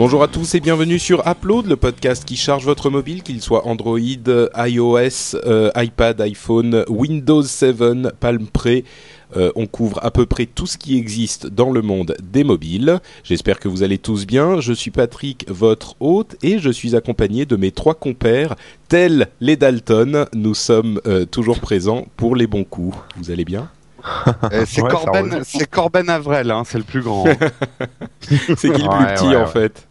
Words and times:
Bonjour 0.00 0.22
à 0.22 0.28
tous 0.28 0.54
et 0.54 0.60
bienvenue 0.60 0.98
sur 0.98 1.28
Upload, 1.28 1.66
le 1.66 1.76
podcast 1.76 2.24
qui 2.24 2.34
charge 2.34 2.64
votre 2.64 2.88
mobile, 2.88 3.22
qu'il 3.22 3.42
soit 3.42 3.66
Android, 3.66 3.98
iOS, 3.98 5.36
euh, 5.44 5.70
iPad, 5.76 6.18
iPhone, 6.22 6.86
Windows 6.88 7.42
7, 7.42 8.08
Palm 8.18 8.46
Pre. 8.46 8.82
Euh, 9.36 9.52
on 9.56 9.66
couvre 9.66 10.02
à 10.02 10.10
peu 10.10 10.24
près 10.24 10.46
tout 10.46 10.66
ce 10.66 10.78
qui 10.78 10.96
existe 10.96 11.48
dans 11.48 11.70
le 11.70 11.82
monde 11.82 12.16
des 12.22 12.44
mobiles. 12.44 12.98
J'espère 13.24 13.60
que 13.60 13.68
vous 13.68 13.82
allez 13.82 13.98
tous 13.98 14.24
bien. 14.24 14.58
Je 14.62 14.72
suis 14.72 14.90
Patrick, 14.90 15.44
votre 15.50 15.96
hôte, 16.00 16.34
et 16.42 16.58
je 16.58 16.70
suis 16.70 16.96
accompagné 16.96 17.44
de 17.44 17.56
mes 17.56 17.70
trois 17.70 17.92
compères, 17.94 18.56
tels 18.88 19.28
les 19.42 19.56
Dalton. 19.56 20.24
Nous 20.32 20.54
sommes 20.54 20.98
euh, 21.06 21.26
toujours 21.26 21.60
présents 21.60 22.06
pour 22.16 22.36
les 22.36 22.46
bons 22.46 22.64
coups. 22.64 22.96
Vous 23.18 23.30
allez 23.30 23.44
bien? 23.44 23.68
Euh, 24.50 24.64
c'est 24.66 24.80
Ouais, 24.80 24.88
Corben, 24.88 25.42
Corben 25.70 26.08
Avrel, 26.08 26.50
hein, 26.50 26.62
c'est 26.64 26.78
le 26.78 26.84
plus 26.84 27.02
grand. 27.02 27.24
C'est 28.22 28.56
qui 28.56 28.66
le 28.66 28.72
plus 28.72 28.82
Ouais, 28.88 29.14
petit 29.14 29.24
ouais, 29.26 29.36
en 29.36 29.40
ouais. 29.40 29.46
fait 29.46 29.89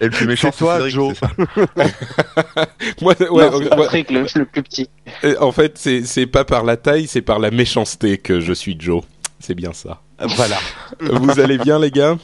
Et 0.00 0.04
le 0.04 0.10
plus 0.10 0.26
méchant, 0.26 0.50
C'est 0.52 0.58
toi, 0.58 0.74
Cédric, 0.76 0.94
Joe. 0.94 1.14
Moi, 3.02 3.14
ouais, 3.30 3.50
non, 3.50 3.60
Patrick, 3.70 4.10
le, 4.10 4.26
le 4.34 4.44
plus 4.44 4.62
petit. 4.62 4.88
Euh, 5.24 5.34
En 5.40 5.52
fait, 5.52 5.76
c'est 5.76 6.04
c'est 6.04 6.26
pas 6.26 6.44
par 6.44 6.64
la 6.64 6.76
taille, 6.76 7.06
c'est 7.06 7.22
par 7.22 7.38
la 7.38 7.50
méchanceté 7.50 8.18
que 8.18 8.40
je 8.40 8.52
suis 8.52 8.76
Joe. 8.78 9.02
C'est 9.40 9.54
bien 9.54 9.72
ça. 9.72 10.00
voilà. 10.20 10.56
Vous 11.00 11.40
allez 11.40 11.58
bien, 11.58 11.78
les 11.78 11.90
gars? 11.90 12.16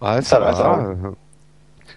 Ouais, 0.00 0.22
Ça 0.22 0.38
va, 0.40 0.52
ça 0.54 0.62
va. 0.64 0.94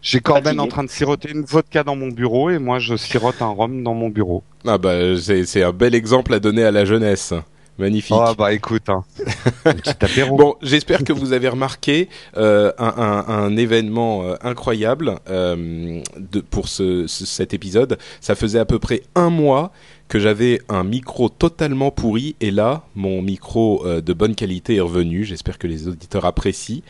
J'ai 0.02 0.22
Corben 0.22 0.44
Fatigué. 0.46 0.62
en 0.64 0.68
train 0.68 0.84
de 0.86 0.90
siroter 0.90 1.32
une 1.32 1.44
vodka 1.44 1.84
dans 1.84 1.96
mon 1.98 2.08
bureau 2.08 2.50
et 2.50 2.58
moi 2.58 2.80
je 2.80 2.96
sirote 2.96 3.42
un 3.42 3.50
rhum 3.50 3.84
dans 3.84 3.94
mon 3.94 4.08
bureau. 4.08 4.44
Ah 4.66 4.78
bah, 4.78 4.94
c'est 5.22 5.44
c'est 5.46 5.62
un 5.62 5.74
bel 5.74 5.94
exemple 5.94 6.34
à 6.34 6.40
donner 6.40 6.64
à 6.64 6.72
la 6.72 6.86
jeunesse. 6.86 7.34
Magnifique. 7.80 8.16
Ah 8.20 8.34
bah 8.38 8.54
écoute, 8.54 8.90
hein. 8.90 9.04
Petit 9.64 9.90
apéro. 10.02 10.36
Bon, 10.38 10.56
j'espère 10.62 11.04
que 11.04 11.14
vous 11.14 11.34
avez 11.34 11.48
remarqué 11.48 12.10
euh, 12.38 12.72
un, 12.78 12.94
un- 12.98 13.26
un 13.28 13.58
événement 13.58 14.24
euh, 14.26 14.36
incroyable 14.42 15.16
euh, 15.30 16.02
de, 16.18 16.42
pour 16.42 16.68
ce, 16.68 17.08
ce- 17.08 17.26
cet 17.26 17.54
épisode. 17.54 17.98
Ça 18.22 18.36
faisait 18.36 18.60
à 18.60 18.66
peu 18.66 18.80
près 18.80 19.02
un 19.16 19.30
mois 19.30 19.72
que 20.10 20.20
j'avais 20.20 20.60
un 20.70 20.84
micro 20.84 21.30
totalement 21.30 21.90
pourri 21.92 22.36
et 22.42 22.52
là, 22.52 22.84
mon 22.96 23.22
micro 23.22 23.86
euh, 23.86 24.02
de 24.02 24.12
bonne 24.14 24.36
qualité 24.36 24.76
est 24.76 24.82
revenu. 24.82 25.24
J'espère 25.24 25.58
que 25.58 25.68
les 25.68 25.88
auditeurs 25.88 26.26
apprécient. 26.26 26.82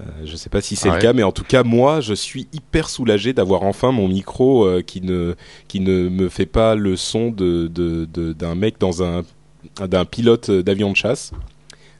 Euh, 0.00 0.04
je 0.24 0.34
sais 0.34 0.50
pas 0.50 0.60
si 0.60 0.74
c'est 0.74 0.88
Ah 0.88 0.92
le 0.92 0.96
ouais. 0.96 1.02
cas, 1.02 1.12
mais 1.12 1.22
en 1.22 1.30
tout 1.30 1.44
cas, 1.44 1.62
moi, 1.62 2.00
je 2.00 2.14
suis 2.14 2.48
hyper 2.52 2.88
soulagé 2.88 3.32
d'avoir 3.32 3.62
enfin 3.62 3.92
mon 3.92 4.08
micro 4.08 4.64
euh, 4.66 4.82
qui 4.82 5.00
ne 5.00 5.36
qui 5.68 5.78
ne 5.78 6.08
me 6.08 6.28
fait 6.28 6.46
pas 6.46 6.74
le 6.74 6.96
son 6.96 7.30
de 7.30 7.68
de- 7.68 8.04
de- 8.12 8.32
d'un 8.32 8.56
mec 8.56 8.80
dans 8.80 9.04
un 9.04 9.22
d'un 9.80 10.04
pilote 10.04 10.50
d'avion 10.50 10.90
de 10.90 10.96
chasse. 10.96 11.32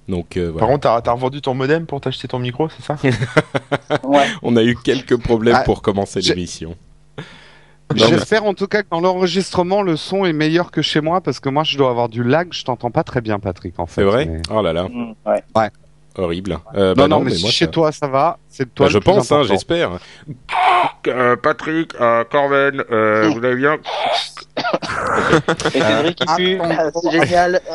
Donc 0.08 0.36
euh, 0.36 0.50
voilà. 0.50 0.58
Par 0.61 0.69
contre, 0.69 0.80
t'as 0.83 1.00
t'as 1.00 1.12
revendu 1.12 1.41
ton 1.41 1.55
modem 1.55 1.86
pour 1.86 2.01
t'acheter 2.01 2.29
ton 2.29 2.39
micro, 2.39 2.68
c'est 2.68 2.83
ça? 2.85 2.96
Ouais. 4.05 4.27
On 4.42 4.57
a 4.57 4.62
eu 4.62 4.77
quelques 4.77 5.17
problèmes 5.17 5.57
Ah, 5.58 5.64
pour 5.64 5.80
commencer 5.83 6.20
l'émission. 6.20 6.77
J'espère 7.95 8.45
en 8.45 8.55
tout 8.55 8.67
cas 8.67 8.83
que 8.83 8.89
dans 8.90 9.01
l'enregistrement 9.01 9.83
le 9.83 9.96
son 9.96 10.24
est 10.24 10.33
meilleur 10.33 10.70
que 10.70 10.83
chez 10.83 11.01
moi 11.01 11.20
parce 11.20 11.39
que 11.39 11.48
moi 11.48 11.64
je 11.64 11.77
dois 11.79 11.90
avoir 11.90 12.08
du 12.08 12.23
lag, 12.24 12.48
je 12.52 12.64
t'entends 12.64 12.90
pas 12.90 13.05
très 13.05 13.20
bien 13.20 13.39
Patrick 13.39 13.79
en 13.79 13.86
fait. 13.86 14.01
C'est 14.01 14.05
vrai? 14.05 14.27
mais- 14.27 14.40
Oh 14.51 14.63
là 14.63 14.73
là, 14.73 14.84
Mm, 14.89 15.14
ouais. 15.27 15.42
Horrible. 16.17 16.58
Euh, 16.75 16.89
Non, 16.89 16.95
bah 16.95 17.08
non, 17.08 17.20
mais, 17.20 17.30
si 17.33 17.42
moi, 17.42 17.51
chez 17.51 17.64
ça- 17.67 17.70
toi 17.70 17.92
ça 17.92 18.07
va, 18.07 18.39
c'est 18.48 18.73
toi 18.75 18.86
Bah, 18.86 18.89
le 18.91 18.92
je 18.95 18.98
plus 18.98 19.05
pense, 19.05 19.33
hein, 19.33 19.42
j'espère. 19.45 19.98
Euh, 21.07 21.36
Patrick, 21.36 21.92
euh, 22.01 22.25
Corben, 22.30 22.83
euh, 22.91 23.30
vous 23.35 23.45
allez 23.45 23.57
bien 23.57 23.79
Et 25.75 25.80
Cédric, 25.80 26.19
il 26.20 26.36
pue. 26.36 26.58
Ah, 26.63 26.91
C'est 27.02 27.11
génial. 27.11 27.61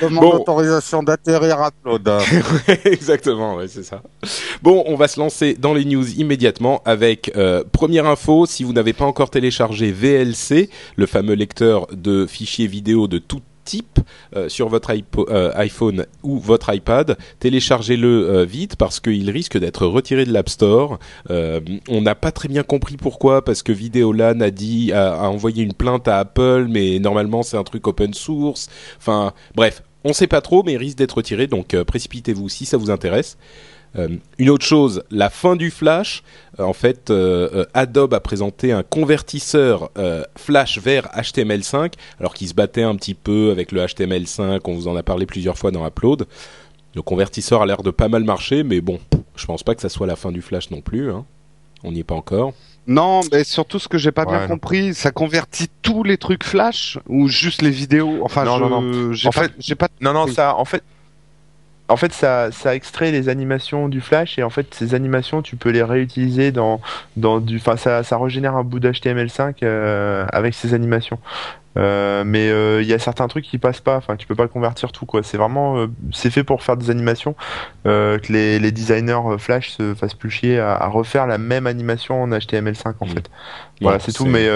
Demande 0.00 0.22
Bon. 0.22 0.32
autorisation 0.36 1.02
d'atterrir 1.02 1.60
à 1.60 1.70
Claude. 1.82 2.08
Exactement, 2.84 3.56
ouais, 3.56 3.66
c'est 3.66 3.82
ça. 3.82 4.00
Bon, 4.62 4.84
on 4.86 4.94
va 4.94 5.08
se 5.08 5.18
lancer 5.18 5.54
dans 5.54 5.74
les 5.74 5.84
news 5.84 6.08
immédiatement 6.20 6.80
avec 6.84 7.32
euh, 7.36 7.64
première 7.72 8.06
info. 8.06 8.46
Si 8.46 8.62
vous 8.62 8.72
n'avez 8.72 8.92
pas 8.92 9.04
encore 9.06 9.30
téléchargé 9.30 9.90
VLC, 9.90 10.70
le 10.94 11.06
fameux 11.06 11.34
lecteur 11.34 11.88
de 11.92 12.26
fichiers 12.26 12.68
vidéo 12.68 13.08
de 13.08 13.18
tout 13.18 13.40
euh, 14.36 14.48
sur 14.48 14.68
votre 14.68 14.92
euh, 15.30 15.50
iPhone 15.54 16.06
ou 16.22 16.38
votre 16.38 16.72
iPad, 16.74 17.16
téléchargez-le 17.40 18.28
euh, 18.28 18.44
vite 18.44 18.76
parce 18.76 19.00
qu'il 19.00 19.30
risque 19.30 19.58
d'être 19.58 19.86
retiré 19.86 20.24
de 20.24 20.32
l'App 20.32 20.48
Store. 20.48 20.98
On 21.28 22.02
n'a 22.02 22.14
pas 22.14 22.32
très 22.32 22.48
bien 22.48 22.62
compris 22.62 22.96
pourquoi, 22.96 23.44
parce 23.44 23.62
que 23.62 23.72
Videolan 23.72 24.40
a 24.40 24.50
dit 24.50 24.92
a, 24.92 25.14
a 25.14 25.28
envoyé 25.28 25.62
une 25.62 25.74
plainte 25.74 26.08
à 26.08 26.18
Apple, 26.18 26.66
mais 26.68 26.98
normalement 26.98 27.42
c'est 27.42 27.56
un 27.56 27.64
truc 27.64 27.86
open 27.86 28.14
source. 28.14 28.68
Enfin, 28.98 29.32
bref, 29.54 29.82
on 30.04 30.12
sait 30.12 30.26
pas 30.26 30.40
trop, 30.40 30.62
mais 30.62 30.72
il 30.72 30.78
risque 30.78 30.98
d'être 30.98 31.16
retiré, 31.16 31.46
donc 31.46 31.76
précipitez-vous 31.82 32.48
si 32.48 32.66
ça 32.66 32.76
vous 32.76 32.90
intéresse. 32.90 33.36
Euh, 33.96 34.08
une 34.38 34.50
autre 34.50 34.64
chose, 34.66 35.02
la 35.10 35.30
fin 35.30 35.56
du 35.56 35.70
Flash. 35.70 36.22
Euh, 36.60 36.64
en 36.64 36.72
fait, 36.72 37.10
euh, 37.10 37.64
Adobe 37.74 38.14
a 38.14 38.20
présenté 38.20 38.70
un 38.72 38.82
convertisseur 38.82 39.90
euh, 39.98 40.24
Flash 40.36 40.78
vers 40.78 41.06
HTML5, 41.16 41.94
alors 42.20 42.34
qu'il 42.34 42.48
se 42.48 42.54
battait 42.54 42.82
un 42.82 42.94
petit 42.96 43.14
peu 43.14 43.50
avec 43.50 43.72
le 43.72 43.80
HTML5. 43.84 44.60
On 44.64 44.74
vous 44.74 44.88
en 44.88 44.96
a 44.96 45.02
parlé 45.02 45.26
plusieurs 45.26 45.56
fois 45.58 45.70
dans 45.70 45.86
Upload. 45.86 46.26
Le 46.94 47.02
convertisseur 47.02 47.62
a 47.62 47.66
l'air 47.66 47.82
de 47.82 47.90
pas 47.90 48.08
mal 48.08 48.24
marcher, 48.24 48.62
mais 48.62 48.80
bon, 48.80 48.98
je 49.36 49.46
pense 49.46 49.62
pas 49.62 49.74
que 49.74 49.80
ça 49.82 49.88
soit 49.88 50.06
la 50.06 50.16
fin 50.16 50.32
du 50.32 50.42
Flash 50.42 50.70
non 50.70 50.80
plus. 50.80 51.10
Hein. 51.10 51.24
On 51.84 51.92
n'y 51.92 52.00
est 52.00 52.04
pas 52.04 52.14
encore. 52.14 52.52
Non, 52.86 53.20
mais 53.32 53.44
surtout 53.44 53.78
ce 53.78 53.86
que 53.88 53.98
j'ai 53.98 54.12
pas 54.12 54.24
Ouais, 54.24 54.32
bien 54.32 54.40
non. 54.42 54.48
compris, 54.48 54.94
ça 54.94 55.10
convertit 55.10 55.68
tous 55.82 56.02
les 56.02 56.16
trucs 56.16 56.42
flash 56.42 56.98
ou 57.06 57.28
juste 57.28 57.60
les 57.60 57.70
vidéos? 57.70 58.20
Enfin, 58.24 58.44
Non, 58.44 58.56
je, 58.58 58.64
non, 58.64 59.12
j'ai 59.12 59.28
En 59.28 59.30
pas, 59.30 59.42
fait- 59.42 59.52
j'ai 59.58 59.74
pas. 59.74 59.88
Non, 60.00 60.12
non, 60.14 60.26
ça, 60.26 60.56
en 60.56 60.64
fait, 60.64 60.82
en 61.88 61.96
fait, 61.96 62.12
ça, 62.12 62.50
extrait 62.74 63.10
les 63.10 63.28
animations 63.28 63.88
du 63.88 64.00
Flash 64.00 64.38
et 64.38 64.42
en 64.42 64.50
fait, 64.50 64.74
ces 64.74 64.94
animations, 64.94 65.42
tu 65.42 65.56
peux 65.56 65.70
les 65.70 65.82
réutiliser 65.82 66.52
dans, 66.52 66.80
du, 67.16 67.56
enfin, 67.56 67.76
ça, 67.76 68.02
ça 68.02 68.18
régénère 68.18 68.56
un 68.56 68.64
bout 68.64 68.78
d'HTML5 68.78 69.56
euh, 69.62 70.26
avec 70.32 70.54
ces 70.54 70.74
animations. 70.74 71.18
Euh, 71.78 72.24
mais 72.26 72.50
euh, 72.50 72.82
il 72.82 72.88
y 72.88 72.92
a 72.92 72.98
certains 72.98 73.28
trucs 73.28 73.44
qui 73.44 73.58
passent 73.58 73.80
pas. 73.80 73.96
Enfin, 73.96 74.16
tu 74.16 74.26
peux 74.26 74.34
pas 74.34 74.42
le 74.42 74.48
convertir 74.48 74.90
tout 74.92 75.06
quoi. 75.06 75.22
C'est 75.22 75.36
vraiment, 75.36 75.78
euh, 75.78 75.86
c'est 76.12 76.30
fait 76.30 76.42
pour 76.44 76.62
faire 76.62 76.76
des 76.76 76.90
animations 76.90 77.34
que 77.84 78.20
les, 78.32 78.58
les 78.58 78.72
designers 78.72 79.38
Flash 79.38 79.70
se 79.70 79.94
fassent 79.94 80.14
plus 80.14 80.30
chier 80.30 80.58
à, 80.58 80.74
à 80.74 80.88
refaire 80.88 81.26
la 81.26 81.38
même 81.38 81.66
animation 81.66 82.22
en 82.22 82.28
HTML5 82.30 82.94
en 83.00 83.06
Mm. 83.06 83.10
fait. 83.10 83.30
Voilà, 83.80 83.98
c'est 84.00 84.12
tout. 84.12 84.26
Mais 84.26 84.48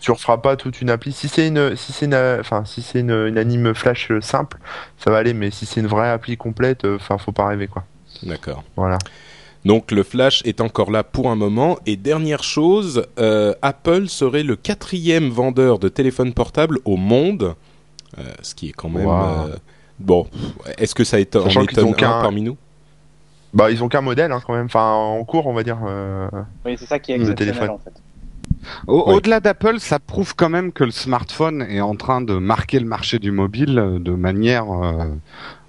tu 0.00 0.10
referas 0.12 0.38
pas 0.38 0.56
toute 0.56 0.80
une 0.80 0.90
appli. 0.90 1.12
Si 1.12 1.28
c'est 1.28 1.48
une, 1.48 1.74
si 1.76 1.92
c'est 1.92 2.06
une, 2.06 2.14
enfin, 2.40 2.64
si 2.64 2.80
c'est 2.82 3.00
une, 3.00 3.10
une 3.26 3.38
anime 3.38 3.74
Flash 3.74 4.12
simple, 4.20 4.58
ça 4.98 5.10
va 5.10 5.18
aller. 5.18 5.34
Mais 5.34 5.50
si 5.50 5.66
c'est 5.66 5.80
une 5.80 5.86
vraie 5.88 6.08
appli 6.10 6.36
complète, 6.36 6.84
enfin, 6.84 7.18
faut 7.18 7.32
pas 7.32 7.46
rêver 7.48 7.66
quoi. 7.66 7.84
D'accord. 8.22 8.62
Voilà. 8.76 8.98
Donc 9.64 9.90
le 9.90 10.02
Flash 10.02 10.42
est 10.44 10.60
encore 10.60 10.90
là 10.90 11.02
pour 11.02 11.30
un 11.30 11.36
moment. 11.36 11.78
Et 11.86 11.96
dernière 11.96 12.42
chose, 12.42 13.06
euh, 13.18 13.54
Apple 13.62 14.08
serait 14.08 14.42
le 14.44 14.56
quatrième 14.56 15.28
vendeur 15.30 15.78
de 15.78 15.88
téléphones 15.88 16.32
portables 16.32 16.78
au 16.84 16.96
monde, 16.96 17.54
Euh, 18.18 18.22
ce 18.42 18.54
qui 18.54 18.70
est 18.70 18.72
quand 18.72 18.88
même 18.88 19.04
Wow. 19.06 19.12
euh, 19.48 19.56
bon. 20.00 20.26
Est-ce 20.78 20.94
que 20.94 21.04
ça 21.04 21.20
étonne, 21.20 21.42
en 21.46 21.62
étonne 21.62 21.88
un 21.90 21.92
qu'un- 21.92 22.22
parmi 22.22 22.40
nous? 22.40 22.56
Bah, 23.52 23.70
ils 23.70 23.84
ont 23.84 23.88
qu'un 23.88 24.00
modèle 24.00 24.32
hein, 24.32 24.40
quand 24.46 24.54
même. 24.54 24.64
Enfin, 24.66 24.92
en 24.92 25.22
cours, 25.24 25.46
on 25.46 25.52
va 25.52 25.62
dire. 25.62 25.78
euh, 25.86 26.26
Oui, 26.64 26.76
c'est 26.78 26.86
ça 26.86 26.98
qui 26.98 27.12
est 27.12 27.16
exceptionnel 27.16 27.54
téléphone. 27.54 27.70
en 27.74 27.78
fait. 27.78 27.92
Au- 28.86 29.04
Oui. 29.10 29.14
Au-delà 29.16 29.40
d'Apple, 29.40 29.78
ça 29.78 29.98
prouve 29.98 30.34
quand 30.34 30.48
même 30.48 30.72
que 30.72 30.84
le 30.84 30.90
smartphone 30.90 31.62
est 31.68 31.80
en 31.82 31.94
train 31.96 32.20
de 32.22 32.34
marquer 32.38 32.80
le 32.80 32.86
marché 32.86 33.18
du 33.18 33.30
mobile 33.30 33.98
de 34.00 34.12
manière 34.12 34.70
euh, 34.72 35.04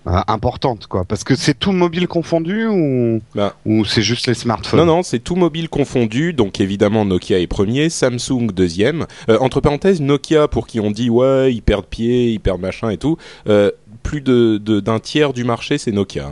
euh, 0.07 0.11
importante, 0.27 0.87
quoi. 0.87 1.03
Parce 1.05 1.23
que 1.23 1.35
c'est 1.35 1.53
tout 1.57 1.71
mobile 1.71 2.07
confondu 2.07 2.65
ou 2.67 3.21
Bah. 3.35 3.55
ou 3.65 3.85
c'est 3.85 4.01
juste 4.01 4.27
les 4.27 4.33
smartphones? 4.33 4.79
Non, 4.79 4.85
non, 4.85 5.03
c'est 5.03 5.19
tout 5.19 5.35
mobile 5.35 5.69
confondu. 5.69 6.33
Donc 6.33 6.59
évidemment, 6.61 7.05
Nokia 7.05 7.39
est 7.39 7.47
premier, 7.47 7.89
Samsung 7.89 8.51
deuxième. 8.53 9.05
Euh, 9.29 9.37
entre 9.39 9.61
parenthèses, 9.61 10.01
Nokia, 10.01 10.47
pour 10.47 10.67
qui 10.67 10.79
on 10.79 10.91
dit 10.91 11.09
ouais, 11.09 11.53
ils 11.53 11.61
perdent 11.61 11.85
pied, 11.85 12.31
ils 12.31 12.39
perdent 12.39 12.61
machin 12.61 12.89
et 12.89 12.97
tout. 12.97 13.17
euh, 13.47 13.71
plus 14.01 14.21
de 14.21 14.57
de- 14.63 14.79
d'un 14.79 14.99
tiers 14.99 15.33
du 15.33 15.43
marché, 15.43 15.77
c'est 15.77 15.91
Nokia. 15.91 16.27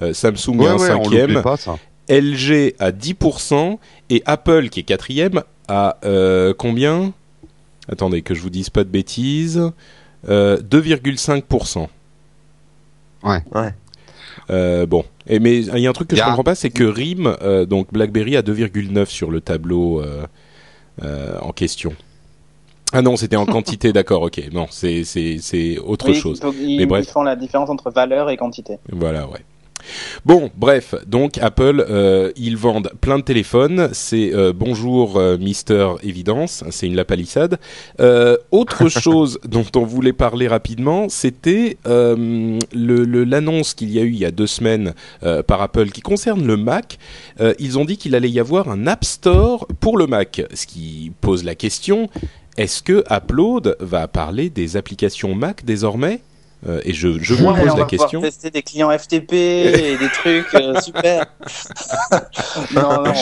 hein. 0.00 0.12
Samsung 0.12 0.56
Ouais, 0.58 0.64
est 0.66 0.68
un 0.68 0.76
ouais, 0.78 0.86
cinquième. 0.88 1.26
l'oublie 1.28 1.42
pas 1.42 1.56
ça. 1.58 1.76
LG 2.08 2.74
à 2.80 2.90
10% 2.90 3.78
et 4.10 4.22
Apple 4.26 4.68
qui 4.70 4.80
est 4.80 4.82
quatrième 4.82 5.42
à 5.68 5.98
combien? 6.58 7.12
Attendez, 7.90 8.22
que 8.22 8.34
je 8.34 8.40
vous 8.40 8.50
dise 8.50 8.70
pas 8.70 8.84
de 8.84 8.88
bêtises. 8.88 9.60
Euh, 10.28 10.56
2,5%. 10.62 11.88
Ouais. 13.22 13.40
Ouais. 13.54 13.72
Euh, 14.50 14.86
bon, 14.86 15.04
et 15.26 15.38
mais 15.38 15.58
il 15.60 15.78
y 15.78 15.86
a 15.86 15.90
un 15.90 15.92
truc 15.92 16.08
que 16.08 16.16
Y 16.16 16.18
je 16.18 16.24
comprends 16.24 16.42
pas, 16.44 16.54
c'est 16.54 16.70
que 16.70 16.84
RIM, 16.84 17.36
euh, 17.42 17.64
donc 17.64 17.92
BlackBerry 17.92 18.36
a 18.36 18.42
2,9 18.42 19.06
sur 19.06 19.30
le 19.30 19.40
tableau 19.40 20.00
euh, 20.02 20.26
euh, 21.02 21.38
en 21.40 21.52
question. 21.52 21.92
Ah 22.92 23.02
non, 23.02 23.16
c'était 23.16 23.36
en 23.36 23.46
quantité, 23.56 23.92
d'accord, 23.92 24.22
ok. 24.22 24.40
Non, 24.52 24.66
c'est 24.70 25.04
c'est 25.04 25.38
c'est 25.40 25.78
autre 25.78 26.08
Oui, 26.08 26.14
chose. 26.14 26.40
donc 26.40 26.54
ils, 26.60 26.76
Mais 26.78 26.86
bref. 26.86 27.06
ils 27.08 27.10
font 27.10 27.22
la 27.22 27.36
différence 27.36 27.70
entre 27.70 27.90
valeur 27.90 28.30
et 28.30 28.36
quantité. 28.36 28.78
Voilà, 28.90 29.26
ouais. 29.28 29.40
Bon, 30.24 30.50
bref, 30.56 30.94
donc 31.06 31.38
Apple, 31.38 31.84
euh, 31.88 32.32
ils 32.36 32.56
vendent 32.56 32.90
plein 33.00 33.18
de 33.18 33.24
téléphones. 33.24 33.88
C'est 33.92 34.32
euh, 34.34 34.52
bonjour 34.54 35.16
euh, 35.16 35.36
Mister 35.38 35.88
Évidence, 36.02 36.64
c'est 36.70 36.86
une 36.86 36.96
lapalissade. 36.96 37.58
Autre 38.50 38.88
chose 39.00 39.38
dont 39.46 39.66
on 39.76 39.84
voulait 39.84 40.12
parler 40.12 40.48
rapidement, 40.48 41.08
c'était 41.08 41.76
le- 41.84 42.58
le- 42.74 43.24
l'annonce 43.24 43.74
qu'il 43.74 43.90
y 43.90 43.98
a 43.98 44.02
eu 44.02 44.10
il 44.12 44.18
y 44.18 44.24
a 44.24 44.30
deux 44.30 44.46
semaines 44.46 44.94
par 45.46 45.62
Apple 45.62 45.90
qui 45.90 46.00
concerne 46.00 46.46
le 46.46 46.56
Mac. 46.56 46.98
Ils 47.58 47.78
ont 47.78 47.84
dit 47.84 47.96
qu'il 47.96 48.14
allait 48.14 48.30
y 48.30 48.40
avoir 48.40 48.68
un 48.68 48.86
App 48.86 49.04
Store 49.04 49.66
pour 49.80 49.96
le 49.98 50.06
Mac, 50.06 50.42
ce 50.54 50.66
qui 50.66 51.12
pose 51.20 51.44
la 51.44 51.54
question 51.54 52.08
est-ce 52.58 52.82
que 52.82 53.02
Upload 53.10 53.76
va 53.80 54.08
parler 54.08 54.50
des 54.50 54.76
applications 54.76 55.34
Mac 55.34 55.64
désormais? 55.64 56.20
Euh, 56.66 56.80
Et 56.84 56.92
je, 56.92 57.18
je 57.20 57.34
vous 57.34 57.46
Ouais, 57.46 57.60
pose 57.60 57.70
on 57.72 57.76
la 57.76 57.82
va 57.82 57.84
question. 57.88 58.20
tester 58.20 58.50
des 58.50 58.62
clients 58.62 58.96
FTP 58.96 59.32
et 59.32 59.96
des 59.98 60.08
trucs 60.10 60.54
euh, 60.54 60.80
super. 60.80 61.26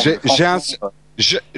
J'ai- 0.03 0.45
un- 0.45 0.59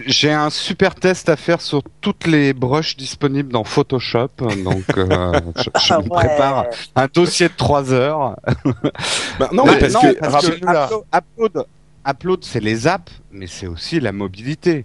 J'ai 0.06 0.32
un 0.32 0.50
super 0.50 0.94
test 0.96 1.28
à 1.28 1.36
faire 1.36 1.60
sur 1.60 1.82
toutes 2.00 2.26
les 2.26 2.52
brushes 2.52 2.96
disponibles 2.96 3.52
dans 3.52 3.62
Photoshop, 3.64 4.28
donc 4.64 4.84
euh, 4.98 5.40
je, 5.56 5.62
je 5.62 5.92
Ah 5.94 5.98
me 5.98 6.02
ouais. 6.02 6.08
prépare 6.08 6.64
un 6.96 7.06
dossier 7.06 7.48
de 7.48 7.54
3 7.56 7.92
heures. 7.92 8.36
Bah, 9.38 9.48
non, 9.52 9.64
mais 9.64 9.78
parce 9.78 9.94
non, 9.94 10.00
que 10.00 10.18
parce 10.18 10.48
que. 10.48 10.54
Upload, 10.56 11.04
Upload, 11.14 11.66
Upload, 12.08 12.44
c'est 12.44 12.60
les 12.60 12.86
apps, 12.88 13.12
mais 13.30 13.46
c'est 13.46 13.66
aussi 13.68 14.00
la 14.00 14.10
mobilité. 14.12 14.84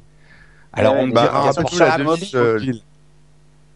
Alors 0.73 0.93
Ouais, 0.93 1.01
on 1.01 1.05
les 1.07 1.11
dira 1.13 1.97
mobile. 1.97 2.81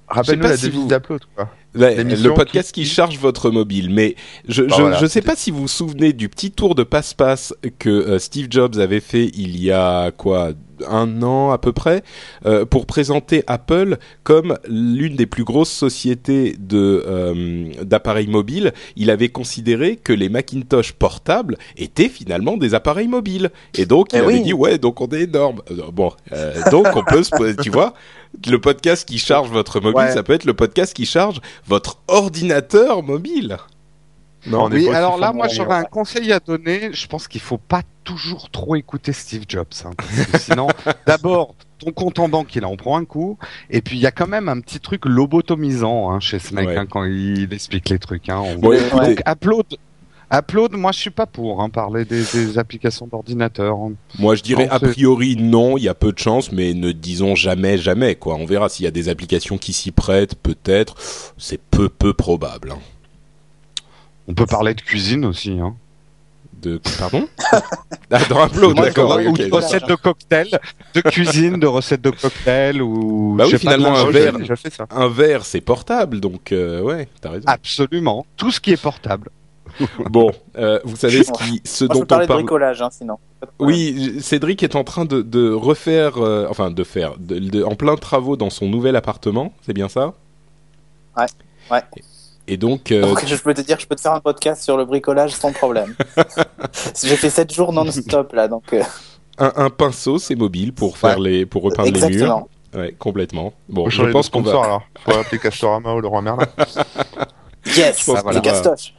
Rappelle-nous 0.08 0.42
pas 0.44 0.50
la 0.50 0.58
si 0.58 0.66
devise 0.66 0.80
vous- 0.82 0.88
d'Upload, 0.88 1.22
quoi. 1.36 1.50
Le 1.74 2.34
podcast 2.34 2.72
qui 2.74 2.82
qui- 2.82 2.88
charge 2.88 3.18
votre 3.18 3.50
mobile. 3.52 3.90
Mais 3.92 4.16
je 4.48 4.64
Bah 4.64 4.76
je, 4.78 4.82
voilà. 4.82 4.98
je 5.00 5.06
sais 5.06 5.22
pas 5.22 5.36
si 5.36 5.52
vous 5.52 5.62
vous 5.62 5.68
souvenez 5.68 6.14
du 6.14 6.28
petit 6.30 6.52
tour 6.52 6.76
de 6.76 6.84
passe-passe 6.84 7.54
que 7.80 7.90
euh, 7.90 8.20
Steve 8.20 8.48
Jobs 8.50 8.78
avait 8.80 9.00
fait 9.00 9.32
il 9.36 9.62
y 9.62 9.72
a 9.72 10.12
quoi 10.12 10.52
un 10.90 11.22
an 11.22 11.52
à 11.52 11.60
peu 11.60 11.74
près 11.74 12.02
euh, 12.48 12.66
pour 12.66 12.88
présenter 12.88 13.44
Apple 13.46 13.98
comme 14.24 14.58
l'une 14.68 15.16
des 15.16 15.28
plus 15.28 15.44
grosses 15.44 15.70
sociétés 15.70 16.56
de 16.60 17.04
euh, 17.08 17.66
d'appareils 17.84 18.26
mobiles. 18.28 18.74
Il 18.96 19.12
avait 19.12 19.30
considéré 19.30 19.96
que 19.96 20.12
les 20.12 20.28
Macintosh 20.28 20.94
portables 20.94 21.58
étaient 21.78 22.10
finalement 22.10 22.58
des 22.58 22.74
appareils 22.74 23.08
mobiles 23.08 23.52
et 23.78 23.86
donc 23.86 24.08
il 24.12 24.16
Eh 24.18 24.20
avait 24.22 24.34
oui. 24.34 24.42
dit 24.42 24.54
ouais 24.54 24.80
donc 24.80 25.02
on 25.02 25.08
est 25.10 25.22
énorme. 25.22 25.62
Euh, 25.70 25.84
Bon 25.94 26.12
euh, 26.34 26.56
donc 26.72 26.88
on 26.96 27.04
peut 27.04 27.22
se 27.24 27.62
tu 27.62 27.70
vois 27.70 27.94
le 28.50 28.60
podcast 28.60 29.06
qui 29.08 29.18
charge 29.20 29.50
votre 29.50 29.82
mobile, 29.82 29.98
Ouais. 30.06 30.14
ça 30.14 30.24
peut 30.24 30.32
être 30.34 30.46
le 30.46 30.54
podcast 30.54 30.94
qui 30.96 31.06
charge 31.06 31.42
votre 31.68 31.98
ordinateur 32.08 33.04
mobile. 33.04 33.58
Non, 34.48 34.64
On 34.64 34.72
est 34.72 34.88
Oui, 34.88 34.90
alors 34.90 35.18
là, 35.20 35.32
moi, 35.34 35.48
j'aurais 35.48 35.76
un 35.78 35.84
conseil 35.84 36.32
à 36.34 36.40
donner. 36.40 36.92
Je 36.94 37.06
pense 37.08 37.28
qu'il 37.28 37.42
faut 37.42 37.60
pas 37.60 37.84
toujours 38.04 38.50
trop 38.50 38.76
écouter 38.76 39.14
Steve 39.14 39.44
Jobs, 39.48 39.68
hein, 39.86 39.92
parce 39.96 40.26
que 40.32 40.38
sinon, 40.40 40.68
d'abord, 41.06 41.54
ton 41.78 41.92
compte 41.92 42.18
en 42.18 42.28
banque, 42.28 42.56
il 42.56 42.66
en 42.66 42.76
prend 42.76 42.98
un 42.98 43.06
coup, 43.06 43.38
et 43.70 43.82
puis 43.82 43.98
il 43.98 44.02
y 44.02 44.08
a 44.08 44.12
quand 44.12 44.28
même 44.28 44.50
un 44.50 44.60
petit 44.60 44.80
truc 44.80 45.06
lobotomisant 45.06 46.10
hein, 46.12 46.20
chez 46.20 46.40
ce 46.40 46.56
mec 46.56 46.68
Ouais. 46.70 46.78
hein, 46.78 46.88
quand 46.90 47.04
il 47.04 47.54
explique 47.54 47.90
les 47.90 48.00
trucs. 48.00 48.30
Hein, 48.30 48.40
On- 48.42 48.68
Ouais. 48.68 48.80
Donc, 48.90 49.22
upload. 49.28 49.66
Upload, 50.34 50.74
moi 50.74 50.92
je 50.92 51.00
suis 51.00 51.10
pas 51.10 51.26
pour 51.26 51.62
hein, 51.62 51.70
parler 51.70 52.06
des, 52.06 52.24
des 52.34 52.58
applications 52.58 53.06
d'ordinateur. 53.08 53.78
moi 54.18 54.36
je 54.36 54.42
dirais 54.44 54.66
Non, 54.68 54.72
a 54.72 54.80
priori 54.80 55.36
non, 55.36 55.78
il 55.78 55.84
y 55.84 55.90
a 55.90 55.94
peu 55.94 56.12
de 56.14 56.20
chance, 56.20 56.52
mais 56.52 56.74
ne 56.74 56.92
disons 56.92 57.36
jamais 57.36 57.78
jamais 57.78 58.16
quoi. 58.16 58.36
On 58.36 58.46
verra 58.46 58.70
s'il 58.70 58.86
y 58.86 58.88
a 58.88 58.92
des 58.92 59.10
applications 59.10 59.58
qui 59.58 59.74
s'y 59.74 59.92
prêtent, 59.92 60.36
peut-être. 60.36 60.96
C'est 61.38 61.60
peu 61.60 61.90
peu 61.90 62.14
probable. 62.14 62.72
hein. 62.72 62.80
On 64.28 64.34
peut 64.34 64.46
parler 64.46 64.74
de 64.74 64.82
cuisine 64.82 65.26
aussi. 65.26 65.52
Hein. 65.60 65.76
De 66.62 66.80
pardon? 67.00 67.28
Ah, 68.14 68.20
Dans 68.30 68.46
Upload, 68.46 68.76
d'accord. 68.76 69.18
ou 69.26 69.32
de 69.38 69.50
recettes 69.54 69.88
de 69.88 69.96
cocktails, 69.96 70.60
de 70.94 71.00
cuisine, 71.00 71.58
de 71.62 71.66
recettes 71.68 72.02
de 72.02 72.10
cocktails 72.10 72.82
ou. 72.82 73.36
Bah 73.38 73.46
oui, 73.50 73.58
finalement, 73.58 74.06
verre. 74.08 74.36
Un 74.90 75.08
verre, 75.08 75.46
c'est 75.46 75.62
portable, 75.62 76.20
donc 76.20 76.52
euh, 76.52 76.82
ouais, 76.82 77.08
t'as 77.22 77.30
raison. 77.30 77.46
Absolument. 77.48 78.26
Tout 78.36 78.52
ce 78.52 78.60
qui 78.60 78.72
est 78.72 78.82
portable. 78.82 79.30
Bon, 80.10 80.32
euh, 80.58 80.80
vous 80.84 80.96
savez 80.96 81.24
ce, 81.24 81.32
qui, 81.32 81.62
ce 81.66 81.86
Moi, 81.86 81.96
je 81.96 82.00
dont 82.00 82.06
parler 82.06 82.24
on 82.24 82.26
de 82.26 82.28
parle. 82.28 82.40
bricolage, 82.44 82.82
hein, 82.82 82.90
sinon. 82.92 83.18
De. 83.42 83.48
Oui, 83.60 84.16
Cédric 84.22 84.64
est 84.64 84.76
en 84.76 84.84
train 84.84 85.06
de, 85.06 85.22
de 85.22 85.52
refaire, 85.52 86.18
euh, 86.18 86.48
enfin 86.50 86.72
de 86.72 86.84
faire, 86.84 87.14
de, 87.18 87.40
de- 87.40 87.64
en 87.64 87.76
plein 87.76 87.96
travaux 87.96 88.38
dans 88.38 88.50
son 88.50 88.68
nouvel 88.68 88.96
appartement, 88.96 89.54
c'est 89.66 89.74
bien 89.74 89.90
ça? 89.90 90.14
Ouais, 91.18 91.26
ouais. 91.72 91.82
Et 92.48 92.58
donc, 92.58 92.92
euh, 92.92 93.02
Donc, 93.02 93.26
je 93.26 93.36
peux 93.36 93.54
te 93.54 93.62
dire 93.62 93.78
que 93.78 93.84
je 93.84 93.88
peux 93.88 93.96
te 93.96 94.02
faire 94.02 94.14
un 94.14 94.20
podcast 94.20 94.64
sur 94.64 94.76
le 94.78 94.86
bricolage 94.86 95.32
sans 95.32 95.52
problème. 95.54 95.96
J'ai 97.04 97.16
fait 97.16 97.30
7 97.30 97.54
jours 97.54 97.72
non-stop 97.74 98.34
là, 98.34 98.48
donc 98.48 98.74
euh, 98.74 98.84
un, 99.38 99.52
un 99.56 99.70
pinceau, 99.70 100.18
c'est 100.20 100.36
mobile 100.36 100.74
pour 100.74 100.98
faire 100.98 101.20
les, 101.20 101.46
pour 101.46 101.64
repeindre 101.64 101.92
les 101.92 102.00
murs. 102.00 102.08
exactement. 102.08 102.50
Ouais, 102.74 102.96
complètement. 102.98 103.54
Bon, 103.68 103.90
je 103.90 104.02
pense 104.12 104.28
de 104.28 104.32
qu'on 104.34 104.42
va, 104.42 104.52
alors. 104.64 104.84
Faut 105.00 105.12
appeler 105.12 105.40
Castorama 105.40 105.94
ou 105.94 106.00
le 106.02 106.08
Roi 106.08 106.22
Merlin. 106.22 106.46
Yes, 107.66 108.00
Je 108.00 108.06
pense 108.06 108.18
c'est 108.18 108.24
qu'on 108.24 108.32
va- 108.32 108.40
Castoche. 108.40 108.94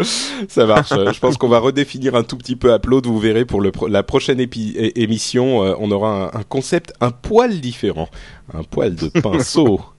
ça 0.48 0.66
marche. 0.66 0.88
je 0.90 1.18
pense 1.20 1.36
qu'on 1.36 1.48
va 1.48 1.58
redéfinir 1.58 2.14
un 2.14 2.22
tout 2.24 2.36
petit 2.36 2.56
peu 2.56 2.74
Upload. 2.74 3.06
Vous 3.06 3.18
verrez 3.18 3.44
pour 3.44 3.60
le 3.60 3.70
pro- 3.72 3.88
la 3.88 4.02
prochaine 4.02 4.40
émission, 4.40 5.64
euh, 5.64 5.74
on 5.78 5.90
aura 5.90 6.10
un, 6.34 6.40
un 6.40 6.42
concept 6.42 6.92
un 7.00 7.10
poil 7.10 7.60
différent, 7.60 8.08
un 8.54 8.62
poil 8.64 8.94
de 8.94 9.08
pinceau. 9.08 9.80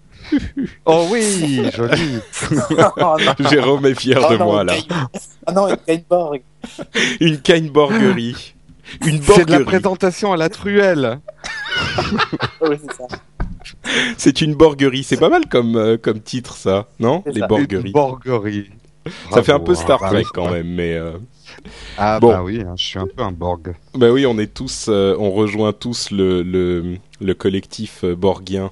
Oh 0.85 1.05
oui, 1.11 1.61
joli. 1.75 2.17
oh 2.79 3.17
Jérôme 3.51 3.85
est 3.85 3.93
fier 3.99 4.19
Oh 4.27 4.31
de 4.33 4.37
non, 4.37 4.45
moi 4.45 4.63
là. 4.63 4.73
Ah 5.45 5.51
non, 5.51 5.67
une 5.67 5.77
Kainborg. 5.85 6.41
Une 7.19 7.39
Kainborgerie. 7.39 8.55
Une 9.05 9.21
C'est 9.21 9.45
de 9.45 9.51
la 9.51 9.59
présentation 9.59 10.33
à 10.33 10.37
la 10.37 10.49
truelle. 10.49 11.19
Oui, 12.61 12.77
c'est 12.81 12.93
ça. 12.95 13.03
C'est 14.17 14.41
une 14.41 14.55
borguerie. 14.55 15.03
C'est 15.03 15.17
pas 15.19 15.29
mal 15.29 15.47
comme, 15.47 15.75
euh, 15.75 15.97
comme 15.97 16.21
titre, 16.21 16.55
ça, 16.55 16.87
non? 16.99 17.21
Les 17.27 17.41
ça. 17.41 17.47
borgueries. 17.47 17.87
Une 17.87 17.91
borguerie. 17.91 18.69
Ça 19.31 19.43
fait 19.43 19.51
un 19.51 19.59
peu 19.59 19.75
Star 19.75 20.01
hein. 20.03 20.07
Trek 20.09 20.21
Bah 20.23 20.27
oui. 20.27 20.31
quand 20.33 20.51
même, 20.51 20.67
mais 20.73 20.93
euh, 20.93 21.13
Ah 21.97 22.19
Bon. 22.19 22.29
bah 22.29 22.41
oui, 22.43 22.61
hein, 22.65 22.73
je 22.77 22.85
suis 22.85 22.99
un 22.99 23.05
peu 23.07 23.21
un 23.23 23.31
Borg. 23.31 23.75
bah 23.95 24.09
oui, 24.11 24.25
on 24.25 24.37
est 24.39 24.53
tous, 24.53 24.85
euh, 24.89 25.15
on 25.19 25.31
rejoint 25.31 25.73
tous 25.73 26.09
le 26.11 26.41
le, 26.43 26.97
le 27.21 27.33
collectif 27.33 28.03
euh, 28.03 28.15
borgien 28.15 28.71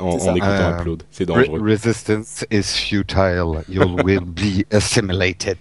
en, 0.00 0.16
écoutant 0.34 0.42
Euh, 0.42 0.78
Upload. 0.80 1.02
C'est 1.12 1.24
Re- 1.24 1.26
dangereux. 1.36 1.60
resistance 1.62 2.44
is 2.50 2.64
futile. 2.64 3.62
You 3.68 3.82
will 4.04 4.24
be 4.24 4.64
assimilated. 4.72 5.58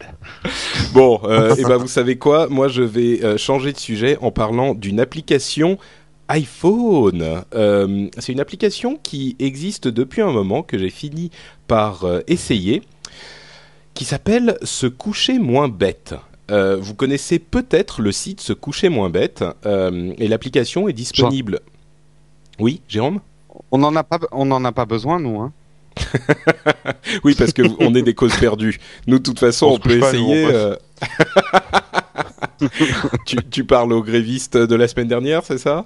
Bon, 0.94 1.20
et 1.56 1.62
ben 1.68 1.78
vous 1.78 1.88
savez 1.88 2.18
quoi? 2.18 2.48
Moi, 2.50 2.68
je 2.68 2.82
vais 2.82 3.38
changer 3.38 3.74
de 3.74 3.78
sujet 3.78 4.18
en 4.22 4.32
parlant 4.32 4.74
d'une 4.74 5.00
application 5.00 5.78
iPhone. 6.30 7.44
C'est 8.18 8.32
une 8.32 8.40
application 8.40 8.98
qui 9.02 9.36
existe 9.40 9.88
depuis 9.88 10.22
un 10.22 10.32
moment 10.32 10.64
que 10.64 10.78
j'ai 10.80 10.90
fini 10.90 11.30
par 11.68 12.06
essayer, 12.28 12.82
qui 13.98 14.06
s'appelle 14.06 14.58
Se 14.62 14.86
coucher 14.86 15.40
moins 15.40 15.68
bête. 15.70 16.14
Euh, 16.52 16.78
vous 16.80 16.94
connaissez 16.94 17.40
peut-être 17.40 18.02
le 18.02 18.12
site 18.12 18.40
Se 18.42 18.54
coucher 18.54 18.90
moins 18.90 19.10
bête 19.10 19.44
euh, 19.66 20.14
et 20.20 20.28
l'application 20.28 20.88
est 20.88 20.94
disponible. 20.94 21.62
Oui, 22.60 22.82
Jérôme? 22.88 23.20
On 23.72 23.80
n'en 23.80 23.96
a 23.96 24.04
pas, 24.04 24.20
on 24.32 24.46
n'en 24.46 24.64
a 24.66 24.72
pas 24.72 24.86
besoin 24.86 25.20
nous. 25.20 25.42
Hein. 25.42 25.52
Oui, 27.24 27.34
parce 27.36 27.54
que 27.54 27.64
on 27.80 27.96
est 27.96 28.04
des 28.04 28.14
causes 28.14 28.36
perdues. 28.38 28.80
Nous, 29.08 29.18
de 29.18 29.24
toute 29.24 29.40
façon, 29.40 29.68
On 29.68 29.80
peut 29.80 30.00
pas, 30.00 30.10
essayer. 30.10 30.46
euh, 30.46 30.76
tu, 33.26 33.38
tu 33.50 33.64
parles 33.64 33.94
aux 33.94 34.04
grévistes 34.04 34.58
de 34.58 34.76
la 34.76 34.88
semaine 34.88 35.08
dernière, 35.08 35.44
c'est 35.44 35.58
ça? 35.58 35.86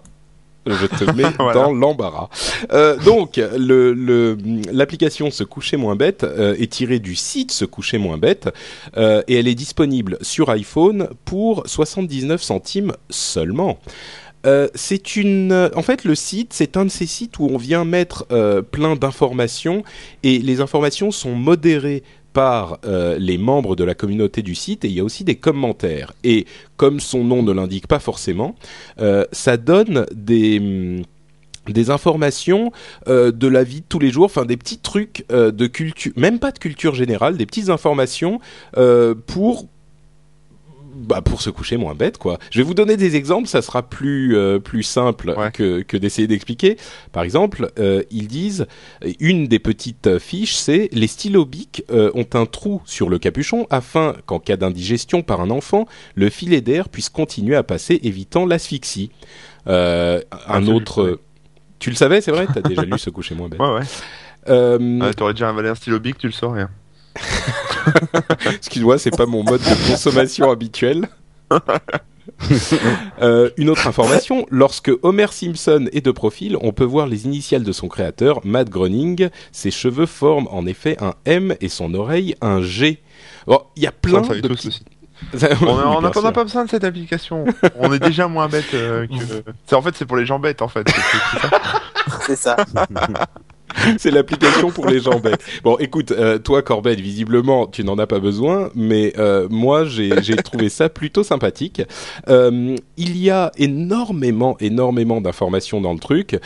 Je 0.65 0.85
te 0.85 1.03
mets 1.15 1.23
Voilà. 1.39 1.53
dans 1.53 1.73
l'embarras. 1.73 2.29
Euh, 2.71 2.97
donc, 2.97 3.37
le- 3.37 3.93
le- 3.93 4.37
l'application 4.71 5.31
Se 5.31 5.43
coucher 5.43 5.77
moins 5.77 5.95
bête 5.95 6.23
euh, 6.23 6.55
est 6.59 6.71
tirée 6.71 6.99
du 6.99 7.15
site 7.15 7.51
Se 7.51 7.65
coucher 7.65 7.97
moins 7.97 8.17
bête 8.17 8.49
euh, 8.97 9.21
et 9.27 9.35
elle 9.39 9.47
est 9.47 9.55
disponible 9.55 10.17
sur 10.21 10.49
iPhone 10.49 11.09
pour 11.25 11.63
79 11.65 12.41
centimes 12.41 12.93
seulement. 13.09 13.79
Euh, 14.47 14.67
c'est 14.73 15.15
une, 15.17 15.69
en 15.75 15.83
fait, 15.83 16.03
le 16.03 16.15
site, 16.15 16.51
c'est 16.53 16.75
un 16.75 16.85
de 16.85 16.89
ces 16.89 17.05
sites 17.05 17.37
où 17.37 17.47
on 17.51 17.57
vient 17.57 17.85
mettre 17.85 18.25
euh, 18.31 18.63
plein 18.63 18.95
d'informations 18.95 19.83
et 20.23 20.39
les 20.39 20.61
informations 20.61 21.11
sont 21.11 21.35
modérées 21.35 22.01
par 22.33 22.79
euh, 22.85 23.17
les 23.19 23.37
membres 23.37 23.75
de 23.75 23.83
la 23.83 23.95
communauté 23.95 24.41
du 24.41 24.55
site 24.55 24.85
et 24.85 24.87
il 24.87 24.93
y 24.93 24.99
a 24.99 25.03
aussi 25.03 25.23
des 25.23 25.35
commentaires. 25.35 26.13
Et 26.23 26.45
comme 26.77 26.99
son 26.99 27.23
nom 27.23 27.43
ne 27.43 27.51
l'indique 27.51 27.87
pas 27.87 27.99
forcément, 27.99 28.55
euh, 28.99 29.25
ça 29.31 29.57
donne 29.57 30.05
des 30.13 30.59
hum, 30.59 31.03
des 31.67 31.91
informations 31.91 32.71
euh, 33.07 33.31
de 33.31 33.47
la 33.47 33.63
vie 33.63 33.81
de 33.81 33.85
tous 33.87 33.99
les 33.99 34.09
jours, 34.09 34.25
enfin 34.25 34.45
des 34.45 34.57
petits 34.57 34.79
trucs 34.79 35.25
de 35.29 35.67
culture, 35.67 36.11
même 36.15 36.39
pas 36.39 36.51
de 36.51 36.57
culture 36.57 36.95
générale, 36.95 37.37
des 37.37 37.45
petites 37.45 37.69
informations 37.69 38.39
pour 39.27 39.67
bah, 40.93 41.21
pour 41.21 41.41
se 41.41 41.49
coucher 41.49 41.77
moins 41.77 41.95
bête 41.95 42.17
quoi. 42.17 42.37
Je 42.51 42.57
vais 42.59 42.63
vous 42.63 42.73
donner 42.73 42.97
des 42.97 43.15
exemples, 43.15 43.47
ça 43.47 43.61
sera 43.61 43.83
plus 43.83 44.35
euh, 44.35 44.59
plus 44.59 44.83
simple 44.83 45.33
Ouais. 45.37 45.51
que 45.51 45.81
que 45.81 45.97
d'essayer 45.97 46.27
d'expliquer. 46.27 46.77
Par 47.11 47.23
exemple, 47.23 47.71
euh, 47.79 48.03
ils 48.11 48.27
disent 48.27 48.65
une 49.19 49.47
des 49.47 49.59
petites 49.59 50.19
fiches, 50.19 50.55
c'est 50.55 50.89
les 50.91 51.07
stylos 51.07 51.45
bic 51.45 51.83
euh, 51.91 52.11
ont 52.13 52.27
un 52.33 52.45
trou 52.45 52.81
sur 52.85 53.09
le 53.09 53.17
capuchon 53.19 53.67
afin 53.69 54.15
qu'en 54.25 54.39
cas 54.39 54.57
d'indigestion 54.57 55.21
par 55.21 55.41
un 55.41 55.49
enfant, 55.49 55.85
le 56.15 56.29
filet 56.29 56.61
d'air 56.61 56.89
puisse 56.89 57.09
continuer 57.09 57.55
à 57.55 57.63
passer, 57.63 57.99
évitant 58.03 58.45
l'asphyxie. 58.45 59.11
Euh, 59.67 60.19
un 60.31 60.37
Absolument, 60.55 60.75
autre, 60.75 61.19
tu 61.79 61.89
le 61.89 61.95
savais, 61.95 62.21
c'est 62.21 62.31
vrai? 62.31 62.47
T'as 62.53 62.61
déjà 62.61 62.81
lu 62.83 62.97
se 62.97 63.09
coucher 63.09 63.35
moins 63.35 63.47
bête. 63.49 63.59
Ouais, 63.59 63.73
ouais. 63.73 63.81
Euh, 64.49 64.99
Ah, 65.01 65.13
T'aurais 65.13 65.33
déjà 65.33 65.49
avalé 65.49 65.69
un 65.69 65.75
stylo 65.75 65.99
bic, 65.99 66.17
tu 66.17 66.27
le 66.27 66.33
saurais. 66.33 66.65
Excuse-moi, 68.55 68.97
c'est 68.97 69.15
pas 69.15 69.25
mon 69.25 69.43
mode 69.43 69.61
de 69.61 69.89
consommation 69.91 70.51
habituel. 70.51 71.07
Euh, 73.21 73.49
une 73.57 73.69
autre 73.69 73.87
information, 73.87 74.45
lorsque 74.49 74.91
Homer 75.03 75.27
Simpson 75.31 75.87
est 75.91 76.01
de 76.05 76.11
profil, 76.11 76.57
on 76.61 76.71
peut 76.71 76.83
voir 76.85 77.05
les 77.07 77.25
initiales 77.25 77.63
de 77.63 77.71
son 77.71 77.87
créateur, 77.87 78.39
Matt 78.43 78.69
Groening. 78.69 79.29
Ses 79.51 79.69
cheveux 79.71 80.05
forment 80.05 80.47
en 80.51 80.65
effet 80.65 80.97
un 81.01 81.13
M 81.25 81.55
et 81.61 81.69
son 81.69 81.93
oreille 81.93 82.35
un 82.41 82.61
G. 82.61 83.01
Bon, 83.47 83.61
il 83.75 83.83
y 83.83 83.87
a 83.87 83.91
plein 83.91 84.23
Ça, 84.23 84.35
de 84.35 84.47
petits- 84.47 84.83
On 85.67 86.01
n'a 86.01 86.09
pas 86.31 86.43
besoin 86.43 86.65
de 86.65 86.69
cette 86.69 86.83
application. 86.83 87.45
on 87.79 87.91
est 87.93 87.99
déjà 87.99 88.27
moins 88.27 88.47
bête 88.47 88.73
euh, 88.73 89.05
que. 89.07 89.13
C'est 89.67 89.75
en 89.75 89.81
fait 89.81 89.95
c'est 89.95 90.05
pour 90.05 90.17
les 90.17 90.25
gens 90.25 90.39
bêtes 90.39 90.61
en 90.63 90.67
fait. 90.67 90.87
C'est- 90.89 92.25
c'est 92.27 92.35
ça. 92.37 92.55
C'est 93.97 94.11
l'application 94.11 94.71
pour 94.71 94.87
les 94.87 94.99
gens 94.99 95.19
bêtes. 95.19 95.43
Bon, 95.63 95.77
écoute, 95.77 96.11
euh, 96.11 96.37
toi, 96.37 96.61
Corbett, 96.61 96.99
visiblement, 96.99 97.67
tu 97.67 97.83
n'en 97.83 97.97
as 97.97 98.07
pas 98.07 98.19
besoin, 98.19 98.69
mais 98.75 99.13
euh, 99.17 99.47
moi, 99.49 99.85
j'ai 99.85 100.09
trouvé 100.37 100.69
ça 100.69 100.89
plutôt 100.89 101.23
sympathique. 101.23 101.81
Euh, 102.29 102.75
il 102.97 103.17
y 103.17 103.29
a 103.29 103.51
énormément, 103.57 104.57
énormément 104.59 105.21
d'informations 105.21 105.81
dans 105.81 105.93
le 105.93 105.99
truc. 105.99 106.39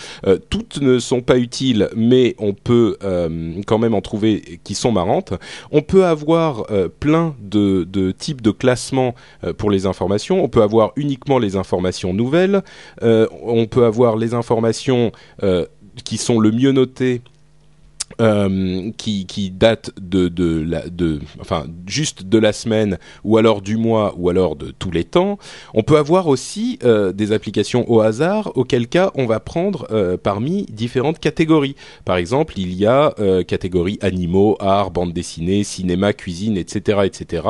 Toutes 0.49 0.81
ne 0.81 0.99
sont 0.99 1.21
pas 1.21 1.37
utiles, 1.37 1.89
mais 1.95 2.35
on 2.37 2.53
peut 2.53 2.97
quand 3.65 3.77
même 3.77 3.93
en 3.93 4.01
trouver 4.01 4.59
qui 4.63 4.75
sont 4.75 4.91
marrantes. 4.91 5.33
On 5.71 5.81
peut 5.81 6.05
avoir 6.05 6.65
plein 6.99 7.35
de, 7.41 7.83
de 7.83 8.11
types 8.11 8.41
de 8.41 8.51
classements 8.51 9.15
pour 9.57 9.69
les 9.71 9.85
informations. 9.85 10.43
On 10.43 10.47
peut 10.47 10.61
avoir 10.61 10.91
uniquement 10.95 11.39
les 11.39 11.55
informations 11.55 12.13
nouvelles. 12.13 12.63
On 13.01 13.65
peut 13.65 13.85
avoir 13.85 14.17
les 14.17 14.33
informations 14.33 15.11
qui 16.03 16.17
sont 16.17 16.39
le 16.39 16.51
mieux 16.51 16.71
notées 16.71 17.21
euh, 18.21 18.91
qui, 18.97 19.25
qui 19.25 19.49
datent 19.49 19.91
de, 19.99 20.29
de, 20.29 20.63
la, 20.65 20.87
de, 20.87 21.19
enfin, 21.41 21.65
juste 21.85 22.23
de 22.23 22.37
la 22.37 22.53
semaine 22.53 22.97
ou 23.25 23.37
alors 23.37 23.61
du 23.61 23.75
mois 23.77 24.13
ou 24.17 24.29
alors 24.29 24.55
de 24.55 24.71
tous 24.71 24.91
les 24.91 25.03
temps. 25.03 25.37
On 25.73 25.83
peut 25.83 25.97
avoir 25.97 26.27
aussi 26.27 26.79
euh, 26.83 27.11
des 27.11 27.33
applications 27.33 27.91
au 27.91 27.99
hasard, 27.99 28.51
auquel 28.55 28.87
cas 28.87 29.11
on 29.15 29.25
va 29.25 29.39
prendre 29.39 29.87
euh, 29.91 30.15
parmi 30.15 30.65
différentes 30.69 31.19
catégories. 31.19 31.75
Par 32.05 32.15
exemple, 32.15 32.53
il 32.57 32.73
y 32.73 32.85
a 32.85 33.13
catégorie 33.47 33.97
animaux, 34.01 34.55
art, 34.59 34.91
bande 34.91 35.11
dessinée, 35.11 35.63
cinéma, 35.63 36.13
cuisine, 36.13 36.57
etc., 36.57 36.99
etc. 37.03 37.43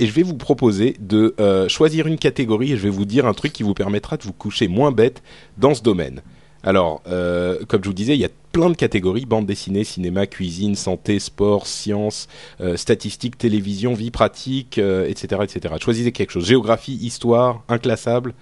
Et 0.00 0.06
je 0.06 0.12
vais 0.12 0.22
vous 0.22 0.36
proposer 0.36 0.96
de 0.98 1.34
euh, 1.38 1.68
choisir 1.68 2.06
une 2.06 2.18
catégorie 2.18 2.72
et 2.72 2.76
je 2.76 2.82
vais 2.82 2.90
vous 2.90 3.04
dire 3.04 3.26
un 3.26 3.34
truc 3.34 3.52
qui 3.52 3.62
vous 3.62 3.74
permettra 3.74 4.16
de 4.16 4.22
vous 4.24 4.32
coucher 4.32 4.66
moins 4.66 4.90
bête 4.90 5.22
dans 5.58 5.74
ce 5.74 5.82
domaine. 5.82 6.22
Alors, 6.62 7.00
euh, 7.06 7.58
comme 7.68 7.82
je 7.82 7.88
vous 7.88 7.94
disais, 7.94 8.14
il 8.14 8.20
y 8.20 8.24
a 8.24 8.30
plein 8.52 8.68
de 8.68 8.76
catégories 8.76 9.24
bande 9.24 9.46
dessinée, 9.46 9.84
cinéma, 9.84 10.26
cuisine, 10.26 10.74
santé, 10.74 11.18
sport, 11.18 11.66
sciences, 11.66 12.28
euh, 12.60 12.76
statistiques, 12.76 13.38
télévision, 13.38 13.94
vie 13.94 14.10
pratique, 14.10 14.78
euh, 14.78 15.06
etc., 15.08 15.42
etc. 15.44 15.74
Choisissez 15.80 16.12
quelque 16.12 16.30
chose. 16.30 16.46
Géographie, 16.46 16.94
histoire, 16.94 17.62
inclassable. 17.68 18.34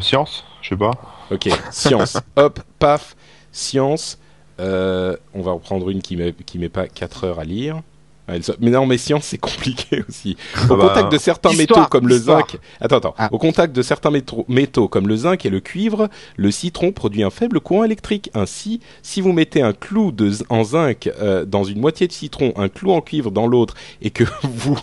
Science, 0.00 0.44
je 0.62 0.68
sais 0.68 0.76
pas. 0.76 0.92
Ok, 1.32 1.48
science. 1.72 2.16
Hop, 2.36 2.60
paf, 2.78 3.16
science. 3.50 4.18
On 4.58 5.42
va 5.42 5.50
en 5.50 5.58
prendre 5.58 5.90
une 5.90 6.00
qui 6.00 6.16
met 6.16 6.32
qui 6.32 6.60
met 6.60 6.68
pas 6.68 6.86
4 6.86 7.24
heures 7.24 7.40
à 7.40 7.44
lire. 7.44 7.82
Mais 8.28 8.70
non, 8.70 8.86
mais 8.86 8.98
science 8.98 9.24
c'est 9.24 9.38
compliqué 9.38 10.02
aussi. 10.08 10.36
Au 10.68 10.74
Ah 10.74 10.76
bah, 10.76 10.88
contact 10.88 11.12
de 11.12 11.18
certains 11.18 11.52
métaux 11.52 11.84
comme 11.90 12.08
le 12.08 12.18
zinc. 12.18 12.58
Attends, 12.80 12.96
attends. 12.96 13.14
Ah. 13.18 13.28
Au 13.32 13.38
contact 13.38 13.74
de 13.74 13.82
certains 13.82 14.10
métaux, 14.48 14.88
comme 14.88 15.06
le 15.08 15.16
zinc 15.16 15.46
et 15.46 15.50
le 15.50 15.60
cuivre, 15.60 16.08
le 16.36 16.50
citron 16.50 16.92
produit 16.92 17.22
un 17.22 17.30
faible 17.30 17.60
courant 17.60 17.84
électrique. 17.84 18.30
Ainsi, 18.34 18.80
si 19.02 19.20
vous 19.20 19.32
mettez 19.32 19.62
un 19.62 19.72
clou 19.72 20.10
de, 20.12 20.32
en 20.48 20.64
zinc 20.64 21.08
euh, 21.20 21.44
dans 21.44 21.64
une 21.64 21.80
moitié 21.80 22.06
de 22.08 22.12
citron, 22.12 22.52
un 22.56 22.68
clou 22.68 22.92
en 22.92 23.00
cuivre 23.00 23.30
dans 23.30 23.46
l'autre, 23.46 23.74
et 24.02 24.10
que 24.10 24.24
vous 24.42 24.78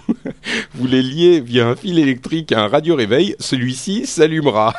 vous 0.74 0.88
les 0.88 1.02
liez 1.04 1.40
via 1.42 1.68
un 1.68 1.76
fil 1.76 2.00
électrique 2.00 2.52
à 2.54 2.62
un 2.64 2.68
radio 2.68 2.96
réveil, 2.96 3.36
celui-ci 3.40 4.06
s'allumera. 4.06 4.74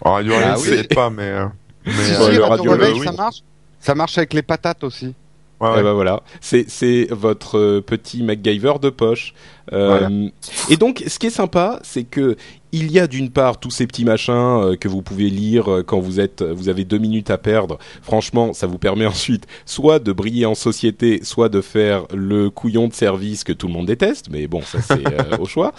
En 0.00 0.14
radio 0.14 0.32
Ah 0.36 0.54
réveil, 0.56 0.62
oui. 0.62 0.68
peut-être 0.70 0.94
pas, 0.94 1.10
mais. 1.10 1.22
euh, 1.22 1.46
mais 1.86 1.92
Si, 1.92 2.12
euh, 2.12 2.30
si, 2.30 2.36
le 2.36 2.44
Radio 2.44 2.72
radio, 2.72 2.72
Réveil, 2.72 3.00
euh, 3.00 3.04
ça 3.04 3.12
marche. 3.12 3.36
Ça 3.78 3.94
marche 3.94 4.18
avec 4.18 4.34
les 4.34 4.42
patates 4.42 4.84
aussi. 4.84 5.14
Ouais, 5.62 5.76
Eh 5.78 5.82
ben 5.82 5.92
voilà, 5.92 6.22
c'est 6.40 7.06
votre 7.10 7.58
euh, 7.58 7.80
petit 7.80 8.22
MacGyver 8.22 8.74
de 8.80 8.90
poche. 8.90 9.34
Euh, 9.72 10.28
Et 10.68 10.76
donc, 10.76 11.02
ce 11.06 11.18
qui 11.18 11.26
est 11.26 11.30
sympa, 11.30 11.78
c'est 11.82 12.04
que 12.04 12.36
il 12.74 12.90
y 12.90 12.98
a 12.98 13.06
d'une 13.06 13.28
part 13.28 13.60
tous 13.60 13.70
ces 13.70 13.86
petits 13.86 14.04
machins 14.06 14.32
euh, 14.34 14.76
que 14.76 14.88
vous 14.88 15.02
pouvez 15.02 15.28
lire 15.28 15.70
euh, 15.70 15.82
quand 15.82 16.00
vous 16.00 16.20
êtes, 16.20 16.42
vous 16.42 16.70
avez 16.70 16.84
deux 16.84 16.96
minutes 16.96 17.30
à 17.30 17.36
perdre. 17.36 17.78
Franchement, 18.00 18.54
ça 18.54 18.66
vous 18.66 18.78
permet 18.78 19.04
ensuite 19.14 19.46
soit 19.66 19.98
de 19.98 20.10
briller 20.10 20.46
en 20.46 20.54
société, 20.54 21.20
soit 21.22 21.50
de 21.50 21.60
faire 21.60 22.06
le 22.14 22.48
couillon 22.48 22.88
de 22.88 22.94
service 22.94 23.44
que 23.44 23.52
tout 23.52 23.66
le 23.66 23.74
monde 23.74 23.86
déteste. 23.86 24.28
Mais 24.30 24.46
bon, 24.46 24.62
ça 24.62 24.80
c'est 24.80 25.04
au 25.40 25.44
choix. 25.44 25.72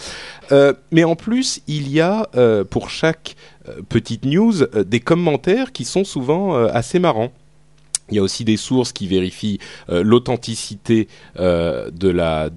Mais 0.92 1.04
en 1.04 1.16
plus, 1.16 1.62
il 1.68 1.90
y 1.90 2.00
a 2.00 2.30
pour 2.70 2.90
chaque 2.90 3.36
petite 3.90 4.26
news 4.26 4.54
des 4.86 5.00
commentaires 5.00 5.72
qui 5.72 5.84
sont 5.86 6.04
souvent 6.04 6.54
assez 6.54 7.00
marrants. 7.00 7.32
Il 8.10 8.18
y 8.18 8.20
a 8.20 8.22
aussi 8.22 8.44
des 8.44 8.58
sources 8.58 8.92
qui 8.92 9.08
vérifient 9.08 9.60
euh, 9.90 10.04
l'authenticité 10.04 11.08
euh, 11.40 11.90
de 11.90 12.10
la 12.10 12.50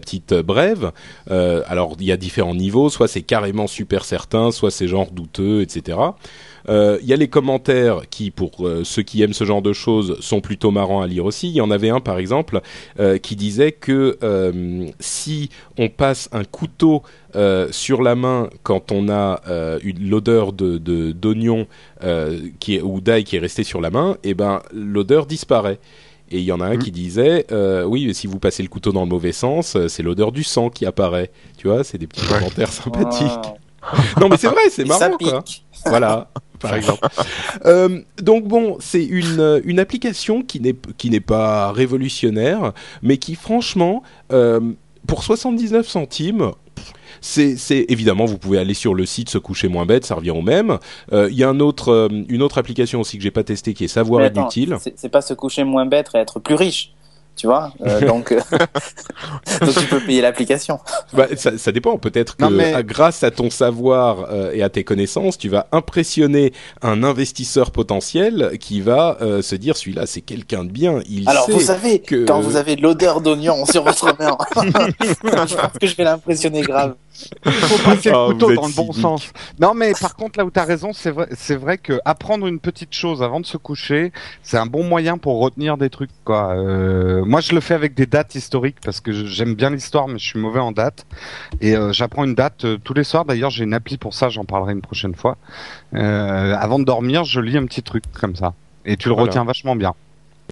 petite 0.00 0.34
brève. 0.34 0.92
Euh, 1.30 1.62
alors 1.66 1.96
il 2.00 2.06
y 2.06 2.12
a 2.12 2.16
différents 2.16 2.54
niveaux, 2.54 2.88
soit 2.88 3.06
c'est 3.06 3.22
carrément 3.22 3.66
super 3.66 4.04
certain, 4.04 4.50
soit 4.50 4.70
c'est 4.70 4.88
genre 4.88 5.10
douteux, 5.10 5.60
etc. 5.60 5.98
Euh, 6.68 6.98
Il 7.02 7.06
y 7.08 7.12
a 7.12 7.16
les 7.16 7.28
commentaires 7.28 8.02
qui, 8.10 8.30
pour 8.30 8.66
euh, 8.66 8.82
ceux 8.84 9.02
qui 9.02 9.22
aiment 9.22 9.32
ce 9.34 9.44
genre 9.44 9.62
de 9.62 9.72
choses, 9.72 10.16
sont 10.20 10.40
plutôt 10.40 10.70
marrants 10.70 11.02
à 11.02 11.06
lire 11.06 11.24
aussi. 11.24 11.48
Il 11.48 11.54
y 11.54 11.60
en 11.60 11.70
avait 11.70 11.90
un, 11.90 12.00
par 12.00 12.18
exemple, 12.18 12.60
euh, 13.00 13.18
qui 13.18 13.36
disait 13.36 13.72
que 13.72 14.16
euh, 14.22 14.86
si 15.00 15.50
on 15.78 15.88
passe 15.88 16.28
un 16.32 16.44
couteau 16.44 17.02
euh, 17.36 17.68
sur 17.70 18.00
la 18.02 18.14
main 18.14 18.48
quand 18.62 18.92
on 18.92 19.08
a 19.08 19.40
euh, 19.48 19.78
une- 19.82 20.08
l'odeur 20.08 20.52
de 20.52 20.78
d'oignon 21.12 21.66
euh, 22.02 22.38
qui 22.60 22.76
est, 22.76 22.80
ou 22.82 23.00
d'ail 23.00 23.24
qui 23.24 23.36
est 23.36 23.40
resté 23.40 23.64
sur 23.64 23.80
la 23.80 23.90
main, 23.90 24.16
et 24.24 24.34
ben 24.34 24.62
l'odeur 24.72 25.26
disparaît. 25.26 25.78
Et 26.30 26.38
il 26.38 26.44
y 26.44 26.52
en 26.52 26.60
a 26.60 26.64
un 26.66 26.76
Mm. 26.76 26.78
qui 26.78 26.90
disait, 26.90 27.46
euh, 27.52 27.84
oui, 27.84 28.06
mais 28.06 28.14
si 28.14 28.26
vous 28.26 28.38
passez 28.38 28.62
le 28.62 28.68
couteau 28.70 28.92
dans 28.92 29.02
le 29.02 29.08
mauvais 29.08 29.32
sens, 29.32 29.76
c'est 29.88 30.02
l'odeur 30.02 30.32
du 30.32 30.42
sang 30.42 30.70
qui 30.70 30.86
apparaît. 30.86 31.30
Tu 31.58 31.68
vois, 31.68 31.84
c'est 31.84 31.98
des 31.98 32.06
petits 32.06 32.26
commentaires 32.26 32.72
sympathiques. 32.72 33.28
Oh. 33.44 33.96
Non, 34.20 34.28
mais 34.30 34.38
c'est 34.38 34.46
vrai, 34.48 34.62
c'est 34.70 34.86
ça 34.88 35.08
marrant, 35.10 35.18
quoi. 35.18 35.44
Voilà, 35.86 36.30
par 36.58 36.74
exemple. 36.74 37.06
Euh, 37.66 38.00
donc 38.20 38.44
bon, 38.46 38.76
c'est 38.80 39.04
une 39.04 39.40
euh, 39.40 39.60
une 39.64 39.78
application 39.78 40.42
qui 40.42 40.60
n'est 40.60 40.76
qui 40.96 41.10
n'est 41.10 41.20
pas 41.20 41.72
révolutionnaire, 41.72 42.72
mais 43.02 43.18
qui 43.18 43.34
franchement, 43.34 44.02
euh, 44.32 44.60
pour 45.06 45.22
79 45.24 45.86
centimes. 45.88 46.50
C'est, 47.20 47.56
c'est 47.56 47.86
évidemment 47.88 48.26
vous 48.26 48.36
pouvez 48.36 48.58
aller 48.58 48.74
sur 48.74 48.92
le 48.92 49.06
site 49.06 49.30
se 49.30 49.38
coucher 49.38 49.68
moins 49.68 49.86
bête, 49.86 50.04
ça 50.04 50.14
revient 50.14 50.32
au 50.32 50.42
même. 50.42 50.78
Euh, 51.12 51.28
Il 51.30 51.36
y 51.38 51.44
a 51.44 51.48
un 51.48 51.58
autre, 51.60 51.90
euh, 51.90 52.08
une 52.28 52.42
autre 52.42 52.58
application 52.58 53.00
aussi 53.00 53.16
que 53.16 53.22
j'ai 53.22 53.30
pas 53.30 53.44
testé 53.44 53.72
qui 53.72 53.84
est 53.84 53.88
savoir 53.88 54.22
attends, 54.24 54.46
utile. 54.46 54.76
c'est 54.80 54.98
c'est 54.98 55.08
pas 55.08 55.22
se 55.22 55.32
coucher 55.32 55.64
moins 55.64 55.86
bête 55.86 56.10
et 56.14 56.18
être 56.18 56.38
plus 56.38 56.54
riche. 56.54 56.92
Tu 57.36 57.46
vois 57.48 57.72
Euh, 57.84 58.00
donc, 58.06 58.30
euh, 58.32 58.40
donc 59.60 59.74
tu 59.76 59.86
peux 59.86 60.00
payer 60.00 60.20
l'application. 60.20 60.78
Bah, 61.12 61.26
ça, 61.36 61.58
ça 61.58 61.72
dépend. 61.72 61.98
Peut-être 61.98 62.36
que 62.36 62.44
mais- 62.44 62.74
à- 62.74 62.82
grâce 62.82 63.22
à 63.24 63.30
ton 63.30 63.50
savoir 63.50 64.26
euh, 64.30 64.52
et 64.52 64.62
à 64.62 64.68
tes 64.68 64.84
connaissances, 64.84 65.36
tu 65.38 65.48
vas 65.48 65.66
impressionner 65.72 66.52
un 66.82 67.02
investisseur 67.02 67.70
potentiel 67.70 68.56
qui 68.60 68.80
va 68.80 69.18
euh, 69.20 69.42
se 69.42 69.56
dire 69.56 69.76
celui-là 69.76 70.06
c'est 70.06 70.20
quelqu'un 70.20 70.64
de 70.64 70.70
bien. 70.70 71.00
Il 71.08 71.28
Alors 71.28 71.46
sait. 71.46 71.52
vous 71.52 71.60
savez, 71.60 71.98
que- 72.00 72.24
quand 72.24 72.40
vous 72.40 72.56
avez 72.56 72.76
de 72.76 72.82
l'odeur 72.82 73.20
d'oignon 73.20 73.66
sur 73.66 73.82
votre 73.84 74.16
main, 74.18 74.36
je 75.46 75.54
pense 75.54 75.72
que 75.80 75.86
je 75.86 75.96
vais 75.96 76.04
l'impressionner 76.04 76.62
grave. 76.62 76.94
Il 77.46 77.52
faut 77.52 77.82
passer 77.84 78.10
le 78.10 78.32
couteau 78.32 78.46
vous 78.46 78.52
êtes 78.52 78.56
dans 78.60 78.66
le 78.66 78.74
bon 78.74 78.92
cynique. 78.92 79.02
sens. 79.02 79.32
Non, 79.60 79.72
mais 79.74 79.92
par 80.00 80.16
contre, 80.16 80.38
là 80.38 80.44
où 80.44 80.50
t'as 80.50 80.64
raison, 80.64 80.92
c'est 80.92 81.10
vrai, 81.10 81.28
c'est 81.32 81.54
vrai 81.56 81.78
que 81.78 82.00
apprendre 82.04 82.46
une 82.46 82.58
petite 82.58 82.92
chose 82.92 83.22
avant 83.22 83.40
de 83.40 83.46
se 83.46 83.56
coucher, 83.56 84.12
c'est 84.42 84.58
un 84.58 84.66
bon 84.66 84.82
moyen 84.84 85.16
pour 85.18 85.38
retenir 85.40 85.76
des 85.76 85.90
trucs, 85.90 86.10
quoi. 86.24 86.54
Euh, 86.56 87.24
moi, 87.24 87.40
je 87.40 87.54
le 87.54 87.60
fais 87.60 87.74
avec 87.74 87.94
des 87.94 88.06
dates 88.06 88.34
historiques 88.34 88.78
parce 88.84 89.00
que 89.00 89.12
j'aime 89.12 89.54
bien 89.54 89.70
l'histoire, 89.70 90.08
mais 90.08 90.18
je 90.18 90.24
suis 90.24 90.38
mauvais 90.40 90.60
en 90.60 90.72
date. 90.72 91.06
Et 91.60 91.76
euh, 91.76 91.92
j'apprends 91.92 92.24
une 92.24 92.34
date 92.34 92.64
euh, 92.64 92.78
tous 92.82 92.94
les 92.94 93.04
soirs. 93.04 93.24
D'ailleurs, 93.24 93.50
j'ai 93.50 93.64
une 93.64 93.74
appli 93.74 93.96
pour 93.96 94.14
ça. 94.14 94.28
J'en 94.28 94.44
parlerai 94.44 94.72
une 94.72 94.82
prochaine 94.82 95.14
fois. 95.14 95.36
Avant 95.94 96.78
de 96.78 96.84
dormir, 96.84 97.24
je 97.24 97.40
lis 97.40 97.56
un 97.56 97.66
petit 97.66 97.82
truc 97.82 98.04
comme 98.20 98.34
ça. 98.36 98.54
Et 98.84 98.96
tu 98.96 99.08
le 99.08 99.14
Voilà. 99.14 99.28
retiens 99.28 99.44
vachement 99.44 99.76
bien. 99.76 99.94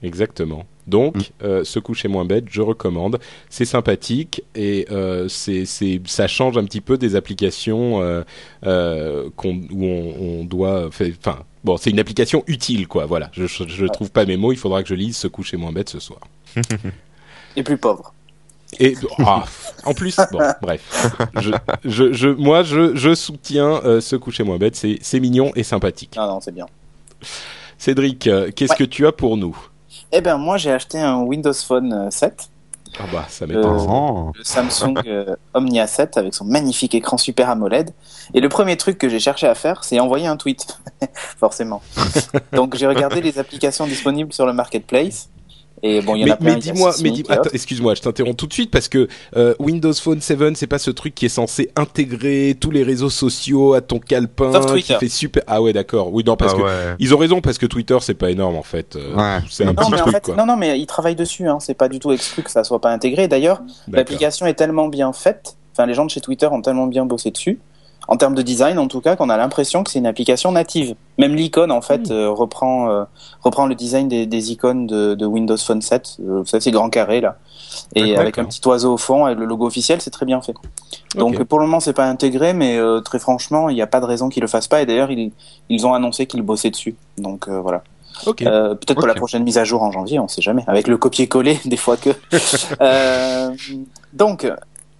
Exactement. 0.02 0.64
Donc, 0.86 1.16
Mm. 1.16 1.20
euh, 1.44 1.64
se 1.64 1.78
coucher 1.78 2.08
moins 2.08 2.24
bête, 2.24 2.44
je 2.50 2.60
recommande. 2.60 3.18
C'est 3.50 3.64
sympathique 3.64 4.42
et 4.54 4.86
euh, 4.90 5.28
c'est, 5.28 5.64
c'est, 5.64 6.00
ça 6.06 6.26
change 6.26 6.58
un 6.58 6.64
petit 6.64 6.80
peu 6.80 6.98
des 6.98 7.14
applications 7.16 8.02
euh, 8.02 8.22
euh, 8.66 9.30
qu'on, 9.36 9.54
où 9.70 9.84
on, 9.84 10.40
on 10.40 10.44
doit. 10.44 10.90
fait- 10.90 11.14
Enfin, 11.18 11.38
bon, 11.62 11.76
c'est 11.76 11.90
une 11.90 12.00
application 12.00 12.42
utile, 12.48 12.88
quoi. 12.88 13.06
Voilà. 13.06 13.30
Je, 13.32 13.46
je, 13.46 13.64
je 13.68 13.86
trouve 13.86 14.10
pas 14.10 14.24
mes 14.24 14.36
mots. 14.36 14.52
Il 14.52 14.58
faudra 14.58 14.82
que 14.82 14.88
je 14.88 14.94
lise 14.94 15.16
se 15.16 15.28
coucher 15.28 15.56
moins 15.56 15.72
bête 15.72 15.88
ce 15.88 16.00
soir. 16.00 16.20
Et 17.56 17.62
plus 17.62 17.76
pauvre. 17.78 18.12
Et 18.80 18.94
ah, 19.18 19.44
en 19.84 19.92
plus, 19.92 20.16
bon, 20.32 20.38
bref. 20.62 21.06
Je, 21.38 21.50
je, 21.84 22.12
je, 22.12 22.28
moi, 22.28 22.62
je, 22.62 22.96
je 22.96 23.14
soutiens 23.14 23.80
euh, 23.84 24.00
se 24.00 24.16
coucher 24.16 24.44
moins 24.44 24.56
bête. 24.56 24.74
C'est, 24.76 24.98
c'est 25.02 25.20
mignon 25.20 25.52
et 25.54 25.62
sympathique. 25.62 26.14
Non, 26.16 26.26
non, 26.26 26.40
c'est 26.40 26.54
bien. 26.54 26.66
Cédric, 27.78 28.26
euh, 28.26 28.50
qu'est-ce 28.54 28.72
Ouais. 28.72 28.78
que 28.78 28.84
tu 28.84 29.06
as 29.06 29.12
pour 29.12 29.36
nous? 29.36 29.56
Eh 30.12 30.20
ben, 30.20 30.36
moi, 30.36 30.58
j'ai 30.58 30.70
acheté 30.70 30.98
un 31.00 31.22
Windows 31.22 31.54
Phone 31.54 31.92
euh, 31.92 32.10
7. 32.10 32.50
Ah 32.98 33.04
bah, 33.10 33.24
ça 33.28 33.46
m'étonne. 33.46 33.64
Euh, 33.64 33.86
Oh. 33.88 34.32
le 34.36 34.44
Samsung 34.44 34.94
euh, 35.06 35.34
Omnia 35.54 35.86
7 35.86 36.18
avec 36.18 36.34
son 36.34 36.44
magnifique 36.44 36.94
écran 36.94 37.16
Super 37.16 37.48
AMOLED. 37.48 37.90
Et 38.34 38.40
le 38.40 38.48
premier 38.50 38.76
truc 38.76 38.98
que 38.98 39.08
j'ai 39.08 39.18
cherché 39.18 39.46
à 39.46 39.54
faire, 39.54 39.82
c'est 39.84 39.98
envoyer 39.98 40.26
un 40.26 40.36
tweet, 40.36 40.78
forcément. 41.38 41.80
Donc 42.52 42.76
j'ai 42.76 42.86
regardé 42.86 43.22
les 43.22 43.38
applications 43.38 43.86
disponibles 43.86 44.32
sur 44.34 44.44
le 44.44 44.52
marketplace. 44.52 45.30
Et 45.84 46.00
bon, 46.00 46.14
il 46.14 46.20
y 46.20 46.22
en 46.24 46.26
mais, 46.26 46.36
plein. 46.36 46.56
dis-moi, 46.58 46.92
mais 47.02 47.10
dis, 47.10 47.24
excuse-moi, 47.52 47.94
je 47.96 48.02
t'interromps 48.02 48.36
tout 48.36 48.46
de 48.46 48.52
suite 48.52 48.70
parce 48.70 48.88
que 48.88 49.08
euh, 49.36 49.54
Windows 49.58 49.92
Phone 49.92 50.20
7, 50.20 50.56
c'est 50.56 50.68
pas 50.68 50.78
ce 50.78 50.92
truc 50.92 51.12
qui 51.14 51.26
est 51.26 51.28
censé 51.28 51.70
intégrer 51.74 52.56
tous 52.60 52.70
les 52.70 52.84
réseaux 52.84 53.10
sociaux 53.10 53.74
à 53.74 53.80
ton 53.80 53.98
calepin, 53.98 54.52
Sauf 54.52 54.66
qui 54.66 54.72
Twitter. 54.72 54.96
fait 55.00 55.08
super. 55.08 55.42
Ah 55.48 55.60
ouais, 55.60 55.72
d'accord. 55.72 56.12
Oui, 56.14 56.22
non, 56.24 56.36
parce 56.36 56.52
Ah 56.54 56.58
que 56.58 56.62
ouais. 56.62 56.96
ils 57.00 57.12
ont 57.14 57.18
raison 57.18 57.40
parce 57.40 57.58
que 57.58 57.66
Twitter 57.66 57.96
c'est 58.00 58.14
pas 58.14 58.30
énorme 58.30 58.54
en 58.56 58.62
fait. 58.62 58.94
Euh, 58.96 59.14
Ouais. 59.16 59.40
C'est 59.50 59.64
un 59.64 59.66
Non 59.66 59.74
petit 59.74 59.90
mais, 59.90 59.96
en 59.98 60.02
truc 60.02 60.14
fait, 60.14 60.24
quoi. 60.24 60.36
non, 60.36 60.46
non, 60.46 60.56
mais 60.56 60.78
ils 60.78 60.86
travaillent 60.86 61.16
dessus. 61.16 61.48
Hein. 61.48 61.58
C'est 61.60 61.74
pas 61.74 61.88
du 61.88 61.98
tout 61.98 62.12
exclu 62.12 62.42
que 62.44 62.50
ça 62.50 62.62
soit 62.62 62.80
pas 62.80 62.90
intégré. 62.92 63.26
D'ailleurs, 63.26 63.60
l'application 63.90 64.46
est 64.46 64.54
tellement 64.54 64.86
bien 64.88 65.12
faite. 65.12 65.56
Enfin, 65.72 65.86
les 65.86 65.94
gens 65.94 66.04
de 66.04 66.10
chez 66.10 66.20
Twitter 66.20 66.46
ont 66.46 66.62
tellement 66.62 66.86
bien 66.86 67.04
bossé 67.06 67.30
dessus. 67.32 67.58
En 68.08 68.16
termes 68.16 68.34
de 68.34 68.42
design, 68.42 68.78
en 68.78 68.88
tout 68.88 69.00
cas, 69.00 69.14
qu'on 69.16 69.30
a 69.30 69.36
l'impression 69.36 69.84
que 69.84 69.90
c'est 69.90 69.98
une 70.00 70.06
application 70.06 70.50
native. 70.52 70.94
Même 71.18 71.34
l'icône, 71.34 71.70
en 71.70 71.80
fait, 71.82 72.10
euh, 72.10 72.28
reprend 72.30 72.90
euh, 72.90 73.04
reprend 73.42 73.66
le 73.66 73.74
design 73.74 74.08
des, 74.08 74.26
des 74.26 74.50
icônes 74.52 74.86
de, 74.86 75.14
de 75.14 75.24
Windows 75.26 75.56
Phone 75.56 75.80
7. 75.80 76.16
Euh, 76.20 76.40
vous 76.40 76.46
savez, 76.46 76.60
ces 76.60 76.70
grands 76.72 76.90
carrés 76.90 77.20
là, 77.20 77.38
et 77.94 78.16
avec 78.16 78.38
un 78.38 78.44
petit 78.44 78.60
oiseau 78.66 78.94
au 78.94 78.96
fond 78.96 79.28
et 79.28 79.34
le 79.34 79.44
logo 79.44 79.66
officiel, 79.66 80.00
c'est 80.00 80.10
très 80.10 80.26
bien 80.26 80.40
fait. 80.42 80.54
Donc 81.16 81.42
pour 81.44 81.60
le 81.60 81.66
moment, 81.66 81.80
c'est 81.80 81.92
pas 81.92 82.06
intégré, 82.06 82.52
mais 82.54 82.76
euh, 82.76 83.00
très 83.00 83.18
franchement, 83.18 83.68
il 83.68 83.74
n'y 83.74 83.82
a 83.82 83.86
pas 83.86 84.00
de 84.00 84.06
raison 84.06 84.28
qu'ils 84.28 84.42
le 84.42 84.48
fassent 84.48 84.68
pas. 84.68 84.82
Et 84.82 84.86
d'ailleurs, 84.86 85.10
ils 85.10 85.32
ils 85.68 85.86
ont 85.86 85.94
annoncé 85.94 86.26
qu'ils 86.26 86.42
bossaient 86.42 86.70
dessus. 86.70 86.96
Donc 87.18 87.48
voilà. 87.48 87.82
Ok. 88.26 88.42
Euh, 88.42 88.74
Peut-être 88.74 88.94
pour 88.94 89.04
Ok. 89.04 89.08
la 89.08 89.14
prochaine 89.14 89.42
mise 89.42 89.58
à 89.58 89.64
jour 89.64 89.82
en 89.82 89.90
janvier, 89.90 90.18
on 90.18 90.28
sait 90.28 90.42
jamais. 90.42 90.64
Avec 90.66 90.86
le 90.86 90.96
copier-coller, 90.96 91.60
des 91.64 91.76
fois 91.76 91.96
que. 91.96 92.10
Euh, 92.80 93.50
donc, 94.12 94.50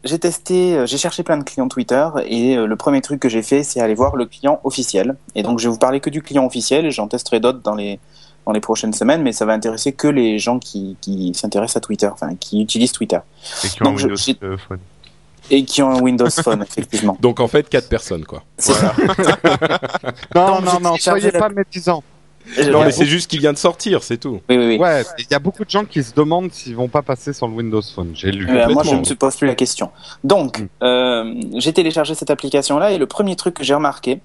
j'ai 0.05 0.19
testé, 0.19 0.77
euh, 0.77 0.87
j'ai 0.87 0.99
cherché 0.99 1.23
plein 1.23 1.37
de 1.39 1.45
clients 1.45 1.69
Twitter 1.69 2.09
et 2.27 2.57
euh, 2.57 2.67
le 2.67 2.77
premier 2.77 3.01
truc 3.01 3.21
que 3.21 3.29
j'ai 3.29 3.43
fait, 3.43 3.63
c'est 3.63 3.81
aller 3.81 3.95
voir 3.95 4.17
le 4.17 4.27
client 4.27 4.61
officiel. 4.65 5.17
Et 5.35 5.43
donc, 5.43 5.59
je 5.59 5.69
vais 5.69 5.73
vous 5.73 5.79
parler 5.79 6.01
que 6.01 6.11
du 6.11 6.23
client 6.23 6.45
officiel 6.45 6.87
et 6.87 6.91
j'en 6.91 7.09
testerai 7.09 7.41
d'autres 7.41 7.61
dans 7.61 7.75
les 7.75 7.99
dans 8.45 8.51
les 8.51 8.59
prochaines 8.61 8.93
semaines, 8.93 9.23
mais 9.23 9.31
ça 9.31 9.45
va 9.47 9.53
intéresser 9.53 9.93
que 9.93 10.09
les 10.09 10.41
gens 10.41 10.59
qui, 10.59 10.97
qui 11.01 11.33
s'intéressent 11.33 11.77
à 11.77 11.81
Twitter, 11.81 12.09
enfin 12.13 12.35
qui 12.35 12.61
utilisent 12.61 12.91
Twitter 12.91 13.19
Et 13.65 13.69
qui 13.69 13.83
ont 13.83 13.87
un 13.87 13.91
Donc, 13.91 13.99
Windows 14.01 14.17
euh, 14.43 14.57
Phone. 14.57 14.79
et 15.49 15.65
qui 15.65 15.81
ont 15.83 15.91
un 15.91 16.01
Windows 16.01 16.29
Phone, 16.29 16.63
effectivement. 16.63 17.17
Donc 17.21 17.39
en 17.39 17.47
fait 17.47 17.69
quatre 17.69 17.89
personnes 17.89 18.25
quoi. 18.25 18.43
C'est 18.59 18.73
ça. 18.73 18.95
Non, 20.35 20.61
non, 20.61 20.81
non, 20.81 20.97
soyez 20.97 21.31
la- 21.31 21.39
pas 21.39 21.49
médisants. 21.51 22.03
Non 22.71 22.85
mais 22.85 22.93
c'est 22.93 23.07
juste 23.07 23.31
qu'il 23.31 23.41
vient 23.41 23.53
de 23.53 23.59
sortir, 23.59 24.03
c'est 24.03 24.19
tout. 24.19 24.41
Oui, 24.49 24.57
oui, 24.57 24.67
oui. 24.67 24.79
Ouais, 24.79 25.05
il 25.19 25.27
y 25.31 25.35
a 25.35 25.39
beaucoup 25.39 25.65
de 25.65 25.71
gens 25.71 25.85
qui 25.85 26.03
se 26.03 26.13
demandent 26.13 26.53
s'ils 26.53 26.75
vont 26.77 26.89
pas 26.89 27.03
passer 27.03 27.33
sur 27.33 27.47
le 27.49 27.55
Windows 27.55 27.83
Phone. 27.83 28.11
J'ai 28.15 28.31
lu. 28.33 28.47
Euh, 28.49 28.53
moi, 28.53 28.61
je 28.65 28.75
Complètement. 28.75 28.99
me 29.01 29.05
suis 29.05 29.15
pose 29.15 29.37
plus 29.37 29.47
la 29.47 29.55
question. 29.55 29.91
Donc, 30.25 30.59
Mm. 30.61 30.69
euh, 30.83 31.35
j'ai 31.57 31.73
téléchargé 31.73 32.15
cette 32.15 32.31
application-là 32.31 32.93
et 32.93 32.99
le 32.99 33.07
premier 33.07 33.37
truc 33.37 33.55
que 33.55 33.65
j'ai 33.65 33.75
remarqué, 33.75 34.21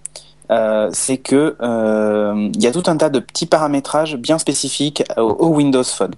euh, 0.49 0.89
c'est 0.93 1.17
que 1.17 1.55
euh, 1.61 2.49
il 2.53 2.61
y 2.63 2.67
a 2.67 2.71
tout 2.71 2.83
un 2.87 2.95
tas 2.97 3.09
de 3.09 3.19
petits 3.19 3.45
paramétrages 3.45 4.15
bien 4.15 4.39
spécifiques 4.39 5.03
au, 5.17 5.21
au 5.21 5.47
Windows 5.49 5.83
Phone. 5.83 6.13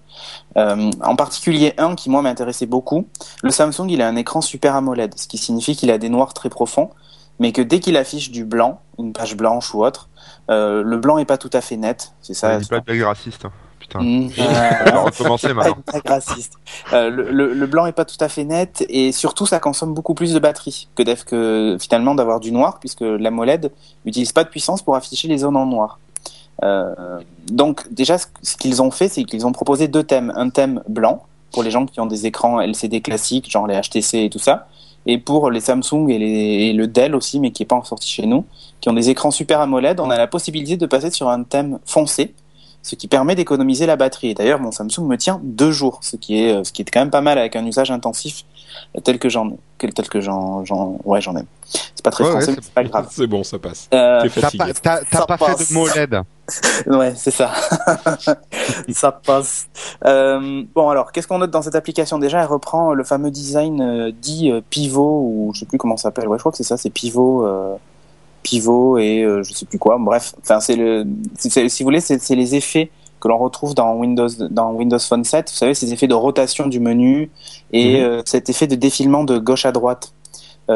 Euh, 0.58 0.92
en 1.04 1.16
particulier 1.16 1.74
un 1.78 1.96
qui 1.96 2.10
moi 2.10 2.22
m'intéressait 2.22 2.66
beaucoup. 2.66 3.08
Le 3.44 3.50
Samsung, 3.52 3.88
il 3.90 4.02
a 4.02 4.08
un 4.08 4.16
écran 4.16 4.42
Super 4.42 4.76
AMOLED, 4.76 5.14
ce 5.18 5.28
qui 5.28 5.38
signifie 5.38 5.76
qu'il 5.76 5.90
a 5.92 5.98
des 5.98 6.10
noirs 6.10 6.34
très 6.34 6.50
profonds, 6.50 6.90
mais 7.40 7.52
que 7.52 7.62
dès 7.62 7.80
qu'il 7.80 7.98
affiche 7.98 8.30
du 8.32 8.46
blanc, 8.46 8.82
une 9.00 9.14
page 9.14 9.36
blanche 9.36 9.74
ou 9.74 9.84
autre, 9.86 10.09
euh, 10.50 10.82
le 10.84 10.98
blanc 10.98 11.18
est 11.18 11.26
pas 11.26 11.38
tout 11.38 11.50
à 11.54 11.62
fait 11.62 11.78
net. 11.78 12.14
C'est 12.22 12.34
ça. 12.34 12.60
Pas 12.70 12.80
de 12.80 12.86
blague 12.86 13.02
raciste. 13.04 13.46
hein. 13.46 13.52
Putain. 13.80 14.00
Mm. 14.02 14.30
On 14.94 15.04
recommencer 15.06 15.48
pas 15.54 15.54
maintenant. 15.56 15.76
Euh, 16.94 17.10
le, 17.10 17.32
le- 17.32 17.54
le 17.54 17.66
blanc 17.68 17.86
est 17.86 17.92
pas 17.94 18.04
tout 18.06 18.18
à 18.20 18.28
fait 18.28 18.44
net 18.44 18.86
et 18.90 19.12
surtout 19.14 19.46
ça 19.46 19.60
consomme 19.60 19.94
beaucoup 19.94 20.14
plus 20.14 20.34
de 20.34 20.40
batterie 20.40 20.90
que, 20.96 21.78
finalement 21.80 22.14
d'avoir 22.14 22.40
du 22.42 22.52
noir 22.52 22.80
puisque 22.80 23.02
l'AMOLED 23.02 23.72
n'utilise 24.06 24.32
pas 24.34 24.44
de 24.44 24.50
puissance 24.50 24.82
pour 24.82 24.96
afficher 24.96 25.28
les 25.30 25.38
zones 25.40 25.56
en 25.56 25.66
noir. 25.66 25.98
Euh, 26.62 26.94
donc 27.50 27.92
déjà 27.92 28.18
ce, 28.18 28.26
ce 28.44 28.58
qu'ils 28.58 28.82
ont 28.82 28.92
fait 28.92 29.08
c'est 29.08 29.24
qu'ils 29.24 29.48
ont 29.48 29.54
proposé 29.54 29.88
deux 29.88 30.04
thèmes. 30.04 30.34
Un 30.36 30.50
thème 30.50 30.84
blanc 30.90 31.24
pour 31.54 31.64
les 31.64 31.72
gens 31.72 31.86
qui 31.86 32.00
ont 32.02 32.06
des 32.06 32.26
écrans 32.26 32.60
LCD 32.60 33.00
classiques 33.02 33.50
genre 33.50 33.66
les 33.66 33.80
HTC 33.80 34.26
et 34.26 34.30
tout 34.30 34.40
ça 34.40 34.68
et 35.06 35.18
pour 35.18 35.50
les 35.52 35.60
Samsung 35.62 36.10
et, 36.10 36.18
les, 36.20 36.26
et 36.70 36.74
le 36.74 36.88
Dell 36.88 37.16
aussi 37.16 37.40
mais 37.40 37.52
qui 37.52 37.64
est 37.64 37.66
pas 37.66 37.76
encore 37.76 37.88
sorti 37.88 38.08
chez 38.10 38.26
nous 38.26 38.46
qui 38.82 38.90
ont 38.90 38.94
des 38.94 39.10
écrans 39.10 39.32
Super 39.32 39.60
AMOLED 39.62 40.00
on 40.00 40.10
a 40.10 40.18
la 40.18 40.28
possibilité 40.28 40.78
de 40.78 40.86
passer 40.86 41.10
sur 41.12 41.30
un 41.30 41.44
thème 41.44 41.80
foncé 41.86 42.34
ce 42.82 42.96
qui 42.96 43.10
permet 43.10 43.36
d'économiser 43.36 43.86
la 43.86 43.98
batterie. 43.98 44.30
Et 44.30 44.34
D'ailleurs, 44.34 44.62
mon 44.62 44.72
Samsung 44.72 45.02
me 45.06 45.18
tient 45.18 45.42
deux 45.44 45.70
jours, 45.70 46.00
ce 46.02 46.16
qui 46.16 46.42
est, 46.42 46.54
euh, 46.54 46.64
ce 46.64 46.72
qui 46.72 46.82
est 46.82 46.86
quand 46.90 47.02
même 47.02 47.10
pas 47.10 47.20
mal 47.20 47.38
avec 47.38 47.58
un 47.58 47.66
usage 47.66 47.92
intensif 47.92 48.46
tel 49.04 49.20
que 49.20 49.28
j'en, 49.28 49.58
tel 49.78 49.92
que 50.08 50.22
j'en, 50.22 50.64
j'en, 50.64 50.98
ouais, 51.04 51.20
j'en 51.20 51.36
ai. 51.36 51.42
C'est 51.66 52.02
pas 52.02 52.10
très 52.10 52.24
Ouais, 52.24 52.30
français, 52.32 52.48
ouais, 52.52 52.56
mais 52.56 52.62
c'est 52.64 52.74
pas 52.74 52.84
grave. 52.86 53.08
C'est 53.12 53.28
bon, 53.28 53.44
ça 53.44 53.60
passe. 53.60 53.90
Euh, 53.94 54.22
T'as 54.34 54.50
pas, 54.52 54.74
t'as- 54.74 55.02
t'as 55.04 55.18
Ça 55.20 55.26
pas 55.26 55.38
passe. 55.38 55.58
fait 55.68 55.74
de 55.74 55.78
MOLED. 55.78 56.22
ouais, 56.88 57.14
c'est 57.16 57.32
ça. 57.32 57.52
ça 58.94 59.12
passe. 59.12 59.68
Euh, 60.06 60.64
bon, 60.76 60.90
alors, 60.90 61.12
qu'est-ce 61.12 61.28
qu'on 61.28 61.38
note 61.40 61.52
dans 61.52 61.62
cette 61.62 61.76
application? 61.76 62.20
Déjà, 62.20 62.42
elle 62.42 62.48
reprend 62.48 62.94
le 62.94 63.04
fameux 63.04 63.32
design 63.32 63.82
euh, 63.82 64.12
dit 64.12 64.52
euh, 64.52 64.62
pivot, 64.70 65.22
ou 65.22 65.52
je 65.54 65.62
sais 65.62 65.66
plus 65.66 65.78
comment 65.78 65.98
ça 65.98 66.04
s'appelle. 66.04 66.28
Ouais, 66.28 66.38
je 66.38 66.42
crois 66.42 66.52
que 66.52 66.58
c'est 66.58 66.64
ça, 66.64 66.78
c'est 66.78 66.90
pivot. 66.90 67.46
pivot 68.44 68.98
et 68.98 69.26
je 69.44 69.54
sais 69.54 69.66
plus 69.66 69.78
quoi. 69.80 69.98
Bref, 70.00 70.34
enfin 70.42 70.60
c'est 70.60 70.76
le, 70.76 71.06
si 71.38 71.50
vous 71.80 71.86
voulez, 71.86 72.00
c'est 72.00 72.36
les 72.36 72.56
effets 72.56 72.90
que 73.20 73.28
l'on 73.28 73.38
retrouve 73.38 73.76
dans 73.76 73.96
Windows 73.96 74.30
dans 74.50 74.72
Windows 74.72 75.00
Phone 75.00 75.24
7. 75.26 75.50
Vous 75.52 75.56
savez, 75.58 75.74
ces 75.74 75.92
effets 75.92 76.08
de 76.08 76.14
rotation 76.14 76.68
du 76.68 76.80
menu 76.80 77.30
et 77.74 78.02
Mhm. 78.02 78.22
cet 78.26 78.50
effet 78.50 78.66
de 78.68 78.76
défilement 78.76 79.24
de 79.26 79.38
gauche 79.38 79.66
à 79.66 79.72
droite. 79.72 80.14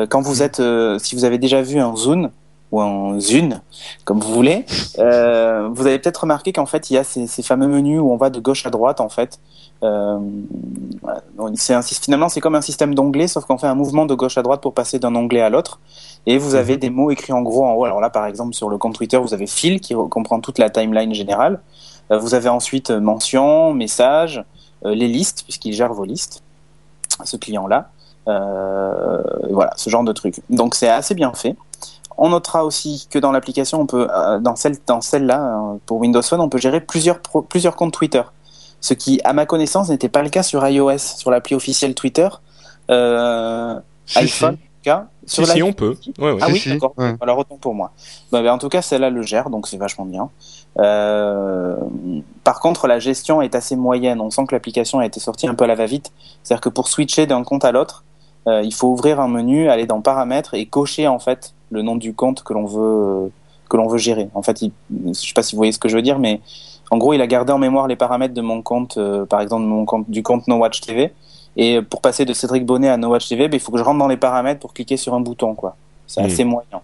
Quand 0.10 0.22
vous 0.22 0.42
êtes, 0.42 0.60
euh, 0.60 0.98
si 0.98 1.16
vous 1.16 1.24
avez 1.24 1.38
déjà 1.38 1.62
vu 1.62 1.80
un 1.80 1.96
zoom 1.96 2.32
ou 2.74 2.82
un 2.82 3.20
zune, 3.20 3.62
comme 4.04 4.20
vous 4.20 4.34
voulez, 4.34 4.66
euh, 4.98 5.70
vous 5.72 5.86
avez 5.86 6.00
peut-être 6.00 6.22
remarqué 6.22 6.52
qu'en 6.52 6.66
fait 6.66 6.90
il 6.90 6.96
y 6.96 6.98
a 6.98 7.04
ces, 7.04 7.28
ces 7.28 7.44
fameux 7.44 7.68
menus 7.68 8.00
où 8.02 8.12
on 8.12 8.18
va 8.18 8.32
de 8.32 8.40
gauche 8.40 8.66
à 8.66 8.72
droite 8.72 9.00
en 9.00 9.10
fait. 9.10 9.40
Euh, 9.84 10.18
un, 11.38 11.82
finalement 11.82 12.30
c'est 12.30 12.42
comme 12.42 12.56
un 12.56 12.62
système 12.62 12.96
d'onglets 12.96 13.28
sauf 13.28 13.46
qu'on 13.46 13.60
fait 13.60 13.68
un 13.68 13.76
mouvement 13.76 14.06
de 14.08 14.16
gauche 14.16 14.38
à 14.38 14.42
droite 14.42 14.62
pour 14.62 14.74
passer 14.74 14.98
d'un 14.98 15.14
onglet 15.14 15.42
à 15.42 15.50
l'autre 15.50 15.80
et 16.26 16.38
vous 16.38 16.56
avez 16.56 16.78
des 16.78 16.90
mots 16.90 17.12
écrits 17.12 17.34
en 17.34 17.44
gros 17.44 17.64
en 17.64 17.74
haut. 17.74 17.86
Alors 17.86 18.02
là 18.02 18.10
par 18.10 18.26
exemple 18.26 18.56
sur 18.56 18.70
le 18.70 18.78
compte 18.80 18.96
Twitter 18.96 19.18
vous 19.18 19.36
avez 19.36 19.46
fil 19.46 19.80
qui 19.80 19.94
re- 19.94 20.10
comprend 20.10 20.40
toute 20.40 20.58
la 20.58 20.70
timeline 20.72 21.14
générale. 21.14 21.62
Euh, 22.12 22.18
vous 22.18 22.34
avez 22.34 22.50
ensuite 22.50 22.90
euh, 22.90 23.00
mention, 23.00 23.74
message, 23.74 24.44
les 24.84 25.08
listes 25.08 25.44
puisqu'il 25.44 25.74
gère 25.74 25.94
vos 25.94 26.06
listes, 26.06 26.42
ce 27.24 27.38
client 27.38 27.68
là. 27.68 27.90
Euh, 28.28 29.22
voilà 29.52 29.74
ce 29.76 29.90
genre 29.92 30.04
de 30.04 30.14
truc. 30.14 30.42
Donc 30.50 30.74
c'est 30.76 30.90
assez 30.90 31.14
bien 31.14 31.34
fait. 31.34 31.56
On 32.17 32.30
notera 32.30 32.63
aussi 32.65 33.08
que 33.10 33.19
dans 33.19 33.32
l'application, 33.32 33.82
on 33.82 33.86
peut, 33.86 34.08
euh, 34.15 34.39
dans 34.39 34.56
celle, 34.56 34.76
dans 34.86 35.02
celle-là, 35.02 35.41
euh, 35.73 35.78
pour 35.86 35.97
Windows 35.99 36.21
Phone, 36.21 36.39
on 36.41 36.49
peut 36.49 36.58
gérer 36.60 36.82
plusieurs, 36.82 37.19
pro- 37.19 37.41
plusieurs 37.41 37.76
comptes 37.76 37.93
Twitter. 37.93 38.21
Ce 38.82 38.93
qui, 38.93 39.21
à 39.23 39.34
ma 39.34 39.45
connaissance, 39.45 39.89
n'était 39.89 40.10
pas 40.10 40.21
le 40.23 40.30
cas 40.30 40.43
sur 40.43 40.67
iOS, 40.67 40.97
sur 40.97 41.32
l'appli 41.32 41.56
officielle 41.56 41.95
Twitter. 41.95 42.28
Euh, 42.91 43.76
Si, 44.06 44.19
iPhone, 44.19 44.49
en 44.49 44.54
tout 44.56 44.60
cas. 44.84 45.08
Si, 45.26 45.45
si, 45.45 45.63
on 45.63 45.71
peut. 45.71 45.95
Ouais, 46.19 46.34
ouais. 46.34 46.39
Ah 46.41 46.47
Si, 46.47 46.52
oui, 46.54 46.60
si, 46.60 46.69
d'accord. 46.69 46.93
ouais. 46.97 47.15
Alors 47.21 47.38
autant 47.38 47.56
pour 47.56 47.73
moi. 47.73 47.91
Bah, 48.32 48.41
bah, 48.43 48.54
en 48.54 48.58
tout 48.58 48.67
cas, 48.67 48.82
celle-là 48.82 49.10
le 49.10 49.21
gère, 49.21 49.49
donc 49.49 49.67
c'est 49.67 49.78
vachement 49.78 50.04
bien. 50.06 50.30
Euh, 50.80 51.78
par 52.43 52.60
contre, 52.60 52.88
la 52.88 52.99
gestion 52.99 53.41
est 53.41 53.56
assez 53.56 53.76
moyenne. 53.78 54.19
On 54.19 54.30
sent 54.30 54.45
que 54.47 54.56
l'application 54.56 54.99
a 54.99 55.06
été 55.06 55.19
sortie 55.21 55.47
un 55.47 55.56
peu 55.56 55.63
à 55.63 55.67
la 55.67 55.76
va-vite. 55.76 56.12
C'est-à-dire 56.43 56.62
que 56.62 56.69
pour 56.69 56.88
switcher 56.89 57.26
d'un 57.26 57.43
compte 57.43 57.63
à 57.63 57.71
l'autre, 57.71 58.04
euh, 58.47 58.62
il 58.63 58.73
faut 58.73 58.88
ouvrir 58.89 59.21
un 59.21 59.30
menu, 59.30 59.69
aller 59.69 59.86
dans 59.86 60.02
paramètres 60.02 60.54
et 60.56 60.65
cocher 60.65 61.08
en 61.08 61.19
fait 61.19 61.54
le 61.74 61.82
nom 61.82 61.96
du 61.96 62.14
compte 62.14 62.44
que 62.44 62.54
l'on 62.54 62.66
veut 62.66 63.32
que 63.70 63.78
l'on 63.78 63.88
veut 63.88 63.98
gérer. 63.98 64.30
En 64.36 64.42
fait, 64.44 64.62
il, 64.62 64.72
je 65.08 65.14
sais 65.14 65.34
pas 65.34 65.42
si 65.42 65.56
vous 65.56 65.58
voyez 65.60 65.72
ce 65.72 65.80
que 65.80 65.90
je 65.90 65.96
veux 65.96 66.02
dire, 66.04 66.20
mais 66.20 66.40
en 66.92 66.98
gros, 66.98 67.14
il 67.14 67.22
a 67.22 67.28
gardé 67.28 67.52
en 67.52 67.58
mémoire 67.58 67.88
les 67.88 67.96
paramètres 67.96 68.34
de 68.36 68.42
mon 68.42 68.62
compte, 68.62 68.98
euh, 68.98 69.26
par 69.26 69.42
exemple 69.42 69.64
mon 69.66 69.86
compte 69.86 70.10
du 70.10 70.22
compte 70.22 70.48
No 70.48 70.58
Watch 70.58 70.82
TV. 70.82 71.12
Et 71.56 71.82
pour 71.82 72.02
passer 72.02 72.26
de 72.26 72.34
Cédric 72.34 72.66
Bonnet 72.66 72.90
à 72.90 72.98
No 72.98 73.10
Watch 73.10 73.28
TV, 73.30 73.48
ben, 73.48 73.58
il 73.58 73.60
faut 73.60 73.72
que 73.72 73.78
je 73.78 73.84
rentre 73.84 74.00
dans 74.00 74.08
les 74.08 74.18
paramètres 74.18 74.60
pour 74.60 74.74
cliquer 74.74 74.98
sur 74.98 75.14
un 75.14 75.20
bouton, 75.22 75.54
quoi. 75.56 75.76
C'est 76.08 76.22
Mm. 76.22 76.26
assez 76.26 76.44
moyen. 76.44 76.82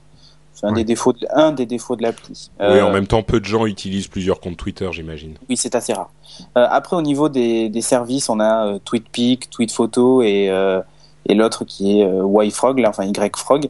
C'est 0.54 0.65
un 0.65 0.69
Ouais. 0.69 0.75
des 0.75 0.84
défauts, 0.84 1.13
de, 1.13 1.25
un 1.34 1.52
des 1.52 1.65
défauts 1.65 1.95
de 1.95 2.04
l'appli. 2.04 2.49
Oui, 2.60 2.65
Euh, 2.65 2.82
en 2.86 2.91
même 2.91 3.08
temps, 3.08 3.23
peu 3.23 3.39
de 3.39 3.45
gens 3.45 3.65
utilisent 3.65 4.08
plusieurs 4.08 4.39
comptes 4.39 4.58
Twitter, 4.58 4.88
j'imagine. 4.91 5.36
oui, 5.47 5.56
c'est 5.58 5.73
assez 5.75 5.93
rare. 5.93 6.10
Euh, 6.58 6.67
après, 6.69 6.95
au 6.97 7.02
niveau 7.02 7.30
des, 7.30 7.69
des 7.69 7.82
services, 7.82 8.30
on 8.30 8.39
a 8.39 8.65
euh, 8.67 8.80
TweetPic, 8.84 9.49
TweetPhoto 9.49 10.21
et, 10.21 10.49
euh, 10.49 10.82
et 11.28 11.34
l'autre 11.34 11.63
qui 11.65 11.99
est 12.02 12.04
euh, 12.06 12.43
YFrog, 12.43 12.80
là, 12.80 12.89
enfin 12.89 13.06
YFrog, 13.06 13.69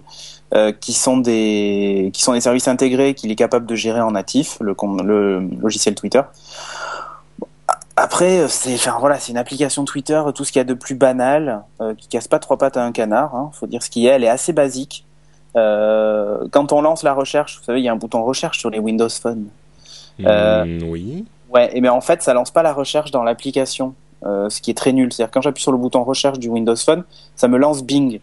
euh, 0.54 0.72
qui 0.72 0.94
sont 0.94 1.18
des 1.18 2.10
qui 2.14 2.24
sont 2.24 2.34
des 2.34 2.42
services 2.42 2.68
intégrés 2.68 3.14
qu'il 3.14 3.32
est 3.32 3.36
capable 3.36 3.66
de 3.66 3.76
gérer 3.76 4.02
en 4.02 4.12
natif, 4.12 4.58
le, 4.62 4.76
logiciel 5.62 5.96
Twitter. 5.96 6.22
Après, 8.02 8.40
euh, 8.40 8.48
c'est 8.48 8.74
enfin, 8.76 8.96
voilà, 9.00 9.20
c'est 9.20 9.32
une 9.32 9.38
application 9.38 9.84
Twitter, 9.84 10.22
tout 10.34 10.46
ce 10.46 10.54
qu'il 10.54 10.60
y 10.60 10.62
a 10.62 10.66
de 10.66 10.74
plus 10.74 10.96
banal, 10.96 11.64
euh, 11.82 11.94
qui 11.94 12.08
casse 12.08 12.30
pas 12.30 12.40
trois 12.40 12.58
pattes 12.58 12.78
à 12.78 12.84
un 12.84 12.94
canard. 12.94 13.36
Hein, 13.36 13.52
faut 13.54 13.68
dire 13.68 13.84
ce 13.84 13.90
qu'il 13.90 14.04
y 14.04 14.10
a. 14.10 14.14
Elle 14.16 14.24
est 14.24 14.30
assez 14.30 14.54
basique. 14.54 15.06
Euh, 15.58 16.48
quand 16.52 16.72
on 16.72 16.82
lance 16.82 17.04
la 17.04 17.14
recherche, 17.14 17.60
vous 17.60 17.66
savez, 17.66 17.82
il 17.82 17.84
y 17.84 17.90
a 17.90 17.92
un 17.92 17.98
bouton 17.98 18.24
recherche 18.24 18.58
sur 18.58 18.70
les 18.70 18.80
Windows 18.80 19.10
Phone. 19.10 19.48
Euh, 20.22 20.64
Mm, 20.66 20.84
oui. 20.90 21.26
Ouais, 21.54 21.76
et 21.76 21.82
bien 21.82 21.92
en 21.92 22.02
fait, 22.02 22.22
ça 22.22 22.34
lance 22.34 22.52
pas 22.52 22.64
la 22.64 22.72
recherche 22.72 23.12
dans 23.12 23.24
l'application, 23.24 23.96
ce 24.24 24.62
qui 24.62 24.72
est 24.72 24.76
très 24.76 24.94
nul. 24.94 25.12
C'est-à-dire 25.12 25.32
quand 25.32 25.42
j'appuie 25.42 25.64
sur 25.64 25.72
le 25.72 25.78
bouton 25.78 26.04
recherche 26.04 26.40
du 26.40 26.48
Windows 26.48 26.76
Phone, 26.76 27.04
ça 27.36 27.48
me 27.48 27.58
lance 27.58 27.84
Bing. 27.84 28.20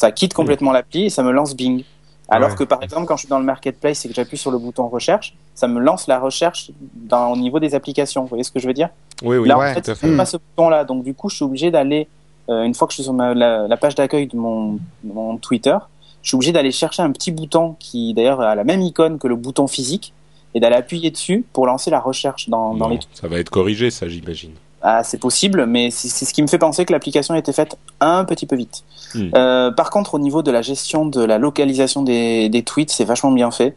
Ça 0.00 0.12
quitte 0.12 0.32
complètement 0.32 0.72
l'appli 0.72 1.04
et 1.04 1.10
ça 1.10 1.22
me 1.22 1.30
lance 1.30 1.54
Bing. 1.54 1.84
Alors 2.30 2.50
Ouais. 2.50 2.56
que 2.56 2.64
par 2.64 2.82
exemple, 2.82 3.04
quand 3.06 3.16
je 3.16 3.22
suis 3.22 3.28
dans 3.28 3.38
le 3.38 3.44
marketplace 3.44 4.04
et 4.04 4.08
que 4.08 4.14
j'appuie 4.14 4.38
sur 4.38 4.50
le 4.50 4.56
bouton 4.58 4.88
recherche, 4.88 5.34
ça 5.54 5.68
me 5.68 5.78
lance 5.78 6.06
la 6.06 6.18
recherche 6.18 6.70
dans, 6.94 7.32
au 7.32 7.36
niveau 7.36 7.60
des 7.60 7.74
applications. 7.74 8.22
Vous 8.22 8.28
voyez 8.28 8.44
ce 8.44 8.50
que 8.50 8.60
je 8.60 8.66
veux 8.66 8.72
dire? 8.72 8.88
Oui, 9.22 9.36
oui. 9.36 9.46
Là, 9.46 9.58
ouais, 9.58 9.72
en 9.72 9.74
fait, 9.74 9.88
a 9.90 10.16
pas 10.16 10.24
ce 10.24 10.38
bouton-là. 10.38 10.84
Donc, 10.84 11.04
du 11.04 11.12
coup, 11.12 11.28
je 11.28 11.36
suis 11.36 11.44
obligé 11.44 11.70
d'aller, 11.70 12.08
euh, 12.48 12.62
une 12.62 12.72
fois 12.74 12.86
que 12.88 12.92
je 12.92 12.96
suis 12.96 13.02
sur 13.04 13.12
ma- 13.12 13.34
la, 13.34 13.68
la 13.68 13.76
page 13.76 13.94
d'accueil 13.94 14.26
de 14.26 14.36
mon, 14.38 14.74
de 15.04 15.12
mon 15.12 15.36
Twitter, 15.36 15.76
je 16.22 16.28
suis 16.30 16.34
obligé 16.36 16.52
d'aller 16.52 16.72
chercher 16.72 17.02
un 17.02 17.10
petit 17.12 17.30
bouton 17.30 17.76
qui, 17.78 18.14
d'ailleurs, 18.14 18.40
a 18.40 18.54
la 18.54 18.64
même 18.64 18.80
icône 18.80 19.18
que 19.18 19.28
le 19.28 19.36
bouton 19.36 19.66
physique 19.66 20.14
et 20.54 20.60
d'aller 20.60 20.76
appuyer 20.76 21.10
dessus 21.10 21.44
pour 21.52 21.66
lancer 21.66 21.90
la 21.90 22.00
recherche 22.00 22.48
dans, 22.48 22.74
dans 22.74 22.88
Bon, 22.88 22.94
les 22.94 23.00
Ça 23.12 23.28
va 23.28 23.38
être 23.38 23.50
corrigé, 23.50 23.90
ça, 23.90 24.08
j'imagine. 24.08 24.52
Ah, 24.82 25.02
c'est 25.04 25.18
possible, 25.18 25.66
mais 25.66 25.90
c'est 25.90 26.24
ce 26.24 26.32
qui 26.32 26.42
me 26.42 26.46
fait 26.46 26.58
penser 26.58 26.84
que 26.84 26.92
l'application 26.92 27.34
a 27.34 27.38
été 27.38 27.52
faite 27.52 27.76
un 28.00 28.24
petit 28.24 28.46
peu 28.46 28.56
vite. 28.56 28.82
Hmm. 29.14 29.28
Euh, 29.34 29.70
par 29.70 29.90
contre, 29.90 30.14
au 30.14 30.18
niveau 30.18 30.42
de 30.42 30.50
la 30.50 30.62
gestion 30.62 31.04
de 31.06 31.22
la 31.22 31.38
localisation 31.38 32.02
des, 32.02 32.48
des 32.48 32.62
tweets, 32.62 32.90
c'est 32.90 33.04
vachement 33.04 33.30
bien 33.32 33.50
fait. 33.50 33.76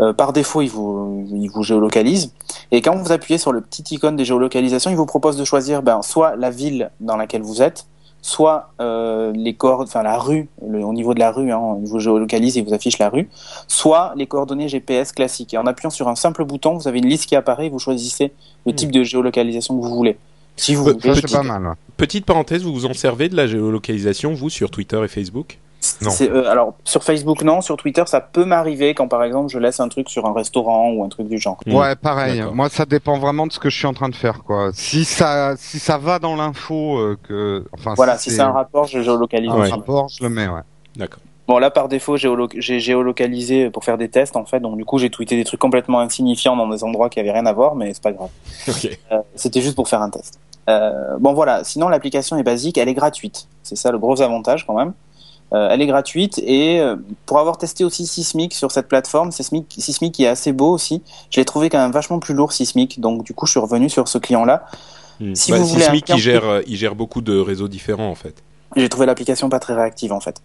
Euh, 0.00 0.12
par 0.12 0.32
défaut, 0.32 0.60
il 0.62 0.68
vous, 0.68 1.26
il 1.32 1.48
vous 1.48 1.62
géolocalise. 1.62 2.32
Et 2.72 2.82
quand 2.82 2.96
vous 2.96 3.12
appuyez 3.12 3.38
sur 3.38 3.52
le 3.52 3.60
petit 3.60 3.94
icône 3.94 4.16
des 4.16 4.24
géolocalisations, 4.24 4.90
il 4.90 4.96
vous 4.96 5.06
propose 5.06 5.36
de 5.36 5.44
choisir 5.44 5.82
ben, 5.82 6.02
soit 6.02 6.34
la 6.36 6.50
ville 6.50 6.90
dans 7.00 7.16
laquelle 7.16 7.42
vous 7.42 7.62
êtes, 7.62 7.86
soit 8.20 8.70
euh, 8.80 9.32
les 9.36 9.54
coordonnées, 9.54 9.88
enfin 9.90 10.02
la 10.02 10.18
rue, 10.18 10.48
le- 10.66 10.84
au 10.84 10.92
niveau 10.92 11.14
de 11.14 11.20
la 11.20 11.30
rue, 11.30 11.52
hein, 11.52 11.76
il 11.80 11.86
vous 11.86 12.00
géolocalise 12.00 12.56
et 12.58 12.62
vous 12.62 12.74
affiche 12.74 12.98
la 12.98 13.08
rue, 13.08 13.28
soit 13.68 14.14
les 14.16 14.26
coordonnées 14.26 14.68
GPS 14.68 15.12
classiques. 15.12 15.54
Et 15.54 15.58
en 15.58 15.66
appuyant 15.66 15.90
sur 15.90 16.08
un 16.08 16.14
simple 16.16 16.44
bouton, 16.44 16.74
vous 16.76 16.88
avez 16.88 16.98
une 16.98 17.06
liste 17.08 17.26
qui 17.26 17.36
apparaît 17.36 17.66
et 17.66 17.70
vous 17.70 17.78
choisissez 17.78 18.32
le 18.66 18.72
Hmm. 18.72 18.76
type 18.76 18.92
de 18.92 19.02
géolocalisation 19.04 19.76
que 19.78 19.82
vous 19.84 19.94
voulez. 19.94 20.16
Si 20.56 20.74
vous 20.74 20.84
Pe- 20.84 20.90
voulez, 20.92 21.14
Ça, 21.14 21.20
Petit- 21.22 21.28
c'est 21.32 21.36
pas 21.38 21.42
mal. 21.42 21.66
ouais. 21.66 21.74
Petite 21.96 22.26
parenthèse, 22.26 22.62
vous 22.62 22.72
vous 22.72 22.86
en 22.86 22.92
servez 22.94 23.28
de 23.28 23.36
la 23.36 23.46
géolocalisation, 23.46 24.34
vous, 24.34 24.50
sur 24.50 24.70
Twitter 24.70 25.00
et 25.04 25.08
Facebook? 25.08 25.58
Non. 26.00 26.08
C'est, 26.10 26.30
euh, 26.30 26.50
alors 26.50 26.72
sur 26.84 27.04
Facebook 27.04 27.42
non, 27.42 27.60
sur 27.60 27.76
Twitter 27.76 28.02
ça 28.06 28.22
peut 28.22 28.46
m'arriver 28.46 28.94
quand 28.94 29.06
par 29.06 29.22
exemple 29.22 29.50
je 29.52 29.58
laisse 29.58 29.80
un 29.80 29.88
truc 29.90 30.08
sur 30.08 30.24
un 30.24 30.32
restaurant 30.32 30.90
ou 30.92 31.04
un 31.04 31.10
truc 31.10 31.28
du 31.28 31.36
genre. 31.38 31.58
Hmm. 31.66 31.74
Ouais, 31.74 31.94
pareil. 31.94 32.38
D'accord. 32.38 32.54
Moi, 32.54 32.68
ça 32.70 32.86
dépend 32.86 33.18
vraiment 33.18 33.46
de 33.46 33.52
ce 33.52 33.58
que 33.58 33.68
je 33.68 33.76
suis 33.76 33.86
en 33.86 33.92
train 33.92 34.08
de 34.08 34.14
faire, 34.14 34.44
quoi. 34.44 34.70
Si 34.72 35.04
ça, 35.04 35.54
si 35.58 35.78
ça 35.78 35.98
va 35.98 36.18
dans 36.18 36.36
l'info, 36.36 36.96
euh, 36.98 37.18
que, 37.28 37.66
enfin, 37.72 37.92
Voilà, 37.96 38.16
si 38.16 38.30
c'est 38.30 38.40
un 38.40 38.52
rapport, 38.52 38.86
je 38.86 39.02
géolocalise. 39.02 39.50
un 39.50 39.58
Ouais. 39.60 39.68
rapport, 39.68 40.08
je 40.08 40.22
le 40.24 40.30
mets, 40.30 40.48
ouais. 40.48 40.62
D'accord. 40.96 41.20
Bon 41.46 41.58
là 41.58 41.70
par 41.70 41.88
défaut 41.88 42.16
géolo- 42.16 42.48
j'ai 42.56 42.80
géolocalisé 42.80 43.68
pour 43.68 43.84
faire 43.84 43.98
des 43.98 44.08
tests 44.08 44.34
en 44.36 44.46
fait, 44.46 44.60
donc 44.60 44.76
du 44.78 44.84
coup 44.86 44.98
j'ai 44.98 45.10
tweeté 45.10 45.36
des 45.36 45.44
trucs 45.44 45.60
complètement 45.60 46.00
insignifiants 46.00 46.56
dans 46.56 46.68
des 46.68 46.82
endroits 46.84 47.10
qui 47.10 47.20
avaient 47.20 47.32
rien 47.32 47.44
à 47.44 47.52
voir, 47.52 47.74
mais 47.74 47.92
c'est 47.92 48.02
pas 48.02 48.12
grave. 48.12 48.30
Euh, 49.12 49.18
C'était 49.36 49.60
juste 49.60 49.74
pour 49.76 49.88
faire 49.88 50.00
un 50.00 50.08
test. 50.10 50.38
Euh, 50.70 51.18
bon 51.20 51.34
voilà, 51.34 51.62
sinon 51.62 51.88
l'application 51.88 52.38
est 52.38 52.42
basique, 52.42 52.78
elle 52.78 52.88
est 52.88 52.94
gratuite. 52.94 53.46
C'est 53.62 53.76
ça 53.76 53.92
le 53.92 53.98
gros 53.98 54.22
avantage 54.22 54.66
quand 54.66 54.74
même. 54.74 54.94
Euh, 55.52 55.68
elle 55.70 55.82
est 55.82 55.86
gratuite 55.86 56.38
et 56.38 56.80
pour 57.26 57.38
avoir 57.38 57.58
testé 57.58 57.84
aussi 57.84 58.06
Sismic 58.06 58.54
sur 58.54 58.70
cette 58.72 58.88
plateforme, 58.88 59.30
Sismic, 59.30 59.66
Sismic 59.78 60.14
qui 60.14 60.24
est 60.24 60.28
assez 60.28 60.52
beau 60.52 60.72
aussi, 60.72 61.02
je 61.30 61.38
l'ai 61.38 61.44
trouvé 61.44 61.68
quand 61.68 61.78
même 61.78 61.92
vachement 61.92 62.18
plus 62.18 62.32
lourd 62.32 62.52
Sismic, 62.52 62.98
donc 63.00 63.22
du 63.22 63.34
coup 63.34 63.44
je 63.44 63.50
suis 63.50 63.60
revenu 63.60 63.90
sur 63.90 64.08
ce 64.08 64.16
client-là. 64.16 64.64
Hmm. 65.20 65.34
Si 65.34 65.52
Bah, 65.52 65.58
vous 65.58 65.66
voulez 65.66 65.82
un 65.82 65.90
Sismic, 65.90 66.08
il 66.08 66.18
gère, 66.18 66.62
il 66.66 66.76
gère 66.76 66.94
beaucoup 66.94 67.20
de 67.20 67.38
réseaux 67.38 67.68
différents, 67.68 68.08
en 68.08 68.14
fait. 68.16 68.42
J'ai 68.76 68.88
trouvé 68.88 69.06
l'application 69.06 69.48
pas 69.48 69.58
très 69.60 69.74
réactive 69.74 70.12
en 70.12 70.20
fait. 70.20 70.40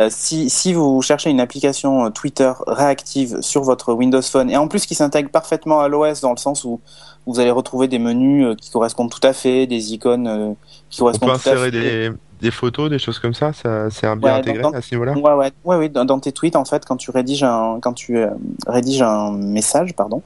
Euh, 0.00 0.08
si, 0.10 0.48
si 0.50 0.72
vous 0.72 1.02
cherchez 1.02 1.30
une 1.30 1.40
application 1.40 2.06
euh, 2.06 2.10
Twitter 2.10 2.52
réactive 2.66 3.40
sur 3.40 3.62
votre 3.62 3.92
Windows 3.92 4.22
Phone 4.22 4.50
et 4.50 4.56
en 4.56 4.68
plus 4.68 4.86
qui 4.86 4.94
s'intègre 4.94 5.30
parfaitement 5.30 5.80
à 5.80 5.88
l'OS 5.88 6.20
dans 6.20 6.30
le 6.30 6.36
sens 6.38 6.64
où 6.64 6.80
vous 7.26 7.40
allez 7.40 7.50
retrouver 7.50 7.88
des 7.88 7.98
menus 7.98 8.46
euh, 8.46 8.54
qui 8.54 8.70
correspondent 8.70 9.10
tout 9.10 9.26
à 9.26 9.32
fait, 9.32 9.66
des 9.66 9.92
icônes 9.92 10.56
qui 10.90 11.02
On 11.02 11.06
peut 11.10 11.18
correspondent 11.18 11.28
tout 11.42 11.48
à 11.48 11.52
insérer 11.52 11.70
fait. 11.70 11.70
des, 11.70 12.10
des 12.40 12.50
photos, 12.50 12.88
des 12.90 12.98
choses 12.98 13.18
comme 13.18 13.34
ça, 13.34 13.52
ça 13.52 13.90
c'est 13.90 14.06
bien 14.16 14.32
Ouais, 14.32 14.38
intégré 14.38 14.62
dans- 14.62 14.72
à 14.72 14.80
ce 14.80 14.94
niveau-là? 14.94 15.12
Ouais, 15.12 15.32
ouais, 15.32 15.52
ouais, 15.64 15.76
ouais. 15.76 15.88
Dans, 15.88 16.04
dans 16.04 16.18
tes 16.20 16.32
tweets, 16.32 16.56
en 16.56 16.64
fait, 16.64 16.84
quand 16.84 16.96
tu 16.96 17.10
rédiges 17.10 17.42
un, 17.44 17.78
quand 17.82 17.92
tu 17.94 18.16
euh, 18.18 18.28
rédiges 18.66 19.02
un 19.02 19.32
message, 19.32 19.94
pardon, 19.94 20.22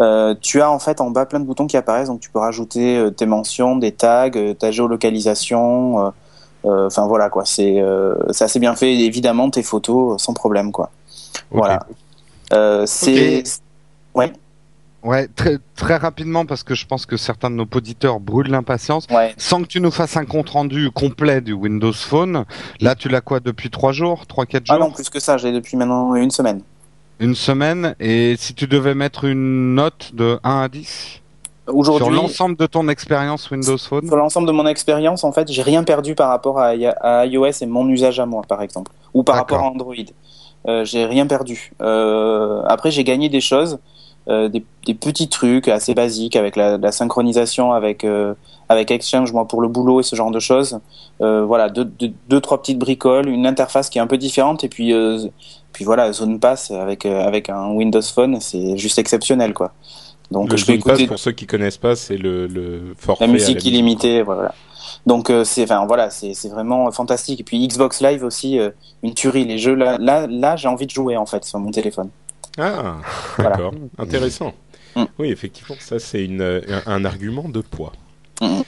euh, 0.00 0.34
tu 0.40 0.60
as 0.62 0.70
en 0.70 0.78
fait 0.78 1.00
en 1.00 1.10
bas 1.10 1.26
plein 1.26 1.40
de 1.40 1.44
boutons 1.44 1.66
qui 1.66 1.76
apparaissent. 1.76 2.08
Donc, 2.08 2.20
tu 2.20 2.30
peux 2.30 2.38
rajouter 2.38 2.96
euh, 2.96 3.10
tes 3.10 3.26
mentions, 3.26 3.76
des 3.76 3.92
tags, 3.92 4.30
euh, 4.36 4.54
ta 4.54 4.70
géolocalisation. 4.70 6.12
Euh, 6.64 6.68
euh, 6.68 6.86
Enfin 6.86 7.06
voilà 7.06 7.28
quoi, 7.30 7.44
c'est 7.44 7.80
euh, 7.80 8.14
c'est 8.30 8.44
assez 8.44 8.58
bien 8.58 8.74
fait. 8.76 8.92
Évidemment, 8.94 9.50
tes 9.50 9.62
photos 9.62 10.14
euh, 10.14 10.18
sans 10.18 10.34
problème 10.34 10.72
quoi. 10.72 10.90
Voilà. 11.50 11.86
Euh, 12.52 12.84
c'est 12.86 13.42
ouais, 14.14 14.32
Ouais, 15.02 15.28
très, 15.34 15.56
très 15.76 15.96
rapidement 15.96 16.44
parce 16.44 16.62
que 16.62 16.74
je 16.74 16.84
pense 16.86 17.06
que 17.06 17.16
certains 17.16 17.48
de 17.50 17.54
nos 17.56 17.66
auditeurs 17.74 18.20
brûlent 18.20 18.50
l'impatience. 18.50 19.06
ouais. 19.10 19.32
Sans 19.38 19.62
que 19.62 19.66
tu 19.66 19.80
nous 19.80 19.90
fasses 19.90 20.16
un 20.18 20.26
compte 20.26 20.50
rendu 20.50 20.90
complet 20.90 21.40
du 21.40 21.52
Windows 21.54 21.92
Phone, 21.92 22.44
là 22.80 22.94
tu 22.94 23.08
l'as 23.08 23.22
quoi 23.22 23.40
depuis 23.40 23.70
trois 23.70 23.92
jours, 23.92 24.26
trois 24.26 24.44
quatre 24.44 24.66
jours, 24.66 24.76
Ah 24.78 24.84
non, 24.84 24.90
plus 24.90 25.08
que 25.08 25.18
ça, 25.20 25.38
j'ai 25.38 25.52
depuis 25.52 25.76
maintenant 25.78 26.14
une 26.16 26.30
semaine. 26.30 26.60
une 27.18 27.34
semaine. 27.34 27.94
Et 27.98 28.34
si 28.38 28.52
tu 28.54 28.66
devais 28.66 28.94
mettre 28.94 29.24
une 29.24 29.74
note 29.74 30.10
de 30.14 30.38
1 30.44 30.60
à 30.62 30.68
10 30.68 31.19
sur 31.70 31.78
Aujourd'hui, 31.78 32.14
l'ensemble 32.14 32.56
de 32.56 32.66
ton 32.66 32.88
expérience 32.88 33.50
Windows 33.50 33.78
Phone, 33.78 34.06
sur 34.06 34.16
l'ensemble 34.16 34.46
de 34.46 34.52
mon 34.52 34.66
expérience, 34.66 35.24
en 35.24 35.32
fait, 35.32 35.50
j'ai 35.50 35.62
rien 35.62 35.84
perdu 35.84 36.14
par 36.14 36.28
rapport 36.28 36.58
à, 36.58 36.74
iOS 36.74 37.62
et 37.62 37.66
mon 37.66 37.88
usage 37.88 38.20
à 38.20 38.26
moi, 38.26 38.42
par 38.46 38.62
exemple, 38.62 38.92
ou 39.14 39.22
par 39.22 39.36
rapport 39.36 39.60
à 39.60 39.64
Android. 39.64 39.94
Euh, 40.68 40.84
j'ai 40.84 41.06
rien 41.06 41.26
perdu. 41.26 41.72
Euh, 41.80 42.62
après, 42.66 42.90
j'ai 42.90 43.04
gagné 43.04 43.28
des 43.28 43.40
choses, 43.40 43.78
euh, 44.28 44.48
des, 44.48 44.64
des 44.86 44.94
petits 44.94 45.28
trucs 45.28 45.68
assez 45.68 45.94
basiques 45.94 46.36
avec 46.36 46.56
la, 46.56 46.76
la 46.76 46.92
synchronisation 46.92 47.72
avec 47.72 48.06
avec 48.68 48.92
Exchange, 48.92 49.32
moi 49.32 49.48
pour 49.48 49.62
le 49.62 49.68
boulot 49.68 50.00
et 50.00 50.02
ce 50.02 50.14
genre 50.14 50.30
de 50.30 50.38
choses. 50.38 50.78
Voilà, 51.18 51.68
deux, 51.68 51.84
deux, 51.84 52.12
deux, 52.28 52.40
trois 52.40 52.60
petites 52.60 52.78
bricoles, 52.78 53.28
une 53.28 53.46
interface 53.46 53.90
qui 53.90 53.98
est 53.98 54.00
un 54.00 54.06
peu 54.06 54.18
différente 54.18 54.64
et 54.64 54.68
puis 54.68 54.92
puis 55.72 55.84
voilà, 55.84 56.12
Zone 56.12 56.38
Pass 56.38 56.70
avec 56.70 57.06
avec 57.06 57.48
un 57.48 57.70
Windows 57.72 58.02
Phone, 58.02 58.40
c'est 58.40 58.76
juste 58.76 58.98
exceptionnel 58.98 59.54
quoi. 59.54 59.72
Donc 60.30 60.50
le 60.50 60.56
je 60.56 60.64
Pass, 60.64 60.74
écouter 60.76 61.06
pour 61.06 61.18
ceux 61.18 61.32
qui 61.32 61.46
connaissent 61.46 61.76
pas, 61.78 61.96
c'est 61.96 62.16
le, 62.16 62.46
le 62.46 62.94
forfait. 62.96 63.26
la 63.26 63.32
musique 63.32 63.64
illimitée, 63.64 64.22
voilà. 64.22 64.54
Donc 65.06 65.30
euh, 65.30 65.44
c'est, 65.44 65.64
enfin 65.64 65.86
voilà, 65.86 66.10
c'est 66.10 66.48
vraiment 66.48 66.90
fantastique. 66.92 67.40
Et 67.40 67.44
puis 67.44 67.66
Xbox 67.66 68.00
Live 68.00 68.22
aussi, 68.22 68.58
euh, 68.58 68.70
une 69.02 69.14
tuerie. 69.14 69.44
Les 69.44 69.58
jeux 69.58 69.74
là, 69.74 69.98
là, 69.98 70.26
là, 70.28 70.56
j'ai 70.56 70.68
envie 70.68 70.86
de 70.86 70.90
jouer 70.90 71.16
en 71.16 71.26
fait 71.26 71.44
sur 71.44 71.58
mon 71.58 71.70
téléphone. 71.70 72.10
Ah, 72.58 72.96
Voilà. 73.36 73.56
d'accord. 73.56 73.72
Intéressant. 73.98 74.52
Mm. 74.96 75.04
Oui, 75.18 75.30
effectivement, 75.30 75.76
ça 75.80 75.98
c'est 75.98 76.28
un, 76.28 76.60
un 76.86 77.04
argument 77.04 77.48
de 77.48 77.60
poids. 77.60 77.92
Mm. 78.40 78.60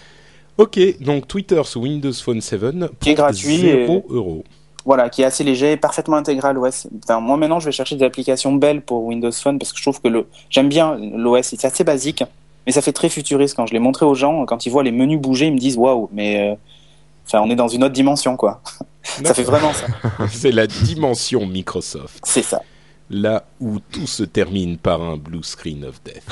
Ok, 0.58 0.78
donc 1.00 1.26
Twitter 1.28 1.60
sous 1.64 1.80
Windows 1.80 2.12
Phone 2.12 2.40
7 2.40 2.60
pour 2.60 2.98
Qui 3.00 3.10
est 3.10 3.14
gratuit 3.14 3.56
0 3.58 4.06
euros. 4.10 4.44
Voilà, 4.84 5.08
qui 5.08 5.22
est 5.22 5.24
assez 5.24 5.44
léger, 5.44 5.76
parfaitement 5.76 6.16
intégré 6.16 6.48
à 6.48 6.52
l'OS. 6.52 6.88
Enfin, 7.04 7.20
moi 7.20 7.36
maintenant, 7.36 7.60
je 7.60 7.66
vais 7.66 7.72
chercher 7.72 7.96
des 7.96 8.04
applications 8.04 8.52
belles 8.52 8.82
pour 8.82 9.04
Windows 9.04 9.30
Phone 9.32 9.58
parce 9.58 9.72
que 9.72 9.78
je 9.78 9.82
trouve 9.82 10.00
que 10.00 10.08
le, 10.08 10.26
j'aime 10.50 10.68
bien 10.68 10.96
l'OS. 10.96 11.42
C'est 11.42 11.64
assez 11.64 11.84
basique, 11.84 12.24
mais 12.66 12.72
ça 12.72 12.82
fait 12.82 12.92
très 12.92 13.08
futuriste. 13.08 13.54
Quand 13.54 13.66
je 13.66 13.72
l'ai 13.72 13.78
montré 13.78 14.06
aux 14.06 14.14
gens, 14.14 14.44
quand 14.44 14.66
ils 14.66 14.70
voient 14.70 14.82
les 14.82 14.92
menus 14.92 15.20
bouger, 15.20 15.46
ils 15.46 15.52
me 15.52 15.58
disent 15.58 15.76
waouh, 15.76 16.08
mais 16.12 16.50
euh, 16.50 16.54
enfin, 17.26 17.40
on 17.44 17.50
est 17.50 17.56
dans 17.56 17.68
une 17.68 17.84
autre 17.84 17.94
dimension 17.94 18.36
quoi. 18.36 18.60
Ça 19.24 19.34
fait 19.34 19.42
vraiment 19.42 19.72
ça. 19.72 19.86
C'est 20.30 20.52
la 20.52 20.68
dimension 20.68 21.44
Microsoft, 21.44 22.20
C'est 22.24 22.42
ça. 22.42 22.62
Là 23.12 23.44
où 23.60 23.78
tout 23.78 24.06
se 24.06 24.24
termine 24.24 24.78
par 24.78 25.00
un 25.02 25.16
blue 25.16 25.42
screen 25.44 25.84
of 25.84 26.02
death. 26.02 26.24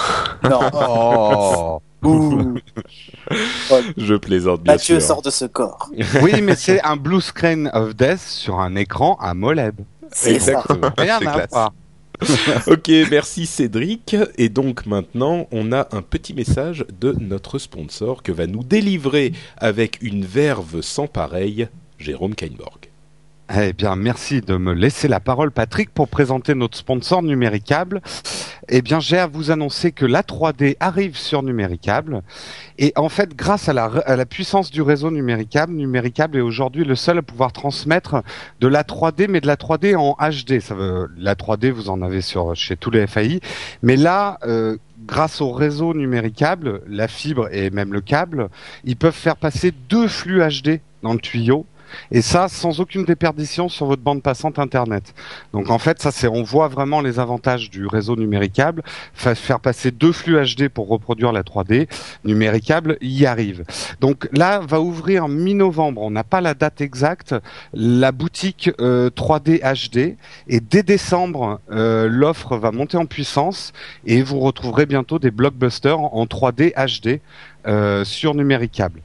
Non. 0.43 0.61
Oh 0.73 1.83
Ouh. 2.03 2.55
Je 3.99 4.14
plaisante 4.14 4.62
bien 4.62 4.73
Mathieu 4.73 4.99
sûr. 5.01 5.07
sort 5.07 5.23
de 5.23 5.31
ce 5.31 5.45
corps. 5.45 5.90
Oui, 6.23 6.40
mais 6.43 6.57
c'est 6.57 6.83
un 6.83 6.97
blue 6.97 7.21
screen 7.21 7.71
of 7.75 7.95
death 7.95 8.21
sur 8.21 8.59
un 8.59 8.75
écran. 8.75 9.19
C'est 10.12 10.38
ça. 10.40 10.53
Exactement. 10.53 10.90
Rien 10.97 11.19
C'est 11.21 11.27
à 11.29 11.47
voir. 11.51 11.73
ok, 12.66 12.90
merci 13.11 13.47
Cédric. 13.47 14.16
Et 14.38 14.49
donc 14.49 14.87
maintenant, 14.87 15.47
on 15.53 15.73
a 15.73 15.88
un 15.93 16.03
petit 16.03 16.33
message 16.35 16.87
de 17.01 17.12
notre 17.21 17.59
sponsor 17.59 18.23
que 18.23 18.33
va 18.33 18.47
nous 18.47 18.64
délivrer 18.64 19.33
avec 19.59 19.99
une 20.03 20.25
verve 20.25 20.81
sans 20.81 21.07
pareille, 21.07 21.69
Jérôme 21.99 22.35
Kainborg. 22.35 22.80
Eh 23.52 23.72
bien, 23.72 23.96
merci 23.96 24.42
de 24.42 24.56
me 24.56 24.72
laisser 24.72 25.08
la 25.08 25.18
parole, 25.18 25.50
Patrick, 25.50 25.90
pour 25.90 26.06
présenter 26.06 26.54
notre 26.54 26.78
sponsor 26.78 27.20
Numéricable. 27.20 28.00
Eh 28.68 28.80
bien, 28.80 29.00
j'ai 29.00 29.18
à 29.18 29.26
vous 29.26 29.50
annoncer 29.50 29.90
que 29.90 30.06
la 30.06 30.22
3D 30.22 30.76
arrive 30.78 31.16
sur 31.16 31.42
Numéricable. 31.42 32.22
Et 32.78 32.92
en 32.94 33.08
fait, 33.08 33.34
grâce 33.34 33.68
à 33.68 33.72
la, 33.72 34.26
puissance 34.26 34.70
du 34.70 34.82
réseau 34.82 35.10
Numéricable, 35.10 35.72
Numéricable 35.72 36.38
est 36.38 36.42
aujourd'hui 36.42 36.84
le 36.84 36.94
seul 36.94 37.18
à 37.18 37.22
pouvoir 37.22 37.52
transmettre 37.52 38.22
de 38.60 38.68
la 38.68 38.84
3D, 38.84 39.26
mais 39.28 39.40
de 39.40 39.48
la 39.48 39.56
3D 39.56 39.96
en 39.96 40.16
HD. 40.20 40.60
Ça 40.60 40.76
veut, 40.76 41.10
la 41.16 41.34
3D, 41.34 41.72
vous 41.72 41.90
en 41.90 42.02
avez 42.02 42.20
sur, 42.20 42.54
chez 42.54 42.76
tous 42.76 42.92
les 42.92 43.08
FAI. 43.08 43.40
Mais 43.82 43.96
là, 43.96 44.38
euh, 44.44 44.76
grâce 45.08 45.40
au 45.40 45.50
réseau 45.50 45.92
Numéricable, 45.92 46.82
la 46.86 47.08
fibre 47.08 47.48
et 47.50 47.70
même 47.70 47.92
le 47.92 48.00
câble, 48.00 48.48
ils 48.84 48.96
peuvent 48.96 49.12
faire 49.12 49.36
passer 49.36 49.72
deux 49.88 50.06
flux 50.06 50.40
HD 50.40 50.78
dans 51.02 51.14
le 51.14 51.18
tuyau. 51.18 51.66
Et 52.12 52.22
ça, 52.22 52.48
sans 52.48 52.81
aucune 52.81 53.05
déperdition 53.05 53.68
sur 53.68 53.87
votre 53.87 54.03
bande 54.03 54.22
passante 54.22 54.59
Internet. 54.59 55.14
Donc 55.53 55.70
en 55.70 55.79
fait, 55.79 56.00
ça 56.00 56.11
c'est, 56.11 56.29
on 56.29 56.42
voit 56.42 56.68
vraiment 56.68 57.00
les 57.00 57.18
avantages 57.18 57.70
du 57.70 57.87
réseau 57.87 58.16
numéricable. 58.16 58.83
Fa- 59.14 59.35
Faire 59.35 59.61
passer 59.61 59.90
deux 59.90 60.12
flux 60.12 60.37
HD 60.42 60.68
pour 60.68 60.88
reproduire 60.88 61.33
la 61.33 61.42
3D, 61.42 61.88
numéricable 62.24 62.96
y 63.00 63.26
arrive. 63.26 63.64
Donc 64.00 64.29
là, 64.33 64.61
va 64.61 64.81
ouvrir 64.81 65.29
mi-novembre. 65.29 66.03
On 66.03 66.11
n'a 66.11 66.24
pas 66.24 66.40
la 66.40 66.55
date 66.55 66.81
exacte. 66.81 67.35
La 67.72 68.12
boutique 68.12 68.70
euh, 68.81 69.11
3D 69.11 69.61
HD 69.62 70.16
et 70.48 70.61
dès 70.61 70.83
décembre, 70.83 71.61
euh, 71.70 72.09
l'offre 72.09 72.57
va 72.57 72.70
monter 72.72 72.96
en 72.96 73.07
puissance 73.07 73.72
et 74.07 74.22
vous 74.22 74.40
retrouverez 74.40 74.87
bientôt 74.87 75.18
des 75.18 75.31
blockbusters 75.31 75.98
en 76.00 76.24
3D 76.26 76.72
HD 76.74 77.20
euh, 77.66 78.05
sur 78.05 78.35
numéricable. 78.35 79.00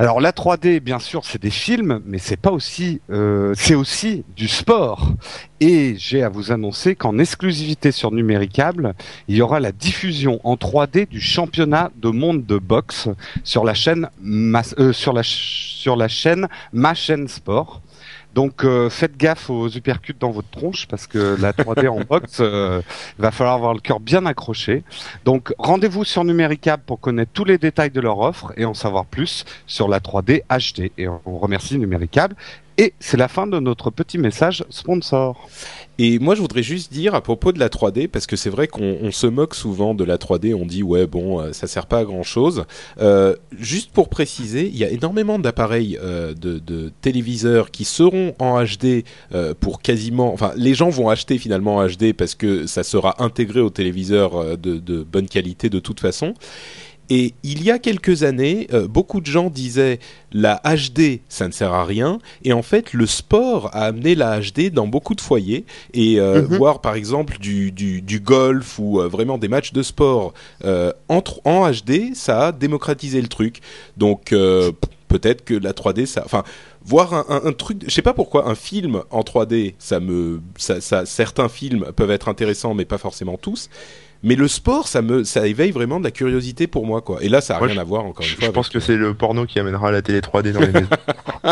Alors 0.00 0.18
la 0.22 0.32
3D, 0.32 0.80
bien 0.80 0.98
sûr, 0.98 1.26
c'est 1.26 1.42
des 1.42 1.50
films, 1.50 2.00
mais 2.06 2.16
c'est 2.16 2.38
pas 2.38 2.52
aussi, 2.52 3.02
euh, 3.10 3.52
c'est 3.54 3.74
aussi 3.74 4.24
du 4.34 4.48
sport. 4.48 5.12
Et 5.60 5.94
j'ai 5.98 6.22
à 6.22 6.30
vous 6.30 6.52
annoncer 6.52 6.94
qu'en 6.94 7.18
exclusivité 7.18 7.92
sur 7.92 8.10
Numéricable, 8.10 8.94
il 9.28 9.36
y 9.36 9.42
aura 9.42 9.60
la 9.60 9.72
diffusion 9.72 10.40
en 10.42 10.54
3D 10.56 11.06
du 11.06 11.20
championnat 11.20 11.90
de 11.96 12.08
monde 12.08 12.46
de 12.46 12.56
boxe 12.56 13.10
sur 13.44 13.62
la 13.62 13.74
chaîne 13.74 14.08
Mas- 14.22 14.74
euh, 14.78 14.94
sur 14.94 15.12
la 15.12 15.22
ch- 15.22 15.74
sur 15.76 15.96
la 15.96 16.08
chaîne 16.08 16.48
Ma 16.72 16.94
chaîne 16.94 17.28
Sport. 17.28 17.82
Donc 18.34 18.64
euh, 18.64 18.88
faites 18.90 19.16
gaffe 19.16 19.50
aux 19.50 19.68
uppercuts 19.68 20.16
dans 20.18 20.30
votre 20.30 20.48
tronche 20.50 20.86
parce 20.86 21.06
que 21.06 21.36
la 21.40 21.52
3D 21.52 21.88
en 21.88 22.00
boxe, 22.00 22.38
euh, 22.40 22.80
va 23.18 23.30
falloir 23.30 23.54
avoir 23.54 23.74
le 23.74 23.80
cœur 23.80 24.00
bien 24.00 24.26
accroché. 24.26 24.84
Donc 25.24 25.52
rendez-vous 25.58 26.04
sur 26.04 26.24
Numéricable 26.24 26.82
pour 26.86 27.00
connaître 27.00 27.32
tous 27.32 27.44
les 27.44 27.58
détails 27.58 27.90
de 27.90 28.00
leur 28.00 28.18
offre 28.18 28.52
et 28.56 28.64
en 28.64 28.74
savoir 28.74 29.04
plus 29.06 29.44
sur 29.66 29.88
la 29.88 29.98
3D 29.98 30.42
HD. 30.48 30.92
Et 30.98 31.08
on 31.08 31.38
remercie 31.38 31.78
Numéricable. 31.78 32.36
Et 32.78 32.94
c'est 32.98 33.18
la 33.18 33.28
fin 33.28 33.46
de 33.46 33.60
notre 33.60 33.90
petit 33.90 34.16
message 34.16 34.64
sponsor. 34.70 35.50
Et 36.02 36.18
moi, 36.18 36.34
je 36.34 36.40
voudrais 36.40 36.62
juste 36.62 36.90
dire 36.90 37.14
à 37.14 37.20
propos 37.20 37.52
de 37.52 37.58
la 37.58 37.68
3D, 37.68 38.08
parce 38.08 38.26
que 38.26 38.34
c'est 38.34 38.48
vrai 38.48 38.68
qu'on 38.68 38.96
on 39.02 39.10
se 39.10 39.26
moque 39.26 39.54
souvent 39.54 39.92
de 39.94 40.02
la 40.02 40.16
3D, 40.16 40.54
on 40.54 40.64
dit 40.64 40.82
ouais 40.82 41.06
bon, 41.06 41.40
euh, 41.42 41.52
ça 41.52 41.66
sert 41.66 41.84
pas 41.84 41.98
à 41.98 42.04
grand 42.04 42.22
chose. 42.22 42.64
Euh, 43.02 43.36
juste 43.58 43.90
pour 43.92 44.08
préciser, 44.08 44.66
il 44.66 44.78
y 44.78 44.84
a 44.84 44.88
énormément 44.88 45.38
d'appareils 45.38 45.98
euh, 46.00 46.32
de, 46.32 46.90
téléviseurs 47.02 47.70
qui 47.70 47.84
seront 47.84 48.34
en 48.38 48.64
HD 48.64 49.04
pour 49.60 49.82
quasiment, 49.82 50.32
enfin, 50.32 50.52
les 50.56 50.72
gens 50.72 50.88
vont 50.88 51.10
acheter 51.10 51.36
finalement 51.36 51.76
en 51.76 51.86
HD 51.86 52.14
parce 52.14 52.34
que 52.34 52.66
ça 52.66 52.82
sera 52.82 53.22
intégré 53.22 53.60
au 53.60 53.68
téléviseur 53.68 54.56
de 54.56 55.02
bonne 55.02 55.28
qualité 55.28 55.68
de 55.68 55.80
toute 55.80 56.00
façon. 56.00 56.34
Et 57.10 57.34
il 57.42 57.62
y 57.64 57.70
a 57.70 57.78
quelques 57.78 58.22
années, 58.22 58.68
euh, 58.72 58.86
beaucoup 58.86 59.20
de 59.20 59.26
gens 59.26 59.50
disaient 59.50 59.98
la 60.32 60.62
HD, 60.64 61.20
ça 61.28 61.48
ne 61.48 61.52
sert 61.52 61.72
à 61.74 61.84
rien. 61.84 62.20
Et 62.44 62.52
en 62.52 62.62
fait, 62.62 62.92
le 62.92 63.06
sport 63.06 63.68
a 63.72 63.86
amené 63.86 64.14
la 64.14 64.38
HD 64.40 64.70
dans 64.70 64.86
beaucoup 64.86 65.14
de 65.16 65.20
foyers. 65.20 65.64
Et 65.92 66.20
euh, 66.20 66.42
Mhm. 66.42 66.56
voir 66.56 66.80
par 66.80 66.94
exemple 66.94 67.38
du, 67.38 67.72
du, 67.72 68.00
du 68.00 68.20
golf 68.20 68.78
ou 68.78 69.00
euh, 69.00 69.08
vraiment 69.08 69.38
des 69.38 69.48
matchs 69.48 69.72
de 69.72 69.82
sport 69.82 70.32
entre, 71.08 71.40
en 71.44 71.68
HD, 71.70 72.14
ça 72.14 72.46
a 72.48 72.52
démocratisé 72.52 73.20
le 73.20 73.28
truc. 73.28 73.60
Donc 73.96 74.32
peut-être 75.08 75.44
que 75.44 75.54
la 75.54 75.72
3D, 75.72 76.06
ça, 76.06 76.22
enfin, 76.24 76.44
voir 76.84 77.12
un, 77.14 77.24
un, 77.28 77.48
un 77.48 77.52
truc, 77.52 77.82
je 77.86 77.90
sais 77.92 78.02
pas 78.02 78.14
pourquoi 78.14 78.48
un 78.48 78.54
film 78.54 79.02
en 79.10 79.22
3D, 79.22 79.74
ça 79.78 79.98
me, 80.00 80.40
ça, 80.56 80.80
ça, 80.80 81.04
certains 81.04 81.48
films 81.48 81.86
peuvent 81.96 82.12
être 82.12 82.28
intéressants, 82.28 82.74
mais 82.74 82.84
pas 82.84 82.98
forcément 82.98 83.36
tous. 83.36 83.68
Mais 84.22 84.34
le 84.34 84.48
sport, 84.48 84.86
ça 84.86 85.00
me, 85.00 85.24
ça 85.24 85.46
éveille 85.46 85.70
vraiment 85.70 85.98
de 85.98 86.04
la 86.04 86.10
curiosité 86.10 86.66
pour 86.66 86.84
moi, 86.86 87.00
quoi. 87.00 87.22
Et 87.22 87.28
là, 87.30 87.40
ça 87.40 87.56
a 87.56 87.58
Moi, 87.58 87.68
rien 87.68 87.78
à 87.78 87.84
voir 87.84 88.04
encore 88.04 88.22
une 88.24 88.30
Je, 88.30 88.36
fois. 88.36 88.46
je 88.46 88.50
pense 88.50 88.66
avec- 88.66 88.72
que 88.74 88.80
c'est 88.80 88.96
le 88.96 89.14
porno 89.14 89.46
qui 89.46 89.58
amènera 89.58 89.90
la 89.90 90.02
télé 90.02 90.20
3D 90.20 90.52
dans 90.52 90.60
les 90.60 90.68
maisons. 90.68 90.88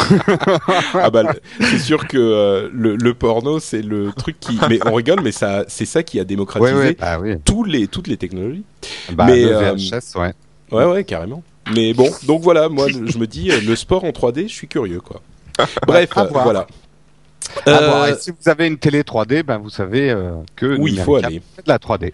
ah 0.94 1.11
bah, 1.11 1.33
c'est 1.61 1.78
sûr 1.78 2.07
que 2.07 2.18
euh, 2.18 2.68
le, 2.72 2.96
le 2.96 3.14
porno, 3.14 3.59
c'est 3.59 3.83
le 3.83 4.12
truc 4.12 4.38
qui. 4.38 4.59
Mais 4.68 4.78
on 4.87 4.92
rigole, 4.94 5.20
mais 5.22 5.33
ça, 5.33 5.64
c'est 5.68 5.87
ça 5.87 6.02
qui 6.02 6.20
a 6.20 6.24
démocratisé 6.24 6.96
bah 7.00 7.18
oui. 7.20 7.37
tous 7.44 7.64
les, 7.64 7.87
toutes 7.88 8.07
les 8.07 8.16
technologies. 8.16 8.64
Bah, 9.12 9.24
Mais, 9.26 9.42
le 9.42 9.57
euh, 9.57 9.72
VHS, 9.74 10.16
ouais. 10.18 10.33
Ouais, 10.70 10.85
ouais, 10.85 11.04
carrément. 11.04 11.42
Mais 11.74 11.94
bon, 11.94 12.11
donc 12.26 12.42
voilà, 12.42 12.68
moi, 12.68 12.87
je 12.88 13.18
me 13.18 13.26
dis, 13.26 13.50
euh, 13.50 13.61
le 13.66 13.76
sport 13.76 14.04
en 14.04 14.11
3D, 14.11 14.42
je 14.48 14.52
suis 14.54 14.68
curieux, 14.68 15.00
quoi. 15.00 15.22
Bref, 15.87 16.11
à 16.16 16.22
euh, 16.24 16.28
voilà. 16.31 16.66
Euh. 17.66 18.07
Et 18.14 18.18
si 18.18 18.31
vous 18.31 18.48
avez 18.48 18.66
une 18.66 18.76
télé 18.78 19.02
3D, 19.02 19.42
ben 19.42 19.59
vous 19.59 19.70
savez 19.70 20.11
euh, 20.11 20.33
que 20.54 20.78
où 20.78 20.87
il 20.87 21.00
faut 21.00 21.16
aller. 21.16 21.38
de 21.38 21.62
la 21.66 21.78
3D. 21.78 22.12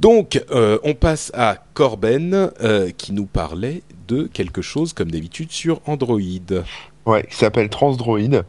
Donc, 0.00 0.42
euh, 0.50 0.78
on 0.82 0.94
passe 0.94 1.30
à 1.34 1.56
Corben, 1.74 2.50
euh, 2.62 2.90
qui 2.96 3.12
nous 3.12 3.26
parlait 3.26 3.82
de 4.08 4.22
quelque 4.32 4.62
chose, 4.62 4.94
comme 4.94 5.10
d'habitude, 5.10 5.52
sur 5.52 5.82
Android. 5.86 6.20
Ouais, 7.04 7.26
qui 7.28 7.36
s'appelle 7.36 7.68
Transdroid, 7.68 8.44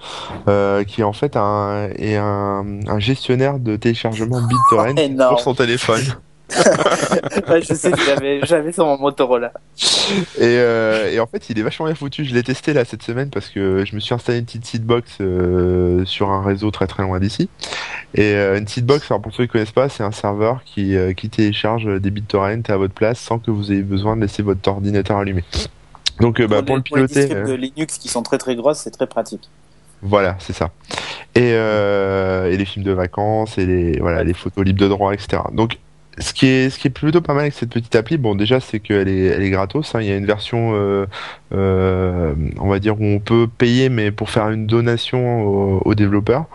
euh, 0.48 0.84
qui 0.86 1.02
est 1.02 1.04
en 1.04 1.14
fait 1.14 1.36
un, 1.36 1.90
est 1.98 2.16
un, 2.16 2.80
un 2.88 3.00
gestionnaire 3.00 3.60
de 3.60 3.76
téléchargement 3.76 4.42
BitTorrent 4.48 4.98
Énorme. 4.98 5.36
pour 5.36 5.40
son 5.42 5.54
téléphone. 5.54 6.02
Ouais, 7.50 7.62
je 7.62 7.74
sais 7.74 7.92
que 7.92 8.46
j'avais, 8.46 8.72
sur 8.72 8.86
mon 8.86 8.98
Motorola. 8.98 9.52
Et, 10.38 10.42
euh, 10.42 11.12
et 11.12 11.20
en 11.20 11.28
fait, 11.28 11.50
il 11.50 11.60
est 11.60 11.62
vachement 11.62 11.86
bien 11.86 11.96
foutu. 11.96 12.26
Je 12.26 12.34
l'ai 12.34 12.44
testé 12.44 12.74
là 12.74 12.86
cette 12.86 13.04
semaine 13.04 13.30
parce 13.30 13.50
que 13.50 13.84
je 13.86 13.96
me 13.96 14.00
suis 14.00 14.14
installé 14.14 14.40
une 14.40 14.46
petite 14.46 14.66
seedbox 14.66 15.18
euh, 15.22 16.06
sur 16.06 16.30
un 16.30 16.44
réseau 16.44 16.72
très 16.72 16.88
très 16.88 17.04
loin 17.04 17.20
d'ici. 17.20 17.50
Et 18.14 18.34
euh, 18.36 18.58
une 18.58 18.68
seedbox, 18.68 19.10
alors 19.10 19.22
pour 19.22 19.34
ceux 19.34 19.46
qui 19.46 19.54
connaissent 19.54 19.72
pas, 19.72 19.88
c'est 19.90 20.04
un 20.04 20.12
serveur 20.12 20.62
qui, 20.66 20.96
euh, 20.96 21.14
qui 21.14 21.30
télécharge 21.30 21.86
des 22.00 22.12
BitTorrent 22.12 22.60
à 22.68 22.78
votre 22.78 22.94
place 22.94 23.20
sans 23.20 23.40
que 23.40 23.52
vous 23.52 23.72
ayez 23.72 23.84
besoin 23.84 24.16
de 24.18 24.22
laisser 24.22 24.44
votre 24.44 24.68
ordinateur 24.70 25.18
allumé. 25.18 25.44
Donc 26.20 26.40
euh, 26.40 26.48
bah, 26.48 26.62
pour, 26.62 26.76
les, 26.76 26.82
le 26.82 26.84
pour 26.84 26.98
les 26.98 27.08
piloter, 27.08 27.22
disquettes 27.22 27.48
euh, 27.48 27.48
de 27.48 27.54
Linux 27.54 27.98
qui 27.98 28.10
sont 28.10 28.22
très 28.22 28.38
très 28.38 28.56
grosses, 28.56 28.80
c'est 28.80 28.92
très 28.92 29.08
pratique. 29.08 29.50
voilà, 30.02 30.36
c'est 30.40 30.54
ça. 30.54 30.72
Et, 31.36 31.52
et 31.52 32.58
les 32.58 32.66
films 32.66 32.84
de 32.84 32.92
vacances 32.92 33.58
et 33.58 33.66
les 33.66 34.00
voilà 34.00 34.24
les 34.26 34.34
photos 34.34 34.66
libres 34.66 34.82
de 34.82 34.90
droit, 34.90 35.14
etc. 35.14 35.44
Donc 35.54 35.78
ce 36.18 36.34
qui 36.34 36.46
est 36.48 36.70
ce 36.70 36.78
qui 36.78 36.88
est 36.88 36.92
plutôt 36.92 37.22
pas 37.22 37.34
mal 37.34 37.44
avec 37.44 37.54
cette 37.54 37.70
petite 37.70 37.96
appli, 37.96 38.18
bon 38.18 38.36
déjà 38.36 38.60
c'est 38.60 38.80
qu'elle 38.80 39.08
est 39.08 39.26
elle 39.28 39.44
est 39.44 39.50
gratos. 39.50 39.96
hein. 39.96 40.02
Il 40.02 40.08
y 40.08 40.12
a 40.12 40.18
une 40.18 40.26
version 40.26 40.72
euh, 40.76 41.06
euh, 41.54 42.34
on 42.60 42.68
va 42.68 42.80
dire 42.80 43.00
où 43.00 43.06
on 43.06 43.20
peut 43.20 43.48
payer 43.58 43.90
mais 43.90 44.12
pour 44.12 44.30
faire 44.30 44.50
une 44.50 44.68
donation 44.68 45.44
aux, 45.44 45.82
aux 45.86 45.96
développeurs. 45.96 46.46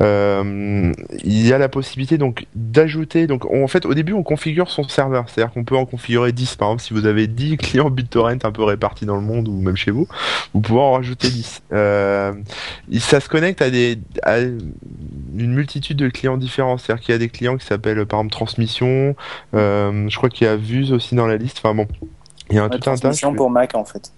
Euh, 0.00 0.92
il 1.22 1.46
y 1.46 1.52
a 1.52 1.58
la 1.58 1.68
possibilité 1.68 2.18
donc 2.18 2.46
d'ajouter 2.56 3.28
donc 3.28 3.44
on- 3.48 3.62
en 3.62 3.68
fait 3.68 3.86
au 3.86 3.94
début 3.94 4.12
on 4.12 4.24
configure 4.24 4.68
son 4.68 4.82
serveur, 4.88 5.26
c'est-à-dire 5.28 5.52
qu'on 5.52 5.62
peut 5.62 5.76
en 5.76 5.86
configurer 5.86 6.32
10 6.32 6.56
par 6.56 6.68
exemple 6.70 6.82
si 6.82 6.94
vous 6.94 7.06
avez 7.06 7.28
10 7.28 7.56
clients 7.58 7.90
BitTorrent 7.90 8.38
un 8.42 8.50
peu 8.50 8.64
répartis 8.64 9.06
dans 9.06 9.14
le 9.14 9.22
monde 9.22 9.46
ou 9.46 9.60
même 9.60 9.76
chez 9.76 9.92
vous, 9.92 10.08
vous 10.52 10.60
pouvez 10.60 10.80
en 10.80 10.92
rajouter 10.94 11.28
10. 11.28 11.62
Euh, 11.72 12.32
ça 12.98 13.20
se 13.20 13.28
connecte 13.28 13.62
à 13.62 13.70
des 13.70 13.98
à 14.24 14.38
une 14.40 15.52
multitude 15.54 15.96
de 15.96 16.08
clients 16.08 16.36
différents. 16.38 16.76
C'est-à-dire 16.78 17.04
qu'il 17.04 17.12
y 17.12 17.16
a 17.16 17.18
des 17.18 17.28
clients 17.28 17.56
qui 17.56 17.66
s'appellent 17.66 18.04
par 18.06 18.18
exemple 18.20 18.32
Transmission. 18.32 19.14
euh, 19.54 20.08
je 20.08 20.16
crois 20.16 20.28
qu'il 20.28 20.46
y 20.46 20.50
a 20.50 20.56
Vuse 20.56 20.92
aussi 20.92 21.14
dans 21.14 21.26
la 21.28 21.36
liste. 21.36 21.58
Enfin 21.62 21.74
bon, 21.74 21.86
il 22.50 22.56
y 22.56 22.58
a 22.58 22.64
un 22.64 22.68
tout 22.68 22.76
un 22.76 22.78
tas. 22.78 22.96
transmission 22.96 23.32
pour 23.34 23.50
Mac 23.50 23.74
en 23.74 23.84
fait. 23.84 24.10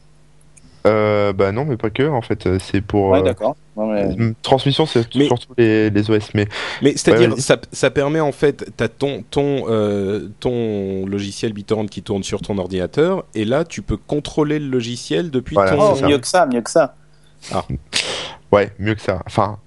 Euh, 0.86 1.32
bah 1.32 1.52
non, 1.52 1.64
mais 1.64 1.76
pas 1.76 1.90
que. 1.90 2.08
En 2.08 2.22
fait, 2.22 2.48
c'est 2.58 2.80
pour 2.80 3.08
Ouais, 3.10 3.18
euh, 3.20 3.22
d'accord. 3.22 3.56
Mais- 3.76 4.16
euh, 4.18 4.32
transmission, 4.42 4.86
c'est 4.86 5.14
Mais- 5.14 5.26
surtout 5.26 5.52
les, 5.58 5.90
les 5.90 6.10
OS. 6.10 6.32
Mais 6.34 6.46
Mais 6.82 6.92
c'est-à-dire, 6.96 7.32
Ouais, 7.34 7.40
ça, 7.40 7.58
ça 7.72 7.90
permet 7.90 8.20
en 8.20 8.32
fait, 8.32 8.70
t'as 8.76 8.88
ton 8.88 9.22
ton 9.30 9.64
euh, 9.68 10.28
ton 10.40 11.04
logiciel 11.06 11.52
BitTorrent 11.52 11.86
qui 11.90 12.02
tourne 12.02 12.22
sur 12.22 12.40
ton 12.40 12.56
ordinateur, 12.58 13.24
et 13.34 13.44
là, 13.44 13.64
tu 13.64 13.82
peux 13.82 13.96
contrôler 13.98 14.58
le 14.58 14.68
logiciel 14.68 15.30
depuis 15.30 15.54
Voilà, 15.54 15.72
ton. 15.72 15.92
Oh, 16.02 16.06
mieux 16.08 16.18
que 16.18 16.26
ça, 16.26 16.46
mieux 16.46 16.62
que 16.62 16.70
ça. 16.70 16.94
ouais, 18.52 18.70
mieux 18.78 18.94
que 18.94 19.02
ça. 19.02 19.22
Enfin. 19.26 19.58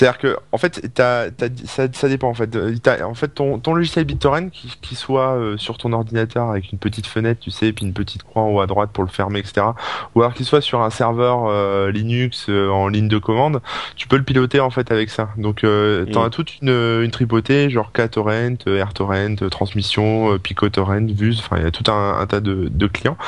C'est-à-dire 0.00 0.18
que, 0.18 0.36
en 0.50 0.56
fait, 0.56 0.80
t'as, 0.94 1.30
t'as, 1.30 1.48
ça, 1.66 1.86
ça 1.92 2.08
dépend 2.08 2.28
en 2.30 2.34
fait. 2.34 2.56
Euh, 2.56 2.74
t'as- 2.82 3.06
en 3.06 3.12
fait, 3.12 3.28
ton, 3.28 3.58
ton 3.58 3.74
logiciel 3.74 4.06
BitTorrent 4.06 4.48
qui, 4.50 4.72
qui 4.80 4.94
soit 4.94 5.34
euh, 5.36 5.58
sur 5.58 5.76
ton 5.76 5.92
ordinateur 5.92 6.48
avec 6.48 6.72
une 6.72 6.78
petite 6.78 7.06
fenêtre, 7.06 7.40
tu 7.42 7.50
sais, 7.50 7.66
et 7.66 7.72
puis 7.74 7.84
une 7.84 7.92
petite 7.92 8.22
croix 8.22 8.40
en 8.44 8.48
haut 8.48 8.60
à 8.62 8.66
droite 8.66 8.88
pour 8.94 9.04
le 9.04 9.10
fermer, 9.10 9.40
etc. 9.40 9.66
Ou 10.14 10.22
alors 10.22 10.32
qu'il 10.32 10.46
soit 10.46 10.62
sur 10.62 10.80
un 10.80 10.88
serveur 10.88 11.44
euh, 11.48 11.90
Linux 11.90 12.46
euh, 12.48 12.70
en 12.70 12.88
ligne 12.88 13.08
de 13.08 13.18
commande, 13.18 13.60
tu 13.94 14.08
peux 14.08 14.16
le 14.16 14.22
piloter 14.22 14.60
en 14.60 14.70
fait 14.70 14.90
avec 14.90 15.10
ça. 15.10 15.28
Donc, 15.36 15.64
euh, 15.64 16.06
t'en 16.06 16.22
Mm. 16.22 16.26
as 16.26 16.30
toute 16.30 16.60
une, 16.62 16.70
une 17.02 17.10
tripotée, 17.10 17.68
genre 17.68 17.92
KTorrent, 17.92 18.56
euh, 18.68 18.78
AirTorrent, 18.78 19.36
euh, 19.42 19.48
Transmission, 19.50 20.32
euh, 20.32 20.38
PicoTorrent, 20.38 21.12
Vuse. 21.12 21.40
Enfin, 21.44 21.56
il 21.58 21.64
y 21.64 21.66
a 21.66 21.70
tout 21.70 21.90
un, 21.92 22.18
un 22.18 22.26
tas 22.26 22.40
de, 22.40 22.68
de 22.72 22.86
clients. 22.86 23.18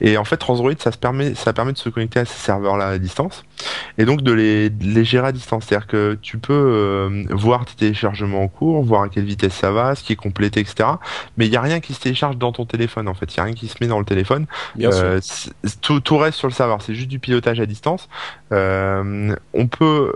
Et 0.00 0.16
en 0.16 0.24
fait, 0.24 0.38
Transdroid, 0.38 0.72
ça 0.78 0.92
se 0.92 0.96
permet, 0.98 1.34
ça 1.34 1.52
permet 1.52 1.74
de 1.74 1.78
se 1.78 1.90
connecter 1.90 2.20
à 2.20 2.24
ces 2.24 2.38
serveurs-là 2.38 2.86
à 2.88 2.98
distance 2.98 3.44
et 3.98 4.06
donc 4.06 4.22
de 4.22 4.32
les, 4.32 4.70
de 4.70 4.84
les 4.86 5.04
gérer 5.04 5.28
à 5.28 5.32
distance. 5.32 5.66
C'est-à-dire 5.68 5.86
que 5.86 6.18
tu 6.22 6.38
peux 6.38 6.52
euh, 6.54 7.24
voir 7.30 7.64
tes 7.66 7.74
téléchargements 7.74 8.42
en 8.42 8.48
cours, 8.48 8.82
voir 8.82 9.02
à 9.02 9.08
quelle 9.08 9.24
vitesse 9.24 9.52
ça 9.54 9.70
va, 9.72 9.94
ce 9.94 10.02
qui 10.02 10.12
est 10.12 10.16
complété, 10.16 10.60
etc. 10.60 10.88
Mais 11.36 11.46
il 11.46 11.50
n'y 11.50 11.56
a 11.56 11.60
rien 11.60 11.80
qui 11.80 11.92
se 11.94 12.00
télécharge 12.00 12.36
dans 12.38 12.52
ton 12.52 12.64
téléphone, 12.64 13.08
en 13.08 13.14
fait. 13.14 13.34
Il 13.34 13.38
n'y 13.38 13.40
a 13.40 13.44
rien 13.44 13.54
qui 13.54 13.68
se 13.68 13.74
met 13.80 13.88
dans 13.88 13.98
le 13.98 14.04
téléphone. 14.04 14.46
Bien 14.76 14.90
sûr. 14.90 15.02
Euh, 15.04 15.18
c'est- 15.20 15.52
tout, 15.80 16.00
tout 16.00 16.16
reste 16.16 16.38
sur 16.38 16.48
le 16.48 16.54
serveur. 16.54 16.80
C'est 16.82 16.94
juste 16.94 17.08
du 17.08 17.18
pilotage 17.18 17.60
à 17.60 17.66
distance. 17.66 18.08
Euh, 18.52 19.34
on 19.52 19.66
peut, 19.66 20.12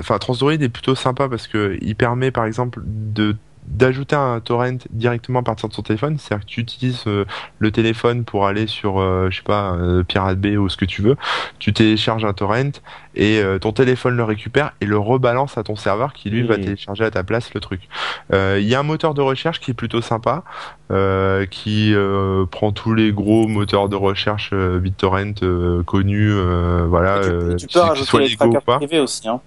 enfin, 0.00 0.18
Transdroid 0.18 0.52
est 0.52 0.68
plutôt 0.68 0.94
sympa 0.94 1.28
parce 1.28 1.46
que 1.46 1.76
il 1.80 1.94
permet, 1.94 2.30
par 2.30 2.44
exemple, 2.44 2.80
de 2.84 3.36
d'ajouter 3.70 4.16
un 4.16 4.40
torrent 4.40 4.78
directement 4.90 5.40
à 5.40 5.42
partir 5.42 5.68
de 5.68 5.74
son 5.74 5.82
téléphone, 5.82 6.18
c'est-à-dire 6.18 6.44
que 6.44 6.50
tu 6.50 6.60
utilises 6.60 7.04
euh, 7.06 7.24
le 7.58 7.70
téléphone 7.70 8.24
pour 8.24 8.46
aller 8.46 8.66
sur, 8.66 8.98
euh, 8.98 9.28
je 9.30 9.36
sais 9.36 9.42
pas, 9.42 9.72
euh, 9.72 10.02
Pirate 10.02 10.38
Bay 10.38 10.56
ou 10.56 10.68
ce 10.68 10.76
que 10.76 10.84
tu 10.84 11.02
veux, 11.02 11.16
tu 11.58 11.72
télécharges 11.72 12.24
un 12.24 12.32
torrent 12.32 12.70
et 13.14 13.40
euh, 13.40 13.58
ton 13.58 13.72
téléphone 13.72 14.16
le 14.16 14.24
récupère 14.24 14.72
et 14.80 14.86
le 14.86 14.98
rebalance 14.98 15.58
à 15.58 15.62
ton 15.62 15.76
serveur 15.76 16.12
qui 16.12 16.30
lui 16.30 16.42
va 16.42 16.56
télécharger 16.56 17.04
à 17.04 17.10
ta 17.10 17.24
place 17.24 17.52
le 17.52 17.60
truc. 17.60 17.88
Euh, 18.32 18.58
Il 18.60 18.66
y 18.66 18.74
a 18.74 18.80
un 18.80 18.84
moteur 18.84 19.14
de 19.14 19.20
recherche 19.20 19.60
qui 19.60 19.72
est 19.72 19.74
plutôt 19.74 20.00
sympa, 20.00 20.44
euh, 20.90 21.46
qui 21.46 21.94
euh, 21.94 22.46
prend 22.46 22.72
tous 22.72 22.94
les 22.94 23.12
gros 23.12 23.46
moteurs 23.48 23.88
de 23.88 23.96
recherche 23.96 24.50
euh, 24.52 24.78
BitTorrent 24.78 25.42
euh, 25.42 25.82
connus, 25.82 26.32
euh, 26.32 26.86
voilà, 26.88 27.18
Et 27.18 27.22
tu, 27.22 27.28
euh, 27.28 27.56
tu 27.56 27.66
peux 27.66 27.80
rajouter 27.80 28.18
les 28.20 28.36
trackers 28.36 28.62
privés 28.62 29.00
aussi. 29.00 29.28
Hein. 29.28 29.40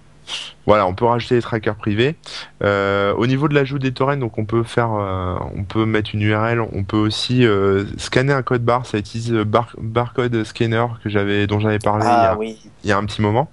Voilà, 0.66 0.86
on 0.86 0.94
peut 0.94 1.04
rajouter 1.04 1.34
des 1.34 1.42
trackers 1.42 1.74
privés. 1.74 2.14
Euh, 2.62 3.12
au 3.14 3.26
niveau 3.26 3.48
de 3.48 3.54
l'ajout 3.54 3.78
des 3.78 3.92
torrents, 3.92 4.16
donc 4.16 4.38
on 4.38 4.44
peut 4.44 4.62
faire, 4.62 4.92
euh, 4.94 5.34
on 5.56 5.64
peut 5.64 5.86
mettre 5.86 6.10
une 6.14 6.22
URL, 6.22 6.60
on 6.60 6.84
peut 6.84 6.96
aussi 6.96 7.44
euh, 7.44 7.84
scanner 7.96 8.32
un 8.32 8.42
code 8.42 8.64
barre. 8.64 8.86
Ça 8.86 8.98
utilise 8.98 9.32
bar, 9.32 9.74
barcode 9.78 10.44
scanner 10.44 10.86
que 11.02 11.10
j'avais, 11.10 11.46
dont 11.46 11.58
j'avais 11.58 11.80
parlé 11.80 12.04
il, 12.04 12.08
y 12.08 12.12
Ah 12.12 12.32
a, 12.32 12.36
oui. 12.36 12.58
il 12.84 12.90
y 12.90 12.92
a 12.92 12.98
un 12.98 13.04
petit 13.04 13.22
moment. 13.22 13.50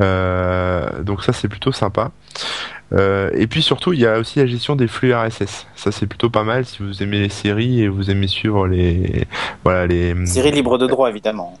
Donc 0.00 1.22
ça 1.22 1.32
c'est 1.32 1.48
plutôt 1.48 1.72
sympa. 1.72 2.10
Et 2.92 3.46
puis 3.46 3.60
surtout, 3.60 3.92
il 3.92 4.00
y 4.00 4.06
a 4.06 4.18
aussi 4.18 4.38
la 4.38 4.46
gestion 4.46 4.74
des 4.74 4.88
flux 4.88 5.14
RSS. 5.14 5.66
Ça 5.76 5.92
c'est 5.92 6.06
plutôt 6.06 6.30
pas 6.30 6.44
mal 6.44 6.64
si 6.64 6.82
vous 6.82 7.02
aimez 7.02 7.18
les 7.18 7.28
séries 7.28 7.82
et 7.82 7.88
vous 7.88 8.10
aimez 8.10 8.28
suivre 8.28 8.66
les, 8.66 9.26
voilà 9.64 9.86
les, 9.86 10.14
Série 10.24 10.52
libre 10.52 10.78
de 10.78 10.86
droit, 10.86 11.10
évidemment. 11.10 11.58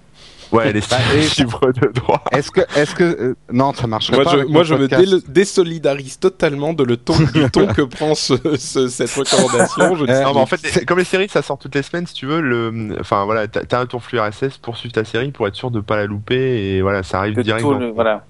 Ouais 0.52 0.72
les 0.72 0.80
Bah, 0.80 0.86
et- 1.14 1.22
séries 1.22 1.34
libres 1.44 1.72
de 1.72 1.88
droit. 1.92 2.22
Est-ce 2.32 2.50
que, 2.50 2.60
est-ce 2.76 2.94
que, 2.94 3.04
euh, 3.04 3.36
non, 3.52 3.72
ça 3.74 3.86
marcherait 3.86 4.16
Moi, 4.16 4.24
pas. 4.24 4.38
je, 4.38 4.44
moi, 4.44 4.62
je 4.64 4.74
me 4.74 5.28
désolidarise 5.30 6.18
totalement 6.18 6.72
de 6.72 6.84
le 6.84 6.96
ton, 6.96 7.16
du 7.34 7.50
ton 7.50 7.66
que 7.74 7.82
prend 7.82 8.14
ce, 8.14 8.34
ce- 8.56 8.88
cette 8.88 9.10
recommandation. 9.14 9.96
Je 9.96 10.04
Euh, 10.04 10.22
Non, 10.24 10.34
mais 10.34 10.40
en 10.40 10.46
fait, 10.46 10.84
comme 10.86 10.98
les 10.98 11.04
séries, 11.04 11.28
ça 11.28 11.42
sort 11.42 11.58
toutes 11.58 11.74
les 11.74 11.82
semaines, 11.82 12.06
si 12.06 12.14
tu 12.14 12.26
veux, 12.26 12.40
le, 12.40 12.96
enfin 13.00 13.24
voilà, 13.24 13.46
t'as 13.48 13.80
un 13.80 13.86
ton 13.86 13.98
flux 14.00 14.18
RSS 14.20 14.58
pour 14.58 14.76
suivre 14.76 14.92
ta 14.94 15.04
série 15.04 15.30
pour 15.32 15.46
être 15.46 15.54
sûr 15.54 15.70
de 15.70 15.80
pas 15.80 15.96
la 15.96 16.06
louper 16.06 16.74
et 16.76 16.82
voilà, 16.82 17.02
ça 17.02 17.18
arrive 17.18 17.34
Que 17.34 17.40
direct. 17.42 17.62
tout 17.64 17.72
dans- 17.72 17.78
le- 17.78 17.90
voilà. 17.90 18.24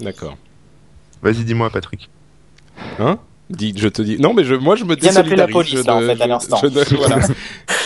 D'accord. 0.00 0.36
Vas-y, 1.22 1.44
dis-moi, 1.44 1.70
Patrick. 1.70 2.08
Hein? 2.98 3.18
Dis, 3.50 3.74
je 3.76 3.88
te 3.88 4.00
dis. 4.00 4.16
Non, 4.18 4.32
mais 4.32 4.42
je, 4.42 4.54
moi, 4.54 4.74
je 4.74 4.84
me 4.84 4.96
Viens 4.96 5.12
d'appeler 5.12 5.36
la 5.36 5.46
police, 5.46 5.76
je 5.76 5.82
là, 5.86 5.96
en 5.96 6.00
ne- 6.00 6.06
fait, 6.14 6.22
à 6.22 6.26
l'instant. 6.26 6.60
voilà. 6.96 7.18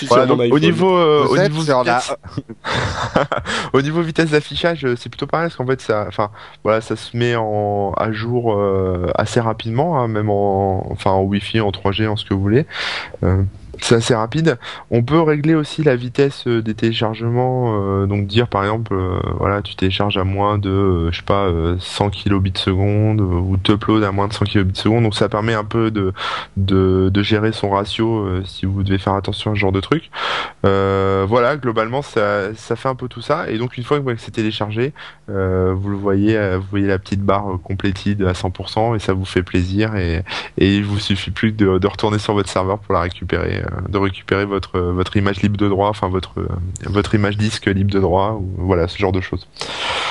Voilà, 0.09 0.33
au 0.33 0.59
niveau, 0.61 0.95
euh, 0.97 1.27
au 1.27 1.37
êtes 1.37 1.51
niveau 1.53 1.63
vitesse, 1.83 2.15
au 3.73 3.83
niveau 3.83 4.01
vitesse 4.01 4.31
d'affichage, 4.31 4.85
euh, 4.85 4.95
c'est 4.97 5.09
plutôt 5.09 5.27
pareil 5.27 5.47
parce 5.49 5.57
qu'en 5.57 5.67
fait, 5.67 5.81
ça, 5.81 6.05
enfin, 6.07 6.31
voilà, 6.63 6.81
ça 6.81 6.95
se 6.95 7.17
met 7.17 7.35
en 7.35 7.93
à 7.97 8.13
jour 8.13 8.55
euh, 8.55 9.11
assez 9.17 9.41
rapidement, 9.41 9.99
hein, 10.01 10.07
même 10.07 10.31
en, 10.31 10.87
enfin, 10.93 11.11
en 11.11 11.23
Wi-Fi, 11.23 11.61
en 11.61 11.71
3G, 11.71 12.07
en 12.09 12.17
ce 12.17 12.25
que 12.25 12.35
vous 12.35 12.41
voulez. 12.41 12.65
Euh, 13.25 13.43
c'est 13.81 13.95
assez 13.97 14.15
rapide. 14.15 14.59
On 14.91 15.03
peut 15.03 15.21
régler 15.21 15.55
aussi 15.55 15.83
la 15.83 15.97
vitesse 15.97 16.47
euh, 16.47 16.63
des 16.63 16.75
téléchargements, 16.75 17.75
euh, 18.03 18.07
donc 18.07 18.27
dire 18.27 18.49
par 18.49 18.63
exemple, 18.63 18.95
euh, 18.95 19.19
voilà, 19.39 19.63
tu 19.63 19.75
télécharges 19.77 20.17
à 20.19 20.25
moins 20.25 20.59
de, 20.59 20.71
euh, 20.71 21.11
je 21.13 21.19
sais 21.19 21.25
pas, 21.25 21.45
euh, 21.47 21.77
100 21.79 22.11
kilobits 22.11 22.53
seconde 22.57 23.21
euh, 23.21 23.25
ou 23.25 23.57
t'upload 23.57 24.03
à 24.05 24.13
moins 24.13 24.29
de 24.29 24.33
100 24.33 24.45
kilobits 24.47 24.79
seconde. 24.79 25.05
Donc 25.05 25.15
ça 25.15 25.29
permet 25.29 25.55
un 25.55 25.65
peu 25.65 25.91
de 25.91 26.13
de, 26.57 27.09
de 27.13 27.23
gérer 27.23 27.53
son 27.53 27.71
ratio 27.71 28.19
euh, 28.27 28.43
si 28.45 28.67
vous 28.67 28.83
devez 28.83 28.99
faire 28.99 29.15
attention 29.15 29.53
à 29.53 29.55
ce 29.55 29.59
genre 29.61 29.73
de 29.73 29.81
truc. 29.81 30.11
Euh, 30.67 31.25
voilà, 31.29 31.57
globalement 31.57 32.03
ça 32.03 32.55
ça 32.55 32.77
fait 32.77 32.89
un 32.89 32.95
peu 32.95 33.09
tout 33.09 33.23
ça. 33.23 33.51
Et 33.51 33.59
donc 33.59 33.77
une 33.79 33.85
fois 33.85 34.01
que 34.01 34.17
c'est 34.17 34.31
téléchargé, 34.33 34.93
euh, 35.31 35.75
vous 35.77 35.91
le 35.91 35.97
voyez, 35.97 36.37
euh, 36.37 36.59
vous 36.59 36.67
voyez 36.71 36.87
la 36.87 36.99
petite 36.99 37.23
barre 37.23 37.53
euh, 37.55 37.59
complétée 37.59 38.17
à 38.27 38.33
100% 38.35 38.97
et 38.97 38.99
ça 38.99 39.13
vous 39.13 39.25
fait 39.25 39.43
plaisir 39.43 39.95
et 39.97 40.23
et 40.59 40.77
il 40.77 40.85
vous 40.85 40.99
suffit 40.99 41.31
plus 41.31 41.53
de, 41.53 41.79
de 41.79 41.87
retourner 41.87 42.19
sur 42.19 42.35
votre 42.35 42.49
serveur 42.49 42.79
pour 42.79 42.95
la 42.95 43.01
récupérer, 43.01 43.63
euh, 43.63 43.68
de 43.89 43.99
récupérer 43.99 44.45
votre 44.45 44.77
euh, 44.79 44.93
votre 44.93 45.17
image 45.17 45.43
libre 45.43 45.57
de 45.57 45.69
droit, 45.69 45.89
enfin 45.89 46.09
votre 46.09 46.39
euh, 46.39 46.49
votre 46.85 47.15
image 47.15 47.37
disque 47.37 47.67
libre 47.67 47.93
de 47.93 48.01
droit 48.01 48.33
ou 48.33 48.49
voilà 48.59 48.89
ce 48.89 48.99
genre 48.99 49.13
de 49.13 49.21
choses. 49.21 49.47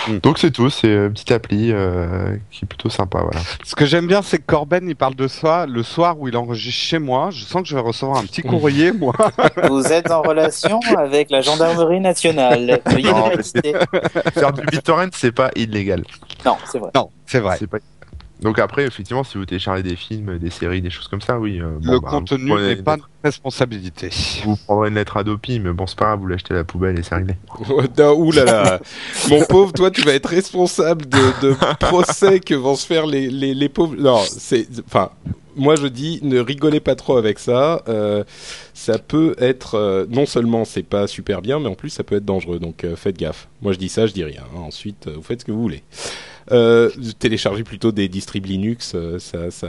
Mm. 0.07 0.17
Donc 0.19 0.39
c'est 0.39 0.51
tout, 0.51 0.69
c'est 0.69 0.87
une 0.87 1.11
petite 1.11 1.31
appli 1.31 1.71
euh, 1.71 2.35
qui 2.51 2.65
est 2.65 2.67
plutôt 2.67 2.89
sympa, 2.89 3.19
voilà. 3.21 3.41
Ce 3.63 3.75
que 3.75 3.85
j'aime 3.85 4.07
bien, 4.07 4.21
c'est 4.21 4.37
que 4.37 4.45
Corben, 4.45 4.87
il 4.87 4.95
parle 4.95 5.15
de 5.15 5.27
ça 5.27 5.65
le 5.65 5.83
soir 5.83 6.19
où 6.19 6.27
il 6.27 6.37
enregistre 6.37 6.81
chez 6.81 6.99
moi. 6.99 7.29
Je 7.31 7.43
sens 7.43 7.61
que 7.61 7.67
je 7.67 7.75
vais 7.75 7.81
recevoir 7.81 8.17
un 8.17 8.23
petit 8.25 8.41
courrier, 8.41 8.91
moi. 8.91 9.13
Vous 9.69 9.91
êtes 9.91 10.11
en 10.11 10.21
relation 10.21 10.79
avec 10.97 11.29
la 11.29 11.41
gendarmerie 11.41 11.99
nationale. 11.99 12.81
Non. 13.07 13.31
Faire 14.33 14.51
du 14.53 14.61
BitTorrent, 14.65 15.09
c'est 15.13 15.31
pas 15.31 15.51
illégal. 15.55 16.03
Non, 16.45 16.57
c'est 16.65 16.79
vrai. 16.79 16.89
Non, 16.93 17.09
c'est 17.25 17.39
vrai. 17.39 17.55
C'est 17.59 17.67
pas- 17.67 17.77
Donc 18.41 18.59
après, 18.59 18.85
effectivement, 18.85 19.23
si 19.23 19.37
vous 19.37 19.45
téléchargez 19.45 19.81
des 19.83 19.95
films, 19.95 20.37
des 20.37 20.49
séries, 20.51 20.81
des 20.81 20.89
choses 20.91 21.07
comme 21.07 21.21
ça, 21.21 21.39
oui. 21.39 21.59
euh, 21.59 21.77
bon, 21.81 21.93
le 21.93 21.99
bah, 21.99 22.07
contenu 22.11 22.51
n'est 22.51 22.75
pas 22.75 22.95
lettre- 22.95 23.07
notre 23.07 23.07
responsabilité. 23.23 24.09
Vous 24.43 24.55
prendrez 24.57 24.89
une 24.89 24.95
lettre 24.95 25.17
Adopi, 25.17 25.59
mais 25.59 25.71
bon, 25.73 25.87
c'est 25.87 25.97
pas 25.97 26.05
grave, 26.05 26.19
vous 26.19 26.27
l'achetez 26.27 26.53
à 26.53 26.57
la 26.57 26.63
poubelle 26.63 26.99
et 26.99 27.03
c'est 27.03 27.15
réglé. 27.15 27.33
Ouh 27.69 28.31
là 28.31 28.45
là. 28.45 28.79
Mon 29.29 29.43
pauvre, 29.45 29.73
toi, 29.73 29.89
tu 29.89 30.01
vas 30.01 30.13
être 30.13 30.29
responsable 30.29 31.07
de, 31.07 31.47
de 31.47 31.55
procès 31.79 32.39
que 32.39 32.53
vont 32.53 32.75
se 32.75 32.85
faire 32.85 33.07
les, 33.07 33.29
les, 33.29 33.53
les 33.53 33.69
pauvres. 33.69 33.95
Non, 33.97 34.19
c'est, 34.27 34.67
enfin, 34.85 35.09
moi 35.55 35.75
je 35.75 35.87
dis, 35.87 36.19
ne 36.21 36.39
rigolez 36.39 36.79
pas 36.79 36.93
trop 36.95 37.17
avec 37.17 37.39
ça. 37.39 37.81
Euh, 37.87 38.23
ça 38.75 38.99
peut 38.99 39.35
être, 39.39 39.73
euh, 39.75 40.05
non 40.09 40.27
seulement 40.27 40.63
c'est 40.65 40.83
pas 40.83 41.07
super 41.07 41.41
bien, 41.41 41.59
mais 41.59 41.67
en 41.67 41.73
plus 41.75 41.89
ça 41.89 42.03
peut 42.03 42.15
être 42.17 42.25
dangereux. 42.25 42.59
Donc 42.59 42.83
euh, 42.83 42.95
faites 42.95 43.17
gaffe. 43.17 43.47
Moi 43.63 43.73
je 43.73 43.79
dis 43.79 43.89
ça, 43.89 44.05
je 44.05 44.13
dis 44.13 44.23
rien. 44.23 44.43
Ensuite, 44.55 45.09
vous 45.09 45.23
faites 45.23 45.41
ce 45.41 45.45
que 45.45 45.51
vous 45.51 45.61
voulez. 45.61 45.81
Euh, 46.51 46.89
téléchargez 47.19 47.63
plutôt 47.63 47.91
des 47.91 48.07
distribs 48.07 48.45
Linux, 48.45 48.93
euh, 48.95 49.19
ça, 49.19 49.51
ça. 49.51 49.67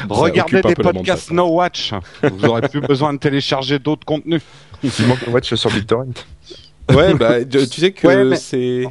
ça 0.00 0.06
Regardez 0.08 0.58
un 0.64 0.68
des 0.68 0.74
podcasts. 0.74 1.30
No 1.30 1.48
Watch. 1.48 1.92
Vous 2.22 2.44
aurez 2.46 2.62
plus 2.62 2.80
besoin 2.80 3.12
de 3.12 3.18
télécharger 3.18 3.78
d'autres 3.78 4.06
contenus. 4.06 4.42
Il 4.82 5.06
manque 5.06 5.26
un 5.28 5.32
watch 5.32 5.54
sur 5.54 5.70
BitTorrent. 5.70 6.06
Ouais, 6.90 7.14
bah, 7.14 7.44
tu 7.44 7.66
sais 7.66 7.92
que 7.92 8.06
Ouais, 8.06 8.24
mais- 8.24 8.36
c'est. 8.36 8.84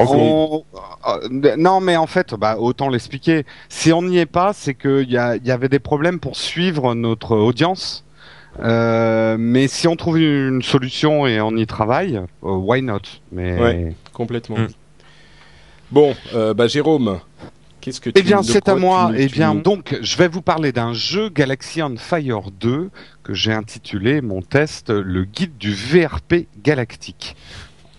On- 0.00 0.62
euh, 1.08 1.56
non, 1.56 1.80
mais 1.80 1.96
en 1.96 2.06
fait, 2.06 2.34
bah, 2.34 2.56
autant 2.58 2.88
l'expliquer. 2.88 3.44
Si 3.68 3.92
on 3.92 4.02
n'y 4.02 4.18
est 4.18 4.26
pas, 4.26 4.52
c'est 4.52 4.74
qu'il 4.74 5.10
y, 5.10 5.16
a- 5.16 5.36
y 5.36 5.50
avait 5.50 5.68
des 5.68 5.78
problèmes 5.78 6.20
pour 6.20 6.36
suivre 6.36 6.94
notre 6.94 7.34
audience. 7.36 8.04
Euh, 8.60 9.36
mais 9.38 9.68
si 9.68 9.86
on 9.88 9.96
trouve 9.96 10.18
une 10.20 10.62
solution 10.62 11.26
et 11.26 11.40
on 11.40 11.56
y 11.56 11.66
travaille, 11.66 12.16
euh, 12.16 12.22
why 12.42 12.82
not? 12.82 12.98
Mais 13.32 13.58
Ouais. 13.58 13.96
Complètement. 14.12 14.58
Mm. 14.58 14.68
Bon, 15.90 16.14
euh, 16.34 16.52
bah 16.54 16.66
Jérôme, 16.66 17.20
qu'est-ce 17.80 18.00
que 18.00 18.10
tu 18.10 18.18
Eh 18.20 18.22
bien, 18.22 18.42
c'est 18.42 18.68
à 18.68 18.74
moi. 18.74 19.10
Eh 19.16 19.26
bien, 19.26 19.54
nous- 19.54 19.60
donc, 19.62 19.96
je 20.02 20.16
vais 20.16 20.28
vous 20.28 20.42
parler 20.42 20.72
d'un 20.72 20.92
jeu 20.92 21.28
Galaxy 21.30 21.82
on 21.82 21.96
Fire 21.96 22.50
2 22.60 22.90
que 23.22 23.32
j'ai 23.34 23.52
intitulé 23.52 24.20
mon 24.20 24.42
test 24.42 24.90
le 24.90 25.24
guide 25.24 25.56
du 25.58 25.72
VRP 25.72 26.46
galactique. 26.62 27.36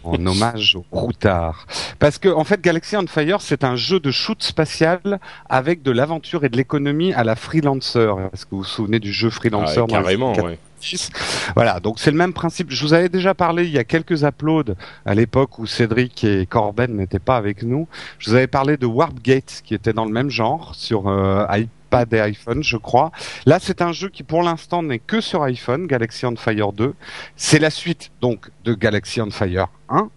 En 0.04 0.14
hommage 0.26 0.76
au 0.78 0.86
routard. 0.92 1.66
Parce 2.00 2.20
que, 2.20 2.30
en 2.30 2.44
fait, 2.44 2.62
Galaxy 2.62 2.96
on 2.96 3.08
Fire, 3.08 3.42
c'est 3.42 3.64
un 3.64 3.76
jeu 3.76 4.00
de 4.00 4.12
shoot 4.12 4.42
spatial 4.42 5.20
avec 5.50 5.82
de 5.82 5.92
l'aventure 5.92 6.46
et 6.46 6.50
de 6.50 6.56
l'économie 6.58 7.14
à 7.14 7.24
la 7.24 7.36
Freelancer. 7.36 8.14
Est-ce 8.34 8.46
que 8.46 8.52
vous 8.52 8.58
vous 8.60 8.64
souvenez 8.64 9.00
du 9.00 9.12
jeu 9.12 9.28
Ah, 9.32 9.36
Freelancer? 9.36 9.82
les 9.82 9.88
carrément, 9.88 10.34
ouais. 10.38 10.58
6. 10.82 11.10
Voilà, 11.56 11.80
donc 11.80 12.00
c'est 12.00 12.12
le 12.12 12.18
même 12.18 12.34
principe. 12.34 12.72
Je 12.72 12.82
vous 12.84 12.94
avais 12.94 13.10
déjà 13.10 13.34
parlé 13.34 13.66
il 13.66 13.72
y 13.72 13.78
a 13.78 13.84
quelques 13.84 14.24
uploads 14.24 14.76
à 15.06 15.16
l'époque 15.16 15.60
où 15.60 15.66
Cédric 15.66 16.24
et 16.24 16.46
Corben 16.46 16.96
n'étaient 16.96 17.20
pas 17.20 17.38
avec 17.38 17.64
nous. 17.64 17.88
Je 18.18 18.30
vous 18.30 18.36
avais 18.36 18.48
parlé 18.48 18.78
de 18.78 18.86
Warpgate 18.86 19.62
qui 19.64 19.74
était 19.74 19.94
dans 19.94 20.06
le 20.06 20.12
même 20.12 20.30
genre 20.30 20.76
sur 20.76 21.08
euh, 21.08 21.46
pas 21.90 22.06
des 22.06 22.20
iPhones, 22.20 22.64
je 22.64 22.78
crois. 22.78 23.12
Là, 23.46 23.58
c'est 23.60 23.82
un 23.82 23.92
jeu 23.92 24.10
qui 24.10 24.24
pour 24.24 24.44
l'instant 24.44 24.84
n'est 24.84 25.00
que 25.00 25.22
sur 25.22 25.44
iPhone, 25.44 25.88
Galaxy 25.88 26.26
on 26.26 26.36
Fire 26.36 26.72
2. 26.72 26.94
C'est 27.36 27.60
la 27.60 27.70
suite 27.70 28.12
donc 28.22 28.50
de 28.64 28.74
Galaxy 28.74 29.22
on 29.22 29.32
Fire 29.32 29.68
1. 29.90 30.10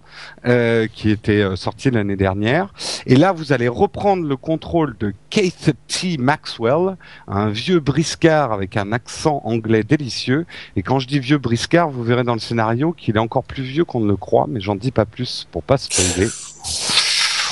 Euh, 0.44 0.88
qui 0.92 1.10
était 1.10 1.40
euh, 1.40 1.54
sorti 1.54 1.90
l'année 1.90 2.16
dernière. 2.16 2.72
Et 3.06 3.14
là, 3.14 3.30
vous 3.30 3.52
allez 3.52 3.68
reprendre 3.68 4.26
le 4.26 4.36
contrôle 4.36 4.96
de 4.98 5.14
Keith 5.30 5.72
T. 5.86 6.16
Maxwell, 6.18 6.96
un 7.28 7.48
vieux 7.48 7.78
briscard 7.78 8.52
avec 8.52 8.76
un 8.76 8.90
accent 8.90 9.40
anglais 9.44 9.84
délicieux. 9.84 10.44
Et 10.74 10.82
quand 10.82 10.98
je 10.98 11.06
dis 11.06 11.20
vieux 11.20 11.38
briscard, 11.38 11.90
vous 11.90 12.02
verrez 12.02 12.24
dans 12.24 12.34
le 12.34 12.40
scénario 12.40 12.92
qu'il 12.92 13.14
est 13.14 13.20
encore 13.20 13.44
plus 13.44 13.62
vieux 13.62 13.84
qu'on 13.84 14.00
ne 14.00 14.08
le 14.08 14.16
croit, 14.16 14.46
mais 14.48 14.60
j'en 14.60 14.74
dis 14.74 14.90
pas 14.90 15.04
plus 15.04 15.46
pour 15.52 15.62
pas 15.62 15.78
spoiler. 15.78 16.28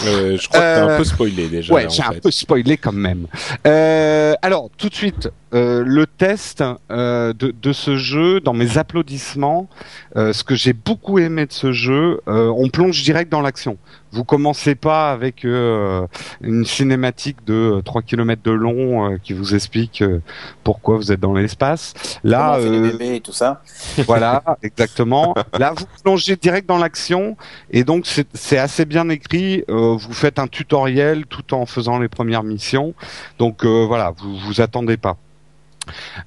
Euh, 0.07 0.39
je 0.39 0.49
crois 0.49 0.61
que 0.61 0.65
t'as 0.65 0.95
un 0.95 0.97
peu 0.97 1.05
spoilé 1.05 1.49
déjà. 1.49 1.75
Ouais, 1.75 1.87
j'ai 1.89 2.03
un 2.03 2.13
peu 2.13 2.31
spoilé 2.31 2.77
quand 2.77 2.93
même. 2.93 3.27
Euh, 3.67 4.35
alors, 4.43 4.71
tout 4.77 4.89
de 4.89 4.95
suite, 4.95 5.31
euh, 5.55 5.83
le 5.85 6.07
test 6.07 6.63
euh, 6.91 7.33
de, 7.33 7.51
de 7.51 7.73
ce 7.73 7.97
jeu, 7.97 8.41
dans 8.41 8.53
mes 8.53 8.79
applaudissements, 8.79 9.69
euh, 10.17 10.33
ce 10.33 10.45
que 10.45 10.55
j'ai 10.55 10.73
beaucoup 10.73 11.19
aimé 11.19 11.47
de 11.47 11.53
ce 11.53 11.73
jeu, 11.73 12.21
euh, 12.29 12.53
on 12.57 12.69
plonge 12.69 13.03
direct 13.03 13.31
dans 13.31 13.41
l'action. 13.41 13.77
Vous 14.13 14.25
commencez 14.25 14.75
pas 14.75 15.13
avec 15.13 15.45
euh, 15.45 16.07
une 16.41 16.65
cinématique 16.65 17.45
de 17.47 17.81
3 17.85 18.03
km 18.03 18.43
de 18.43 18.51
long 18.51 19.13
euh, 19.13 19.19
qui 19.23 19.33
vous 19.33 19.55
explique 19.55 20.03
euh, 20.03 20.21
pourquoi 20.65 20.97
vous 20.97 21.13
êtes 21.13 21.21
dans 21.21 21.33
l'espace. 21.33 21.95
Là, 22.25 22.59
les 22.59 22.81
bébés 22.81 23.17
et 23.17 23.21
tout 23.21 23.33
ça. 23.33 23.63
voilà, 24.07 24.43
exactement. 24.63 25.35
Là, 25.57 25.73
vous 25.77 25.87
plongez 26.03 26.35
direct 26.35 26.69
dans 26.69 26.79
l'action 26.79 27.37
et 27.71 27.85
donc 27.85 28.07
c'est 28.07 28.27
c'est 28.35 28.59
assez 28.59 28.85
bien 28.85 29.09
écrit. 29.09 29.65
Euh, 29.69 29.97
vous 29.97 30.13
faites 30.13 30.39
un 30.41 30.49
tutoriel 30.49 31.27
tout 31.27 31.55
en 31.55 31.67
faisant 31.67 31.99
les 31.99 32.09
premières 32.09 32.43
missions. 32.43 32.95
Donc 33.39 33.65
euh, 33.65 33.85
voilà, 33.87 34.13
vous 34.19 34.37
vous 34.39 34.61
attendez 34.61 34.97
pas. 34.97 35.17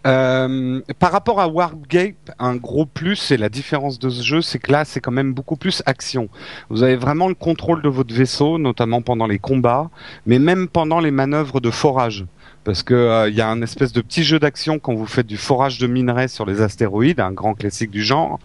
Euh, 0.05 0.81
par 0.99 1.11
rapport 1.11 1.39
à 1.39 1.47
Wargate, 1.47 2.31
un 2.39 2.55
gros 2.55 2.85
plus, 2.85 3.15
c'est 3.15 3.37
la 3.37 3.49
différence 3.49 3.99
de 3.99 4.09
ce 4.09 4.23
jeu, 4.23 4.41
c'est 4.41 4.59
que 4.59 4.71
là, 4.71 4.85
c'est 4.85 4.99
quand 4.99 5.11
même 5.11 5.33
beaucoup 5.33 5.55
plus 5.55 5.81
action. 5.85 6.29
Vous 6.69 6.83
avez 6.83 6.95
vraiment 6.95 7.27
le 7.27 7.35
contrôle 7.35 7.81
de 7.81 7.89
votre 7.89 8.13
vaisseau, 8.13 8.57
notamment 8.57 9.01
pendant 9.01 9.27
les 9.27 9.39
combats, 9.39 9.89
mais 10.25 10.39
même 10.39 10.67
pendant 10.67 10.99
les 10.99 11.11
manœuvres 11.11 11.59
de 11.59 11.71
forage. 11.71 12.25
Parce 12.63 12.81
que 12.81 12.93
euh, 12.93 13.29
il 13.29 13.35
y 13.35 13.41
a 13.41 13.49
un 13.49 13.61
espèce 13.61 13.91
de 13.91 14.01
petit 14.01 14.23
jeu 14.23 14.39
d'action 14.39 14.79
quand 14.79 14.93
vous 14.93 15.05
faites 15.05 15.27
du 15.27 15.37
forage 15.37 15.79
de 15.79 15.87
minerais 15.87 16.27
sur 16.27 16.45
les 16.45 16.61
astéroïdes, 16.61 17.19
un 17.19 17.31
grand 17.31 17.55
classique 17.55 17.91
du 17.91 18.03
genre. 18.03 18.39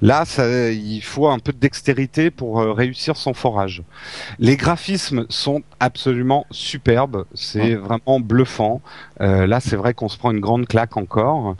Là, 0.00 0.24
ça, 0.24 0.70
il 0.70 1.02
faut 1.02 1.28
un 1.28 1.38
peu 1.38 1.52
de 1.52 1.58
dextérité 1.58 2.30
pour 2.30 2.60
euh, 2.60 2.72
réussir 2.72 3.16
son 3.16 3.34
forage. 3.34 3.82
Les 4.38 4.56
graphismes 4.56 5.26
sont 5.28 5.62
absolument 5.80 6.46
superbes, 6.50 7.24
c'est 7.34 7.74
vraiment 7.74 8.20
bluffant. 8.20 8.80
Euh, 9.20 9.46
là, 9.46 9.60
c'est 9.60 9.76
vrai 9.76 9.94
qu'on 9.94 10.08
se 10.08 10.18
prend 10.18 10.32
une 10.32 10.40
grande 10.40 10.66
claque 10.66 10.96
encore. 10.96 11.56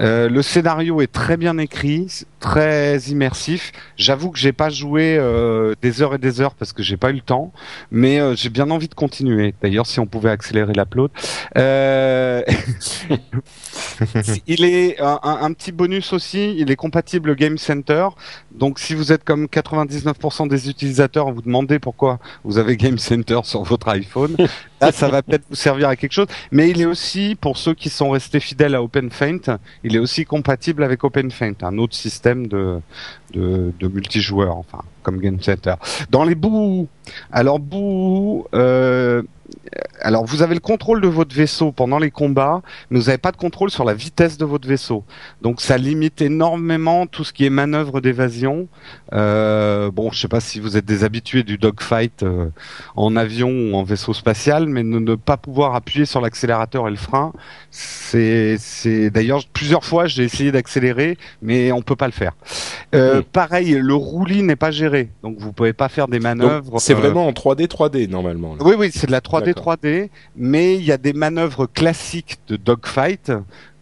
Euh, 0.00 0.28
le 0.28 0.42
scénario 0.42 1.00
est 1.02 1.12
très 1.12 1.36
bien 1.36 1.58
écrit, 1.58 2.24
très 2.40 2.98
immersif. 3.00 3.72
J'avoue 3.96 4.30
que 4.30 4.38
j'ai 4.38 4.52
pas 4.52 4.70
joué 4.70 5.16
euh, 5.18 5.74
des 5.82 6.00
heures 6.02 6.14
et 6.14 6.18
des 6.18 6.40
heures 6.40 6.54
parce 6.54 6.72
que 6.72 6.82
j'ai 6.82 6.96
pas 6.96 7.10
eu 7.10 7.14
le 7.14 7.20
temps, 7.20 7.52
mais 7.90 8.20
j'ai 8.36 8.48
bien 8.50 8.70
envie 8.70 8.88
de 8.88 8.94
continuer. 8.94 9.54
D'ailleurs, 9.62 9.86
si 9.86 10.00
on 10.00 10.06
pouvait 10.06 10.30
accélérer 10.30 10.72
l'upload. 10.72 11.10
Il 14.46 14.64
est 14.64 15.00
un- 15.00 15.20
un 15.22 15.52
petit 15.52 15.72
bonus 15.72 16.12
aussi. 16.12 16.54
Il 16.58 16.70
est 16.70 16.76
compatible 16.76 17.34
Game 17.36 17.58
Center. 17.58 18.08
Donc, 18.54 18.78
si 18.78 18.94
vous 18.94 19.12
êtes 19.12 19.24
comme 19.24 19.46
99% 19.46 20.48
des 20.48 20.68
utilisateurs, 20.68 21.30
vous 21.32 21.42
demandez 21.42 21.78
pourquoi 21.78 22.18
vous 22.44 22.58
avez 22.58 22.76
Game 22.76 22.98
Center 22.98 23.40
sur 23.44 23.62
votre 23.62 23.88
iPhone. 23.88 24.36
Là, 24.80 24.92
ça 24.92 25.08
va 25.08 25.22
peut-être 25.22 25.44
vous 25.48 25.56
servir 25.56 25.88
à 25.88 25.96
quelque 25.96 26.12
chose. 26.12 26.26
Mais 26.50 26.70
il 26.70 26.80
est 26.80 26.86
aussi, 26.86 27.36
pour 27.40 27.56
ceux 27.56 27.74
qui 27.74 27.88
sont 27.88 28.10
restés 28.10 28.40
fidèles 28.40 28.74
à 28.74 28.82
OpenFaint, 28.82 29.58
il 29.84 29.96
est 29.96 29.98
aussi 29.98 30.24
compatible 30.24 30.82
avec 30.82 31.04
OpenFaint, 31.04 31.54
un 31.62 31.78
autre 31.78 31.94
système 31.94 32.46
de, 32.46 32.80
de, 33.32 33.72
de 33.78 33.88
multijoueur, 33.88 34.56
enfin, 34.56 34.82
comme 35.02 35.18
Game 35.18 35.40
Center. 35.40 35.74
Dans 36.10 36.24
les 36.24 36.34
bouts, 36.34 36.88
alors 37.30 37.58
bouts, 37.58 38.46
euh, 38.54 39.22
alors 40.00 40.24
vous 40.24 40.42
avez 40.42 40.54
le 40.54 40.60
contrôle 40.60 41.00
de 41.00 41.08
votre 41.08 41.34
vaisseau 41.34 41.72
pendant 41.72 41.98
les 41.98 42.10
combats, 42.10 42.62
mais 42.90 42.98
vous 42.98 43.06
n'avez 43.06 43.18
pas 43.18 43.32
de 43.32 43.36
contrôle 43.36 43.70
sur 43.70 43.84
la 43.84 43.94
vitesse 43.94 44.36
de 44.36 44.44
votre 44.44 44.68
vaisseau. 44.68 45.04
Donc 45.40 45.60
ça 45.60 45.78
limite 45.78 46.20
énormément 46.20 47.06
tout 47.06 47.24
ce 47.24 47.32
qui 47.32 47.44
est 47.44 47.50
manœuvre 47.50 48.00
d'évasion. 48.00 48.68
Euh, 49.12 49.90
bon, 49.90 50.10
je 50.10 50.20
sais 50.20 50.28
pas 50.28 50.40
si 50.40 50.60
vous 50.60 50.76
êtes 50.76 50.84
des 50.84 51.04
habitués 51.04 51.42
du 51.42 51.58
dogfight 51.58 52.22
euh, 52.22 52.48
en 52.96 53.16
avion 53.16 53.50
ou 53.50 53.74
en 53.74 53.82
vaisseau 53.82 54.12
spatial, 54.12 54.66
mais 54.66 54.82
ne, 54.82 54.98
ne 54.98 55.14
pas 55.14 55.36
pouvoir 55.36 55.74
appuyer 55.74 56.04
sur 56.04 56.20
l'accélérateur 56.20 56.88
et 56.88 56.90
le 56.90 56.96
frein, 56.96 57.32
c'est, 57.70 58.58
d'ailleurs 59.10 59.42
plusieurs 59.52 59.84
fois 59.84 60.06
j'ai 60.06 60.24
essayé 60.24 60.52
d'accélérer, 60.52 61.16
mais 61.40 61.72
on 61.72 61.82
peut 61.82 61.96
pas 61.96 62.06
le 62.06 62.12
faire. 62.12 62.32
Euh. 62.94 63.22
Pareil, 63.32 63.78
le 63.80 63.94
roulis 63.94 64.42
n'est 64.42 64.56
pas 64.56 64.70
géré, 64.70 65.10
donc 65.22 65.38
vous 65.38 65.52
pouvez 65.52 65.72
pas 65.72 65.88
faire 65.88 66.08
des 66.08 66.20
manœuvres. 66.20 66.78
C'est 66.80 66.94
vraiment 66.94 67.26
en 67.26 67.32
3D, 67.32 67.66
3D 67.66 68.08
normalement. 68.08 68.56
là. 68.56 68.64
oui, 68.64 68.74
oui, 68.78 68.90
c'est 68.92 69.06
de 69.06 69.12
la 69.12 69.20
3D, 69.20 69.41
D'accord. 69.44 69.76
3D, 69.76 70.10
mais 70.36 70.76
il 70.76 70.84
y 70.84 70.92
a 70.92 70.98
des 70.98 71.12
manœuvres 71.12 71.66
classiques 71.66 72.38
de 72.48 72.56
dogfight 72.56 73.32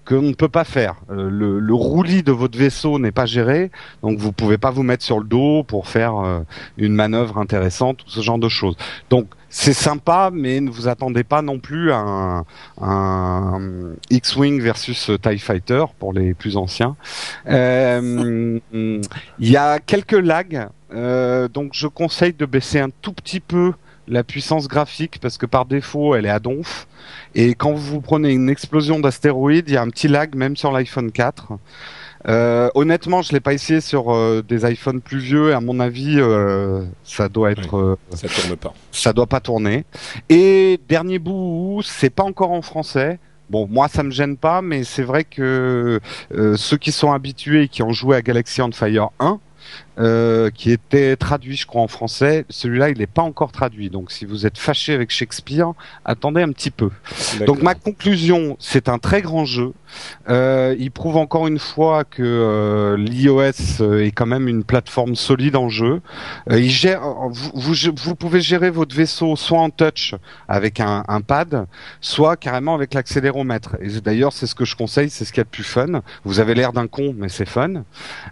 qu'on 0.05 0.23
ne 0.23 0.35
peut 0.35 0.49
pas 0.49 0.65
faire. 0.65 0.97
Euh, 1.11 1.31
le, 1.31 1.61
le 1.61 1.75
roulis 1.75 2.23
de 2.23 2.33
votre 2.33 2.59
vaisseau 2.59 2.99
n'est 2.99 3.13
pas 3.13 3.27
géré, 3.27 3.71
donc 4.03 4.19
vous 4.19 4.33
pouvez 4.33 4.59
pas 4.59 4.71
vous 4.71 4.83
mettre 4.83 5.05
sur 5.05 5.19
le 5.19 5.25
dos 5.25 5.63
pour 5.63 5.89
faire 5.89 6.17
euh, 6.17 6.41
une 6.79 6.95
manœuvre 6.95 7.39
intéressante 7.39 8.03
ou 8.05 8.11
ce 8.11 8.21
genre 8.21 8.39
de 8.39 8.49
choses. 8.49 8.77
Donc 9.09 9.29
c'est 9.51 9.73
sympa, 9.73 10.31
mais 10.33 10.61
ne 10.61 10.71
vous 10.71 10.89
attendez 10.89 11.25
pas 11.25 11.43
non 11.43 11.59
plus 11.59 11.93
à 11.93 11.99
un, 11.99 12.45
un 12.81 13.61
X-wing 14.11 14.61
versus 14.61 15.11
TIE 15.23 15.39
Fighter 15.39 15.85
pour 15.99 16.13
les 16.13 16.35
plus 16.35 16.57
anciens. 16.57 16.97
Euh, 17.49 18.59
Il 18.73 19.03
y 19.41 19.57
a 19.57 19.81
quelques 19.81 20.13
lags, 20.13 20.69
euh, 20.95 21.49
donc 21.49 21.73
je 21.75 21.89
conseille 21.89 22.33
de 22.33 22.47
baisser 22.47 22.81
un 22.81 22.91
tout 23.03 23.13
petit 23.13 23.41
peu 23.41 23.73
la 24.11 24.25
puissance 24.25 24.69
graphique 24.69 25.19
parce 25.21 25.39
que 25.39 25.47
par 25.47 25.65
défaut 25.65 26.15
elle 26.15 26.27
est 26.27 26.31
à 26.31 26.41
donf. 26.41 26.87
Et 27.35 27.55
quand 27.55 27.73
vous 27.73 28.01
prenez 28.01 28.33
une 28.33 28.51
explosion 28.51 28.99
d'astéroïdes 28.99 29.69
il 29.69 29.75
y 29.75 29.77
a 29.77 29.83
un 29.83 29.89
petit 29.89 30.09
lag 30.09 30.35
même 30.35 30.57
sur 30.57 30.73
l'iPhone 30.73 31.13
4 31.13 31.53
euh, 32.29 32.69
honnêtement 32.75 33.23
je 33.23 33.33
l'ai 33.33 33.41
pas 33.41 33.55
essayé 33.55 33.81
sur 33.81 34.13
euh, 34.13 34.43
des 34.47 34.71
iPhones 34.71 35.01
plus 35.01 35.21
vieux 35.21 35.51
et 35.51 35.53
à 35.55 35.61
mon 35.61 35.81
avis 35.81 36.17
euh, 36.19 36.85
ça 37.03 37.31
doit 37.31 37.51
être 37.51 37.97
Ça 38.13 38.29
tourne 38.29 38.57
pas. 38.57 38.75
ça 38.93 39.13
doit 39.15 39.27
pas 39.27 39.41
tourner. 39.41 39.85
Et 40.29 40.79
dernier 40.89 41.19
bout 41.19 41.81
c'est 41.83 42.11
pas 42.11 42.25
encore 42.25 42.51
en 42.51 42.63
français. 42.63 43.19
Bon, 43.49 43.67
moi, 43.69 43.89
ça 43.89 44.05
me 44.05 44.13
gêne 44.13 44.37
pas, 44.37 44.63
mais 44.63 44.85
c'est 44.85 45.03
vrai 45.03 45.25
que 45.25 45.99
ceux 46.31 46.77
qui 46.77 46.93
sont 46.93 47.11
habitués 47.11 47.63
et 47.63 47.69
qui 47.69 47.83
ont 47.83 47.91
joué 47.91 48.15
à 48.15 48.23
Galaxy 48.23 48.63
on 48.63 48.71
Fire 48.71 49.11
1, 49.19 49.41
euh, 49.99 50.51
qui 50.51 50.71
était 50.71 51.17
traduit, 51.17 51.57
je 51.57 51.67
crois, 51.67 51.83
en 51.83 51.89
français. 51.89 52.45
Celui-là, 52.49 52.91
il 52.91 52.99
n'est 52.99 53.07
pas 53.07 53.23
encore 53.23 53.53
traduit. 53.53 53.91
Donc, 53.91 54.11
si 54.11 54.25
vous 54.25 54.47
êtes 54.47 54.59
fâché 54.59 54.95
avec 54.95 55.11
Shakespeare, 55.11 55.73
attendez 56.05 56.43
un 56.43 56.53
petit 56.53 56.71
peu. 56.71 56.91
Donc, 57.47 57.63
ma 57.63 57.75
conclusion, 57.75 58.57
c'est 58.59 58.89
un 58.89 58.99
très 58.99 59.23
grand 59.23 59.45
jeu. 59.45 59.73
Euh, 60.29 60.77
il 60.79 60.91
prouve 60.91 61.17
encore 61.17 61.49
une 61.49 61.59
fois 61.59 62.05
que 62.05 62.23
euh, 62.23 62.97
l'iOS 62.97 63.81
euh, 63.81 64.05
est 64.05 64.13
quand 64.13 64.27
même 64.27 64.47
une 64.47 64.63
plateforme 64.63 65.17
solide 65.17 65.57
en 65.57 65.69
jeu. 65.69 66.01
Euh, 66.51 66.61
il 66.61 66.71
gère, 66.71 67.03
vous, 67.29 67.51
vous, 67.55 67.75
vous 67.97 68.15
pouvez 68.15 68.41
gérer 68.41 68.71
votre 68.71 68.95
vaisseau 68.95 69.35
soit 69.37 69.59
en 69.59 69.71
touch 69.71 70.15
avec 70.49 70.79
un, 70.81 71.05
un 71.09 71.21
pad, 71.21 71.67
soit 72.01 72.37
carrément 72.37 72.75
avec 72.75 72.95
l'accéléromètre. 72.95 73.77
Et 73.81 74.01
d'ailleurs, 74.01 74.33
c'est 74.33 74.47
ce 74.47 74.55
que 74.55 74.65
je 74.65 74.77
conseille, 74.77 75.11
c'est 75.11 75.25
ce 75.25 75.33
qu'il 75.33 75.41
y 75.41 75.43
a 75.43 75.45
de 75.45 75.49
plus 75.49 75.65
fun. 75.65 76.03
Vous 76.25 76.39
avez 76.39 76.55
l'air 76.55 76.73
d'un 76.73 76.87
con, 76.87 77.15
mais 77.17 77.29
c'est 77.29 77.49
fun. 77.49 77.83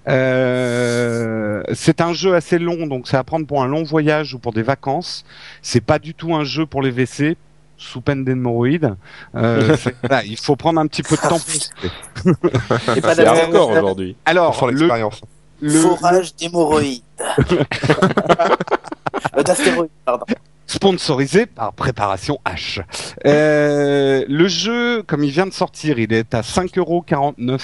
Euh, 0.08 1.57
c'est 1.74 2.00
un 2.00 2.12
jeu 2.12 2.34
assez 2.34 2.58
long, 2.58 2.86
donc 2.86 3.08
c'est 3.08 3.16
à 3.16 3.24
prendre 3.24 3.46
pour 3.46 3.62
un 3.62 3.66
long 3.68 3.82
voyage 3.82 4.34
ou 4.34 4.38
pour 4.38 4.52
des 4.52 4.62
vacances. 4.62 5.24
C'est 5.62 5.80
pas 5.80 5.98
du 5.98 6.14
tout 6.14 6.34
un 6.34 6.44
jeu 6.44 6.66
pour 6.66 6.82
les 6.82 6.90
WC 6.90 7.36
sous 7.76 8.00
peine 8.00 8.24
d'hémorroïdes. 8.24 8.96
Euh, 9.36 9.76
voilà, 10.02 10.24
il 10.24 10.36
faut 10.36 10.56
prendre 10.56 10.80
un 10.80 10.86
petit 10.86 11.02
peu 11.02 11.16
de 11.16 11.20
temps. 11.20 11.38
pour- 11.38 12.34
C'est 12.94 13.00
pas 13.00 13.14
d'accord. 13.14 13.70
aujourd'hui. 13.70 14.14
Pour 14.14 14.22
Alors, 14.30 14.56
faire 14.56 14.68
le, 14.68 14.74
l'expérience. 14.74 15.20
le- 15.60 15.70
Forage 15.70 16.34
d'hémorroïdes. 16.36 17.02
Euh, 19.36 19.42
D'astéroïdes, 19.42 19.90
pardon. 20.04 20.24
sponsorisé 20.66 21.46
par 21.46 21.72
Préparation 21.72 22.38
H. 22.46 22.82
Euh, 23.26 24.24
le 24.28 24.48
jeu, 24.48 25.02
comme 25.02 25.24
il 25.24 25.30
vient 25.30 25.46
de 25.46 25.52
sortir, 25.52 25.98
il 25.98 26.12
est 26.12 26.34
à 26.34 26.42
5,49€. 26.42 27.60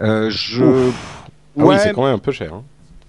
Euh, 0.00 0.30
je... 0.30 0.64
Ah 0.64 1.62
oui, 1.64 1.76
c'est 1.80 1.92
quand 1.92 2.04
même 2.04 2.14
un 2.14 2.18
peu 2.18 2.32
cher. 2.32 2.52
hein. 2.54 2.62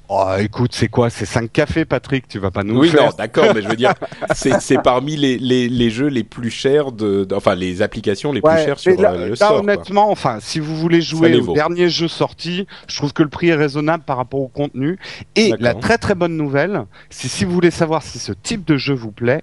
Oh, 0.08 0.34
écoute, 0.40 0.72
c'est 0.74 0.88
quoi? 0.88 1.10
C'est 1.10 1.26
5 1.26 1.52
cafés, 1.52 1.84
Patrick 1.86 2.28
Tu 2.28 2.38
vas 2.38 2.52
pas 2.52 2.64
nous 2.64 2.80
Oui, 2.80 2.90
faire 2.90 3.06
non, 3.06 3.10
d'accord, 3.18 3.46
mais 3.56 3.62
je 3.64 3.68
veux 3.68 3.76
dire, 3.76 3.94
c'est 4.36 4.82
parmi 4.84 5.16
les, 5.16 5.38
les, 5.40 5.68
les 5.68 5.90
jeux 5.90 6.08
les 6.08 6.24
plus 6.24 6.52
chers 6.52 6.92
de, 6.92 7.24
de- 7.26 7.34
enfin 7.36 7.56
les 7.56 7.82
applications 7.82 8.32
les 8.32 8.42
plus 8.42 8.56
chères 8.58 8.78
sur 8.78 9.00
là, 9.02 9.14
euh, 9.14 9.24
le 9.26 9.30
là, 9.30 9.36
store. 9.36 9.50
quoi. 9.50 9.60
honnêtement, 9.62 10.12
enfin, 10.12 10.38
si 10.42 10.60
vous 10.60 10.76
voulez 10.76 11.02
jouer 11.02 11.36
au 11.36 11.54
dernier 11.54 11.90
jeu 11.90 12.08
sorti, 12.08 12.68
je 12.88 12.96
trouve 12.98 13.14
que 13.14 13.24
le 13.24 13.30
prix 13.30 13.48
est 13.50 13.56
raisonnable 13.56 14.04
par 14.04 14.18
rapport 14.18 14.42
au 14.42 14.48
contenu. 14.48 15.00
Et 15.36 15.54
la 15.60 15.74
très 15.74 15.98
très 15.98 16.14
bonne 16.16 16.38
nouvelle, 16.38 16.86
c'est 17.10 17.28
si 17.28 17.44
vous 17.46 17.52
voulez 17.52 17.72
savoir 17.72 18.04
si 18.04 18.20
ce 18.20 18.32
type 18.32 18.64
de 18.66 18.78
jeu 18.78 18.94
vous 18.94 19.12
plaît, 19.12 19.42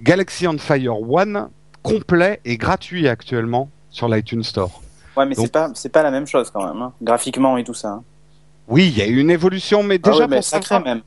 Galaxy 0.00 0.46
on 0.46 0.58
Fire 0.58 0.94
1 0.94 1.50
complet 1.82 2.40
et 2.44 2.56
gratuit 2.56 3.08
actuellement 3.08 3.68
sur 3.90 4.08
l'iTunes 4.08 4.42
Store. 4.44 4.80
Ouais, 5.16 5.26
mais 5.26 5.34
c'est 5.34 5.52
pas 5.52 5.70
c'est 5.74 5.90
pas 5.90 6.02
la 6.02 6.10
même 6.10 6.26
chose 6.26 6.50
quand 6.50 6.66
même, 6.66 6.82
hein. 6.82 6.92
graphiquement 7.02 7.56
et 7.56 7.64
tout 7.64 7.74
ça. 7.74 7.88
hein. 7.88 8.02
Oui, 8.68 8.86
il 8.88 8.98
y 8.98 9.02
a 9.02 9.06
eu 9.06 9.18
une 9.20 9.30
évolution, 9.30 9.82
mais 9.82 9.96
Ah 10.02 10.10
déjà 10.10 10.20
ouais, 10.22 10.28
mais 10.28 10.36
pour 10.36 10.44
sacré 10.44 10.68
savoir... 10.68 10.94
même. 10.94 11.02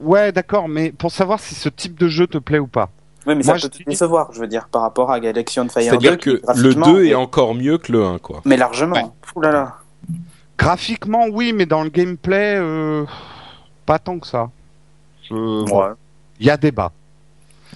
Ouais, 0.00 0.32
d'accord, 0.32 0.68
mais 0.68 0.92
pour 0.92 1.10
savoir 1.12 1.40
si 1.40 1.54
ce 1.54 1.68
type 1.68 1.98
de 1.98 2.08
jeu 2.08 2.26
te 2.26 2.38
plaît 2.38 2.58
ou 2.58 2.66
pas. 2.66 2.88
Oui, 3.26 3.34
mais 3.34 3.44
Moi, 3.44 3.44
ça 3.44 3.56
je 3.56 3.62
peut 3.64 3.68
te 3.70 3.76
dis- 3.78 3.84
décevoir, 3.84 4.32
je 4.32 4.40
veux 4.40 4.46
dire, 4.46 4.68
par 4.68 4.82
rapport 4.82 5.10
à 5.10 5.20
Galaxy 5.20 5.60
on 5.60 5.68
Fire 5.68 5.82
2. 5.82 6.00
C'est-à-dire 6.00 6.18
que 6.18 6.30
le 6.30 6.38
graphiquement, 6.38 6.86
2 6.92 7.04
est 7.06 7.14
encore 7.14 7.54
mieux 7.54 7.76
que 7.78 7.92
le 7.92 8.04
1, 8.04 8.18
quoi. 8.18 8.40
Mais 8.46 8.56
largement. 8.56 8.94
Ouais. 8.96 9.04
Ouh 9.36 9.40
là 9.42 9.50
là. 9.52 9.74
Graphiquement, 10.56 11.26
oui, 11.30 11.52
mais 11.52 11.66
dans 11.66 11.82
le 11.82 11.90
gameplay, 11.90 12.56
euh, 12.56 13.04
pas 13.86 13.98
tant 13.98 14.18
que 14.18 14.26
ça. 14.26 14.50
Bon, 15.30 15.64
Ouais. 15.66 15.92
Il 16.38 16.46
y 16.46 16.50
a 16.50 16.56
débat. 16.56 16.92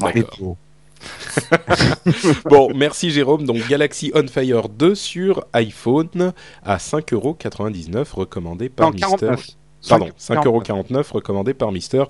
D'accord. 0.00 0.56
Bon, 2.44 2.70
merci 2.74 3.10
Jérôme. 3.10 3.44
Donc 3.44 3.66
Galaxy 3.68 4.12
On 4.14 4.26
Fire 4.26 4.68
2 4.68 4.94
sur 4.94 5.44
iPhone 5.52 6.32
à 6.62 6.76
5,99€ 6.76 8.12
recommandé 8.12 8.68
par 8.68 8.88
Non, 8.88 8.92
Mister. 8.92 9.26
49. 9.26 9.46
Pardon, 9.88 10.08
5,49. 10.18 10.92
5,49€ 10.92 11.12
recommandé 11.12 11.54
par 11.54 11.72
Mister 11.72 12.04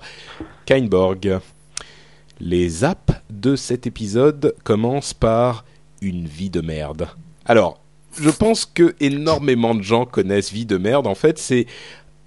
Kainborg. 0.65 1.39
Les 2.39 2.83
apps 2.83 3.13
de 3.29 3.55
cet 3.55 3.87
épisode 3.87 4.55
commencent 4.63 5.13
par 5.13 5.65
une 6.01 6.27
vie 6.27 6.49
de 6.49 6.61
merde. 6.61 7.07
Alors, 7.45 7.79
je 8.19 8.29
pense 8.29 8.65
que 8.65 8.95
énormément 8.99 9.75
de 9.75 9.81
gens 9.81 10.05
connaissent 10.05 10.51
vie 10.51 10.65
de 10.65 10.77
merde. 10.77 11.07
En 11.07 11.15
fait, 11.15 11.37
c'est 11.37 11.65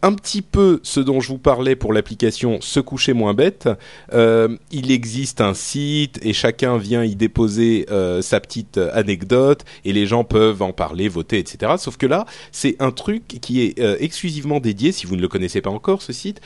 un 0.03 0.13
petit 0.15 0.43
peu 0.43 0.79
ce 0.85 1.01
dont 1.01 1.21
je 1.21 1.29
vous 1.29 1.39
parlais 1.39 1.75
pour 1.75 1.93
l'application 1.93 2.61
Se 2.61 2.79
coucher 2.79 3.15
moins 3.15 3.35
bête. 3.35 3.69
Euh, 4.13 4.57
il 4.71 4.93
existe 4.93 5.41
un 5.41 5.55
site 5.55 6.21
et 6.25 6.33
chacun 6.33 6.79
vient 6.79 7.03
y 7.03 7.17
déposer 7.17 7.87
euh, 7.91 8.23
sa 8.23 8.39
petite 8.39 8.79
anecdote 8.79 9.65
et 9.85 9.93
les 9.93 10.07
gens 10.07 10.23
peuvent 10.23 10.63
en 10.63 10.73
parler, 10.73 11.09
voter, 11.09 11.39
etc. 11.39 11.73
Sauf 11.79 11.97
que 11.97 12.07
là, 12.07 12.27
c'est 12.53 12.77
un 12.81 12.93
truc 12.93 13.27
qui 13.27 13.63
est 13.63 13.81
euh, 13.81 13.97
exclusivement 13.99 14.61
dédié, 14.61 14.93
si 14.93 15.05
vous 15.07 15.17
ne 15.17 15.21
le 15.21 15.29
connaissez 15.29 15.61
pas 15.61 15.71
encore, 15.71 16.01
ce 16.03 16.13
site, 16.13 16.41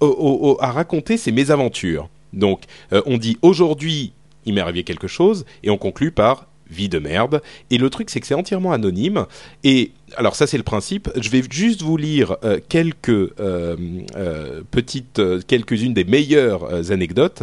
au- 0.00 0.06
au- 0.08 0.56
à 0.60 0.72
raconter 0.72 1.16
ses 1.16 1.30
mésaventures. 1.30 2.08
Donc, 2.32 2.62
euh, 2.92 3.00
on 3.06 3.16
dit 3.16 3.38
aujourd'hui, 3.42 4.12
il 4.44 4.54
m'est 4.54 4.60
arrivé 4.60 4.82
quelque 4.82 5.06
chose, 5.08 5.44
et 5.62 5.70
on 5.70 5.78
conclut 5.78 6.10
par 6.10 6.47
vie 6.70 6.88
de 6.88 6.98
merde. 6.98 7.42
Et 7.70 7.78
le 7.78 7.90
truc, 7.90 8.10
c'est 8.10 8.20
que 8.20 8.26
c'est 8.26 8.34
entièrement 8.34 8.72
anonyme. 8.72 9.26
Et 9.64 9.92
alors, 10.16 10.36
ça, 10.36 10.46
c'est 10.46 10.56
le 10.56 10.62
principe. 10.62 11.08
Je 11.20 11.28
vais 11.30 11.42
juste 11.50 11.82
vous 11.82 11.96
lire 11.96 12.36
euh, 12.44 12.58
quelques 12.68 13.08
euh, 13.08 13.76
euh, 14.16 14.62
petites, 14.70 15.20
quelques-unes 15.46 15.94
des 15.94 16.04
meilleures 16.04 16.90
anecdotes. 16.90 17.42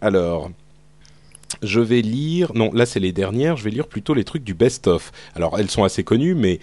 Alors. 0.00 0.50
Je 1.62 1.80
vais 1.80 2.02
lire. 2.02 2.52
Non, 2.54 2.70
là 2.74 2.86
c'est 2.86 2.98
les 3.00 3.12
dernières. 3.12 3.56
Je 3.56 3.62
vais 3.64 3.70
lire 3.70 3.86
plutôt 3.86 4.14
les 4.14 4.24
trucs 4.24 4.42
du 4.42 4.52
best-of. 4.52 5.12
Alors 5.34 5.58
elles 5.58 5.70
sont 5.70 5.84
assez 5.84 6.02
connues, 6.04 6.34
mais 6.34 6.58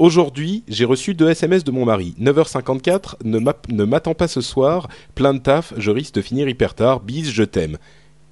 Aujourd'hui, 0.00 0.64
j'ai 0.66 0.84
reçu 0.84 1.14
deux 1.14 1.28
SMS 1.30 1.62
de 1.62 1.70
mon 1.70 1.84
mari. 1.84 2.16
9h54, 2.20 3.14
ne 3.24 3.38
m'app- 3.38 3.68
ne 3.70 3.84
m'attends 3.84 4.14
pas 4.14 4.26
ce 4.26 4.40
soir, 4.40 4.88
plein 5.14 5.34
de 5.34 5.38
taf, 5.38 5.72
je 5.76 5.92
risque 5.92 6.14
de 6.14 6.20
finir 6.20 6.48
hyper 6.48 6.74
tard, 6.74 6.98
bise, 6.98 7.30
je 7.30 7.44
t'aime. 7.44 7.78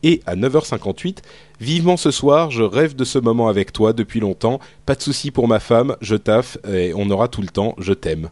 Et 0.03 0.21
à 0.27 0.35
9h58, 0.37 1.19
vivement 1.61 1.97
ce 1.97 2.11
soir, 2.11 2.51
je 2.51 2.63
rêve 2.63 2.97
de 2.97 3.05
ce 3.05 3.19
moment 3.19 3.49
avec 3.49 3.73
toi 3.73 3.93
depuis 3.93 4.21
longtemps, 4.21 4.59
pas 4.87 4.95
de 4.95 5.03
souci 5.03 5.31
pour 5.31 5.49
ma 5.49 5.61
femme, 5.61 5.97
je 6.01 6.17
taffe, 6.17 6.59
et 6.73 6.93
on 6.95 7.09
aura 7.11 7.29
tout 7.29 7.43
le 7.43 7.49
temps, 7.49 7.75
je 7.79 7.93
t'aime. 7.93 8.31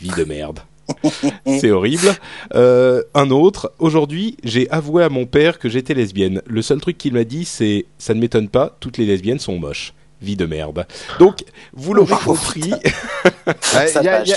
Vie 0.00 0.10
de 0.16 0.24
merde. 0.24 0.60
C'est 1.46 1.70
horrible. 1.70 2.14
Euh, 2.54 3.02
un 3.14 3.30
autre, 3.30 3.72
aujourd'hui, 3.78 4.36
j'ai 4.42 4.68
avoué 4.70 5.04
à 5.04 5.08
mon 5.08 5.26
père 5.26 5.58
que 5.58 5.68
j'étais 5.68 5.94
lesbienne. 5.94 6.42
Le 6.46 6.62
seul 6.62 6.80
truc 6.80 6.98
qu'il 6.98 7.12
m'a 7.12 7.24
dit, 7.24 7.44
c'est 7.44 7.86
ça 7.98 8.14
ne 8.14 8.20
m'étonne 8.20 8.48
pas, 8.48 8.76
toutes 8.80 8.98
les 8.98 9.06
lesbiennes 9.06 9.38
sont 9.38 9.58
moches. 9.58 9.94
Vie 10.22 10.36
de 10.36 10.46
merde. 10.46 10.86
Donc, 11.18 11.44
vous 11.72 11.94
l'aurez 11.94 12.14
Oh, 12.14 12.30
compris. 12.30 12.72
Il 13.46 14.26
y, 14.26 14.30
y 14.30 14.34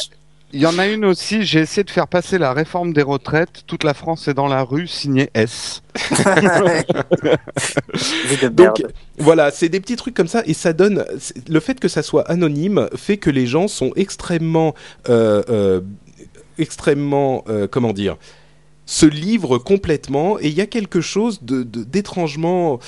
il 0.54 0.62
y 0.62 0.68
en 0.68 0.78
a 0.78 0.86
une 0.88 1.04
aussi, 1.04 1.44
j'ai 1.44 1.62
essayé 1.62 1.84
de 1.84 1.90
faire 1.90 2.08
passer 2.08 2.38
la 2.38 2.54
réforme 2.54 2.94
des 2.94 3.02
retraites. 3.02 3.64
Toute 3.66 3.84
la 3.84 3.96
France 3.96 4.28
est 4.28 4.36
dans 4.36 4.46
la 4.48 4.62
rue, 4.62 4.88
signé 4.88 5.32
S. 5.34 5.82
Donc 8.52 8.86
voilà, 9.18 9.50
c'est 9.50 9.70
des 9.70 9.80
petits 9.80 9.96
trucs 9.96 10.14
comme 10.14 10.28
ça 10.28 10.44
et 10.46 10.54
ça 10.54 10.72
donne 10.72 11.06
le 11.50 11.60
fait 11.60 11.80
que 11.80 11.88
ça 11.88 12.04
soit 12.04 12.30
anonyme 12.30 12.88
fait 12.96 13.18
que 13.18 13.32
les 13.32 13.48
gens 13.48 13.68
sont 13.68 13.94
extrêmement 13.96 14.76
euh, 15.10 15.42
euh, 15.50 15.82
extrêmement 16.60 17.44
euh, 17.50 17.68
comment 17.70 17.94
dire 17.94 18.18
se 18.86 19.08
livrent 19.08 19.58
complètement 19.58 20.40
et 20.40 20.50
il 20.50 20.54
y 20.54 20.62
a 20.62 20.68
quelque 20.68 21.02
chose 21.02 21.44
de 21.44 21.64
d'étrangement 21.64 22.80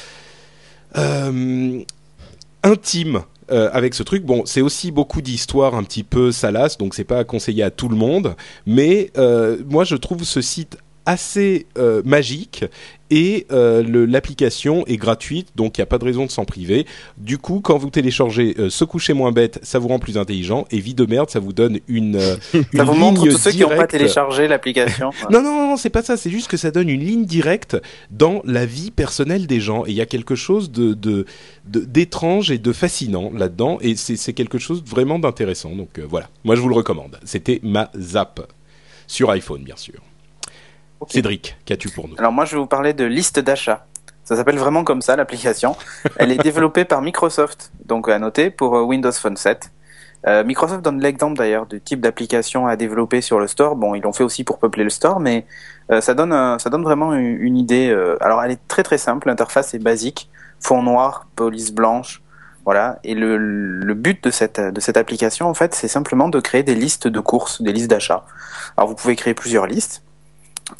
intime 2.63 3.23
euh, 3.51 3.69
avec 3.73 3.93
ce 3.93 4.03
truc. 4.03 4.23
Bon, 4.25 4.43
c'est 4.45 4.61
aussi 4.61 4.91
beaucoup 4.91 5.21
d'histoires 5.21 5.75
un 5.75 5.83
petit 5.83 6.03
peu 6.03 6.31
salaces, 6.31 6.77
donc 6.77 6.95
c'est 6.95 7.03
pas 7.03 7.23
conseillé 7.23 7.63
à 7.63 7.69
tout 7.69 7.89
le 7.89 7.95
monde. 7.95 8.35
Mais 8.65 9.11
euh, 9.17 9.57
moi, 9.69 9.83
je 9.83 9.95
trouve 9.95 10.23
ce 10.23 10.41
site 10.41 10.77
assez 11.05 11.67
euh, 11.77 12.01
magique 12.05 12.65
et 13.11 13.45
euh, 13.51 13.83
l'application 14.07 14.85
est 14.87 14.97
gratuite, 14.97 15.49
donc 15.55 15.77
il 15.77 15.81
n'y 15.81 15.83
a 15.83 15.85
pas 15.85 15.99
de 15.99 16.05
raison 16.05 16.25
de 16.25 16.31
s'en 16.31 16.43
priver. 16.43 16.87
Du 17.17 17.37
coup, 17.37 17.61
quand 17.61 17.77
vous 17.77 17.91
téléchargez 17.91 18.55
euh, 18.57 18.69
Se 18.69 18.83
coucher 18.83 19.13
moins 19.13 19.31
bête, 19.31 19.59
ça 19.61 19.77
vous 19.77 19.87
rend 19.89 19.99
plus 19.99 20.17
intelligent 20.17 20.65
et 20.71 20.79
Vie 20.79 20.95
de 20.95 21.05
merde, 21.05 21.29
ça 21.29 21.39
vous 21.39 21.53
donne 21.53 21.79
une, 21.87 22.15
euh, 22.15 22.35
une 22.53 22.63
Ça 22.73 22.83
vous 22.83 22.95
montre 22.95 23.23
ligne 23.23 23.31
tous 23.33 23.37
ceux 23.37 23.51
qui 23.51 23.59
n'ont 23.59 23.69
pas 23.69 23.87
téléchargé 23.87 24.47
l'application. 24.47 25.11
Non, 25.31 25.41
non, 25.41 25.55
non, 25.55 25.67
non, 25.69 25.77
c'est 25.77 25.89
pas 25.89 26.03
ça. 26.03 26.17
C'est 26.17 26.29
juste 26.29 26.47
que 26.47 26.57
ça 26.57 26.71
donne 26.71 26.87
une 26.87 27.03
ligne 27.03 27.25
directe 27.25 27.77
dans 28.11 28.41
la 28.45 28.65
vie 28.65 28.91
personnelle 28.91 29.47
des 29.47 29.59
gens. 29.59 29.85
Et 29.85 29.89
il 29.89 29.95
y 29.95 30.01
a 30.01 30.05
quelque 30.05 30.35
chose 30.35 30.71
de 30.71 31.25
d'étrange 31.65 32.51
et 32.51 32.57
de 32.57 32.71
fascinant 32.71 33.31
là-dedans. 33.33 33.79
Et 33.81 33.95
c'est 33.95 34.33
quelque 34.33 34.57
chose 34.57 34.83
vraiment 34.85 35.19
d'intéressant. 35.19 35.75
Donc 35.75 35.99
euh, 35.99 36.05
voilà, 36.07 36.29
moi 36.43 36.55
je 36.55 36.61
vous 36.61 36.69
le 36.69 36.75
recommande. 36.75 37.19
C'était 37.23 37.59
ma 37.63 37.91
zap 37.97 38.51
sur 39.07 39.29
iPhone, 39.31 39.63
bien 39.63 39.77
sûr. 39.77 40.01
Cédric, 41.09 41.57
qu'as-tu 41.65 41.89
pour 41.89 42.07
nous? 42.07 42.15
Alors 42.17 42.31
moi, 42.31 42.45
je 42.45 42.55
vais 42.55 42.59
vous 42.59 42.67
parler 42.67 42.93
de 42.93 43.05
liste 43.05 43.39
d'achat. 43.39 43.85
Ça 44.25 44.35
s'appelle 44.35 44.57
vraiment 44.57 44.83
comme 44.83 45.01
ça, 45.01 45.15
l'application. 45.15 45.75
Elle 46.17 46.31
est 46.31 46.41
développée 46.41 46.83
par 46.83 47.01
Microsoft, 47.01 47.71
donc 47.85 48.09
à 48.09 48.17
noter, 48.17 48.49
pour 48.49 48.75
euh, 48.75 48.81
Windows 48.81 49.11
Phone 49.11 49.37
7. 49.37 49.71
Euh, 50.27 50.43
Microsoft 50.43 50.81
donne 50.81 50.99
l'exemple 50.99 51.37
d'ailleurs 51.37 51.67
du 51.67 51.79
type 51.79 52.01
d'application 52.01 52.65
à 52.65 52.75
développer 52.75 53.21
sur 53.21 53.39
le 53.39 53.45
store. 53.45 53.75
Bon, 53.75 53.93
ils 53.93 54.01
l'ont 54.01 54.13
fait 54.13 54.23
aussi 54.23 54.43
pour 54.43 54.57
peupler 54.57 54.83
le 54.83 54.89
store, 54.89 55.19
mais 55.19 55.45
euh, 55.91 56.01
ça 56.01 56.15
donne 56.15 56.57
ça 56.57 56.71
donne 56.71 56.81
vraiment 56.81 57.13
une, 57.13 57.39
une 57.39 57.55
idée. 57.55 57.95
alors, 58.19 58.43
elle 58.43 58.51
est 58.51 58.67
très 58.67 58.81
très 58.81 58.97
simple. 58.97 59.27
L'interface 59.27 59.75
est 59.75 59.79
basique, 59.79 60.31
fond 60.59 60.81
noir, 60.81 61.27
police 61.35 61.71
blanche, 61.71 62.23
voilà. 62.63 62.97
Et 63.03 63.13
le, 63.13 63.37
le 63.37 63.93
but 63.93 64.23
de 64.23 64.31
cette 64.31 64.59
de 64.59 64.79
cette 64.81 64.97
application, 64.97 65.47
en 65.47 65.53
fait, 65.53 65.75
c'est 65.75 65.87
simplement 65.87 66.29
de 66.29 66.39
créer 66.39 66.63
des 66.63 66.73
listes 66.73 67.07
de 67.07 67.19
courses, 67.19 67.61
des 67.61 67.71
listes 67.71 67.91
d'achats. 67.91 68.25
Alors, 68.75 68.89
vous 68.89 68.95
pouvez 68.95 69.15
créer 69.15 69.35
plusieurs 69.35 69.67
listes. 69.67 70.01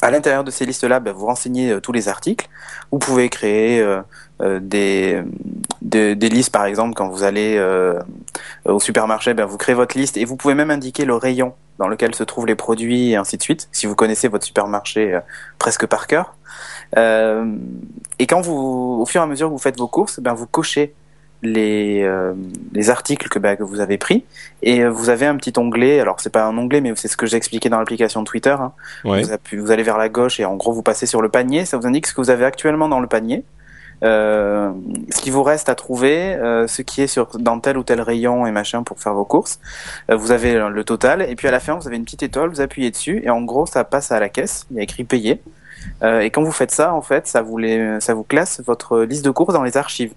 À 0.02 0.10
l'intérieur 0.10 0.42
de 0.42 0.50
ces 0.50 0.66
listes-là, 0.66 0.98
ben, 0.98 1.12
vous 1.12 1.26
renseignez 1.26 1.70
euh, 1.70 1.80
tous 1.80 1.92
les 1.92 2.08
articles. 2.08 2.48
Vous 2.90 2.98
pouvez 2.98 3.28
créer 3.28 3.80
euh, 3.80 4.02
euh, 4.42 4.58
des, 4.60 5.22
des 5.80 6.28
listes, 6.28 6.50
par 6.50 6.64
exemple, 6.64 6.94
quand 6.94 7.08
vous 7.08 7.22
allez 7.22 7.60
au 8.64 8.80
supermarché, 8.80 9.32
ben, 9.32 9.44
vous 9.44 9.56
créez 9.56 9.74
votre 9.74 9.96
liste 9.96 10.16
et 10.16 10.24
vous 10.24 10.36
pouvez 10.36 10.54
même 10.54 10.70
indiquer 10.70 11.04
le 11.04 11.14
rayon 11.14 11.54
dans 11.78 11.88
lequel 11.88 12.14
se 12.14 12.24
trouvent 12.24 12.46
les 12.46 12.54
produits 12.54 13.12
et 13.12 13.16
ainsi 13.16 13.36
de 13.36 13.42
suite, 13.42 13.68
si 13.70 13.86
vous 13.86 13.94
connaissez 13.94 14.28
votre 14.28 14.44
supermarché 14.44 15.18
presque 15.58 15.86
par 15.86 16.06
cœur. 16.06 16.34
Et 16.96 18.26
quand 18.26 18.40
vous, 18.40 18.98
au 19.00 19.06
fur 19.06 19.20
et 19.20 19.24
à 19.24 19.26
mesure 19.26 19.48
que 19.48 19.52
vous 19.52 19.58
faites 19.58 19.78
vos 19.78 19.88
courses, 19.88 20.20
ben, 20.20 20.34
vous 20.34 20.46
cochez 20.46 20.94
les, 21.42 22.02
euh, 22.02 22.32
les 22.72 22.90
articles 22.90 23.28
que, 23.28 23.38
ben, 23.38 23.56
que 23.56 23.62
vous 23.62 23.80
avez 23.80 23.98
pris 23.98 24.24
et 24.62 24.82
euh, 24.82 24.90
vous 24.90 25.10
avez 25.10 25.26
un 25.26 25.36
petit 25.36 25.52
onglet. 25.58 26.00
Alors 26.00 26.20
c'est 26.20 26.30
pas 26.30 26.44
un 26.44 26.56
onglet, 26.56 26.80
mais 26.80 26.92
c'est 26.96 27.08
ce 27.08 27.16
que 27.16 27.26
j'ai 27.26 27.36
expliqué 27.36 27.68
dans 27.68 27.78
l'application 27.78 28.24
Twitter. 28.24 28.56
hein. 28.58 28.72
Ouais. 29.04 29.22
Vous 29.52 29.70
allez 29.70 29.82
vers 29.82 29.98
la 29.98 30.08
gauche 30.08 30.40
et 30.40 30.44
en 30.44 30.56
gros 30.56 30.72
vous 30.72 30.82
passez 30.82 31.06
sur 31.06 31.22
le 31.22 31.28
panier. 31.28 31.64
Ça 31.64 31.76
vous 31.76 31.86
indique 31.86 32.06
ce 32.06 32.14
que 32.14 32.20
vous 32.20 32.30
avez 32.30 32.44
actuellement 32.44 32.88
dans 32.88 33.00
le 33.00 33.06
panier, 33.06 33.44
euh, 34.02 34.70
ce 35.10 35.20
qui 35.20 35.30
vous 35.30 35.42
reste 35.42 35.68
à 35.68 35.74
trouver, 35.74 36.34
euh, 36.34 36.66
ce 36.66 36.82
qui 36.82 37.02
est 37.02 37.06
sur 37.06 37.28
dans 37.38 37.60
tel 37.60 37.78
ou 37.78 37.82
tel 37.82 38.00
rayon 38.00 38.46
et 38.46 38.50
machin 38.52 38.82
pour 38.82 38.98
faire 38.98 39.14
vos 39.14 39.24
courses. 39.24 39.58
Euh, 40.10 40.16
vous 40.16 40.32
avez 40.32 40.54
le 40.54 40.84
total 40.84 41.22
et 41.22 41.34
puis 41.36 41.48
à 41.48 41.50
la 41.50 41.60
fin 41.60 41.74
vous 41.76 41.86
avez 41.86 41.96
une 41.96 42.04
petite 42.04 42.22
étoile, 42.22 42.48
vous 42.48 42.60
appuyez 42.60 42.90
dessus 42.90 43.22
et 43.24 43.30
en 43.30 43.42
gros 43.42 43.66
ça 43.66 43.84
passe 43.84 44.10
à 44.10 44.20
la 44.20 44.28
caisse. 44.28 44.66
Il 44.70 44.76
y 44.78 44.80
a 44.80 44.82
écrit 44.82 45.04
payer. 45.04 45.42
Euh, 46.02 46.20
et 46.20 46.30
quand 46.30 46.42
vous 46.42 46.52
faites 46.52 46.72
ça, 46.72 46.92
en 46.94 47.00
fait, 47.02 47.26
ça 47.28 47.42
vous 47.42 47.58
les, 47.58 48.00
ça 48.00 48.12
vous 48.12 48.24
classe 48.24 48.60
votre 48.66 49.02
liste 49.02 49.24
de 49.24 49.30
courses 49.30 49.54
dans 49.54 49.62
les 49.62 49.76
archives. 49.76 50.12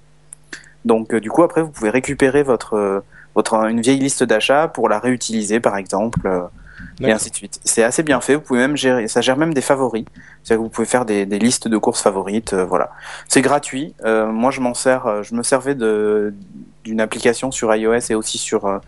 Donc 0.85 1.13
euh, 1.13 1.19
du 1.19 1.29
coup 1.29 1.43
après 1.43 1.61
vous 1.61 1.69
pouvez 1.71 1.89
récupérer 1.89 2.43
votre 2.43 2.75
euh, 2.75 2.99
votre 3.35 3.55
une 3.65 3.81
vieille 3.81 3.99
liste 3.99 4.23
d'achat 4.23 4.67
pour 4.67 4.89
la 4.89 4.99
réutiliser 4.99 5.59
par 5.59 5.77
exemple. 5.77 6.21
euh, 6.25 6.41
et 7.01 7.11
ainsi 7.11 7.29
de 7.29 7.35
suite. 7.35 7.59
C'est 7.65 7.83
assez 7.83 8.03
bien 8.03 8.21
fait. 8.21 8.35
Vous 8.35 8.41
pouvez 8.41 8.59
même 8.59 8.77
gérer, 8.77 9.07
ça 9.09 9.19
gère 9.21 9.35
même 9.37 9.53
des 9.53 9.61
favoris. 9.61 10.05
C'est-à-dire 10.43 10.59
que 10.59 10.63
vous 10.63 10.69
pouvez 10.69 10.87
faire 10.87 11.05
des, 11.05 11.25
des 11.25 11.39
listes 11.39 11.67
de 11.67 11.77
courses 11.77 12.01
favorites. 12.01 12.53
euh, 12.53 12.65
voilà. 12.65 12.91
C'est 13.27 13.41
gratuit. 13.41 13.95
Euh, 14.05 14.27
moi, 14.31 14.51
je 14.51 14.61
m'en 14.61 14.73
sers. 14.73 15.23
Je 15.23 15.35
me 15.35 15.43
servais 15.43 15.75
de 15.75 16.33
d'une 16.85 17.01
application 17.01 17.51
sur 17.51 17.73
iOS 17.75 17.99
et 18.09 18.15
aussi 18.15 18.37
sur 18.37 18.65
euh, 18.65 18.79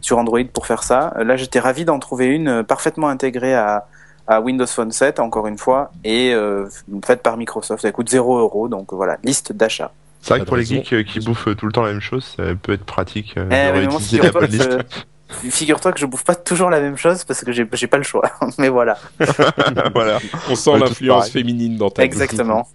sur 0.00 0.18
Android 0.18 0.40
pour 0.52 0.66
faire 0.66 0.82
ça. 0.82 1.12
Euh, 1.18 1.24
Là, 1.24 1.36
j'étais 1.36 1.60
ravi 1.60 1.84
d'en 1.84 1.98
trouver 1.98 2.26
une 2.26 2.48
euh, 2.48 2.62
parfaitement 2.62 3.08
intégrée 3.08 3.54
à 3.54 3.86
à 4.26 4.40
Windows 4.40 4.66
Phone 4.66 4.90
7, 4.90 5.20
encore 5.20 5.46
une 5.46 5.58
fois, 5.58 5.92
et 6.02 6.32
euh, 6.34 6.66
faite 7.04 7.22
par 7.22 7.36
Microsoft. 7.36 7.82
Ça 7.82 7.92
coûte 7.92 8.08
0 8.08 8.38
euros, 8.38 8.68
donc 8.68 8.94
voilà, 8.94 9.18
liste 9.22 9.52
d'achat. 9.52 9.92
C'est 10.24 10.30
vrai 10.34 10.40
que 10.40 10.44
pour 10.46 10.56
les 10.56 10.62
raison. 10.62 10.76
geeks 10.76 10.92
euh, 10.94 11.02
qui 11.02 11.20
bouffent 11.20 11.54
tout 11.56 11.66
le 11.66 11.72
temps 11.72 11.82
la 11.82 11.92
même 11.92 12.00
chose, 12.00 12.24
ça 12.36 12.42
peut 12.60 12.72
être 12.72 12.84
pratique 12.84 13.34
euh, 13.36 13.48
Eh, 13.50 14.00
figure-toi 14.00 14.46
que, 14.46 14.52
je- 14.52 15.50
figure-toi 15.50 15.92
que 15.92 16.00
je 16.00 16.06
bouffe 16.06 16.24
pas 16.24 16.34
toujours 16.34 16.70
la 16.70 16.80
même 16.80 16.96
chose 16.96 17.24
parce 17.24 17.44
que 17.44 17.52
j'ai 17.52 17.86
pas 17.86 17.98
le 17.98 18.02
choix. 18.04 18.22
Mais 18.58 18.68
voilà, 18.70 18.96
voilà. 19.94 20.18
On 20.48 20.54
sent 20.54 20.78
l'influence 20.78 21.28
féminine 21.30 21.76
dans 21.76 21.90
ta 21.90 22.02
vie. 22.02 22.06
exactement. 22.06 22.66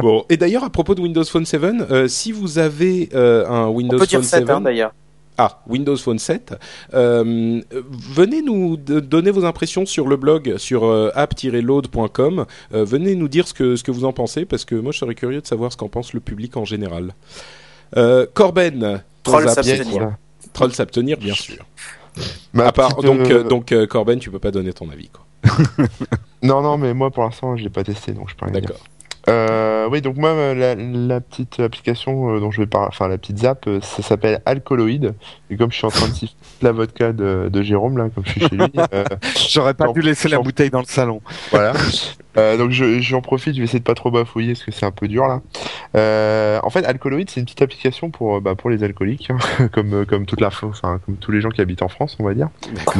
Bon, 0.00 0.24
et 0.28 0.36
d'ailleurs 0.36 0.62
à 0.64 0.70
propos 0.70 0.94
de 0.94 1.00
Windows 1.00 1.24
Phone 1.24 1.46
7, 1.46 1.62
euh, 1.64 2.06
si 2.06 2.32
vous 2.32 2.58
avez 2.58 3.08
euh, 3.14 3.46
un 3.48 3.66
Windows 3.68 3.96
On 3.96 4.00
peut 4.00 4.06
dire 4.06 4.20
Phone 4.20 4.28
7 4.28 4.40
7, 4.46 4.50
hein, 4.50 4.60
d'ailleurs. 4.60 4.92
Ah 5.38 5.62
Windows 5.66 5.96
Phone 5.96 6.18
7, 6.18 6.54
euh, 6.94 7.60
venez 7.70 8.42
nous 8.42 8.76
donner 8.76 9.30
vos 9.30 9.44
impressions 9.44 9.86
sur 9.86 10.08
le 10.08 10.16
blog 10.16 10.56
sur 10.58 10.84
euh, 10.84 11.10
app-load.com. 11.14 12.44
Euh, 12.74 12.84
venez 12.84 13.14
nous 13.14 13.28
dire 13.28 13.48
ce 13.48 13.54
que 13.54 13.76
ce 13.76 13.82
que 13.82 13.90
vous 13.90 14.04
en 14.04 14.12
pensez 14.12 14.44
parce 14.44 14.64
que 14.64 14.74
moi 14.74 14.92
je 14.92 14.98
serais 14.98 15.14
curieux 15.14 15.40
de 15.40 15.46
savoir 15.46 15.72
ce 15.72 15.76
qu'en 15.76 15.88
pense 15.88 16.12
le 16.12 16.20
public 16.20 16.56
en 16.56 16.64
général. 16.64 17.14
Euh, 17.96 18.26
Corben, 18.34 19.02
Troll 19.22 19.48
s'abstenir. 19.48 20.16
Troll 20.52 20.72
s'abstenir, 20.72 21.16
bien 21.18 21.34
sûr. 21.34 21.64
Ma 22.52 22.66
à 22.66 22.72
part 22.72 22.96
petite, 22.96 23.04
donc 23.04 23.30
euh, 23.30 23.44
euh, 23.44 23.44
donc 23.44 23.72
euh, 23.72 23.86
Corben, 23.86 24.18
tu 24.18 24.30
peux 24.30 24.38
pas 24.38 24.50
donner 24.50 24.72
ton 24.72 24.88
avis 24.90 25.08
quoi. 25.08 25.24
Non, 26.42 26.62
non, 26.62 26.78
mais 26.78 26.94
moi 26.94 27.10
pour 27.10 27.24
l'instant, 27.24 27.56
je 27.56 27.64
l'ai 27.64 27.70
pas 27.70 27.84
testé, 27.84 28.12
donc 28.12 28.30
je 28.30 28.36
peux 28.36 28.46
rien 28.46 28.60
dire. 28.60 28.62
D'accord. 28.62 28.84
Euh, 29.28 29.88
oui, 29.90 30.00
donc 30.00 30.16
moi, 30.16 30.30
euh, 30.30 30.54
la, 30.54 30.74
la 30.74 31.20
petite 31.20 31.60
application 31.60 32.34
euh, 32.34 32.40
dont 32.40 32.50
je 32.50 32.60
vais 32.60 32.66
parler, 32.66 32.88
enfin 32.90 33.08
la 33.08 33.18
petite 33.18 33.38
zap, 33.38 33.66
euh, 33.66 33.80
ça 33.82 34.02
s'appelle 34.02 34.40
Alcoloid. 34.46 35.12
Et 35.50 35.56
comme 35.56 35.70
je 35.70 35.76
suis 35.76 35.86
en 35.86 35.90
train 35.90 36.08
de 36.08 36.14
siffler 36.14 36.36
la 36.62 36.72
vodka 36.72 37.12
de, 37.12 37.48
de 37.52 37.62
Jérôme, 37.62 37.98
là, 37.98 38.08
comme 38.14 38.24
je 38.26 38.32
suis 38.32 38.40
chez 38.40 38.56
lui, 38.56 38.70
euh, 38.94 39.04
J'aurais 39.50 39.74
pas 39.74 39.92
dû 39.92 40.00
laisser 40.00 40.28
la 40.28 40.38
bouteille 40.38 40.70
dans 40.70 40.80
le 40.80 40.86
salon. 40.86 41.20
voilà. 41.50 41.72
Euh, 42.38 42.56
donc 42.56 42.70
je- 42.70 43.00
j'en 43.00 43.20
profite, 43.20 43.54
je 43.54 43.58
vais 43.58 43.64
essayer 43.64 43.78
de 43.80 43.84
pas 43.84 43.94
trop 43.94 44.10
bafouiller 44.10 44.52
parce 44.54 44.64
que 44.64 44.70
c'est 44.72 44.86
un 44.86 44.90
peu 44.90 45.08
dur 45.08 45.26
là. 45.26 45.40
Euh, 45.96 46.60
en 46.62 46.70
fait, 46.70 46.84
Alcoloid, 46.84 47.24
c'est 47.28 47.40
une 47.40 47.44
petite 47.46 47.62
application 47.62 48.10
pour 48.10 48.36
euh, 48.36 48.40
bah, 48.40 48.54
pour 48.54 48.70
les 48.70 48.84
alcooliques, 48.84 49.30
hein, 49.30 49.68
comme 49.72 50.06
comme 50.06 50.26
toute 50.26 50.40
la 50.40 50.50
France, 50.50 50.80
enfin 50.82 51.00
comme 51.04 51.16
tous 51.16 51.32
les 51.32 51.40
gens 51.40 51.48
qui 51.50 51.60
habitent 51.60 51.82
en 51.82 51.88
France, 51.88 52.16
on 52.20 52.24
va 52.24 52.34
dire. 52.34 52.48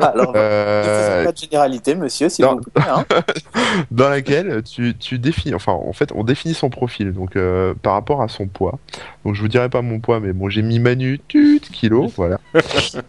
Alors, 0.00 0.32
ne 0.32 0.38
Euh, 0.38 1.24
pas 1.24 1.32
de 1.32 1.36
généralité, 1.38 1.94
monsieur, 1.94 2.28
non. 2.40 2.56
vous 2.56 2.70
plaît. 2.70 2.84
Hein. 2.88 3.04
dans 3.90 4.08
laquelle 4.08 4.62
tu, 4.62 4.94
tu 4.98 5.18
définis, 5.18 5.54
enfin 5.54 5.72
en 5.72 5.92
fait 5.92 6.12
on 6.14 6.24
définit 6.24 6.54
son 6.54 6.70
profil 6.70 7.12
donc 7.12 7.36
par 7.82 7.94
rapport 7.94 8.22
à 8.22 8.28
son 8.28 8.46
poids. 8.46 8.78
Donc 9.24 9.34
je 9.34 9.40
vous 9.42 9.48
dirai 9.48 9.68
pas 9.68 9.82
mon 9.82 10.00
poids, 10.00 10.20
mais 10.20 10.32
bon 10.32 10.48
j'ai 10.48 10.62
mis 10.62 10.78
Manu 10.78 11.20
tut 11.28 11.60
kilos, 11.72 12.12
voilà. 12.16 12.38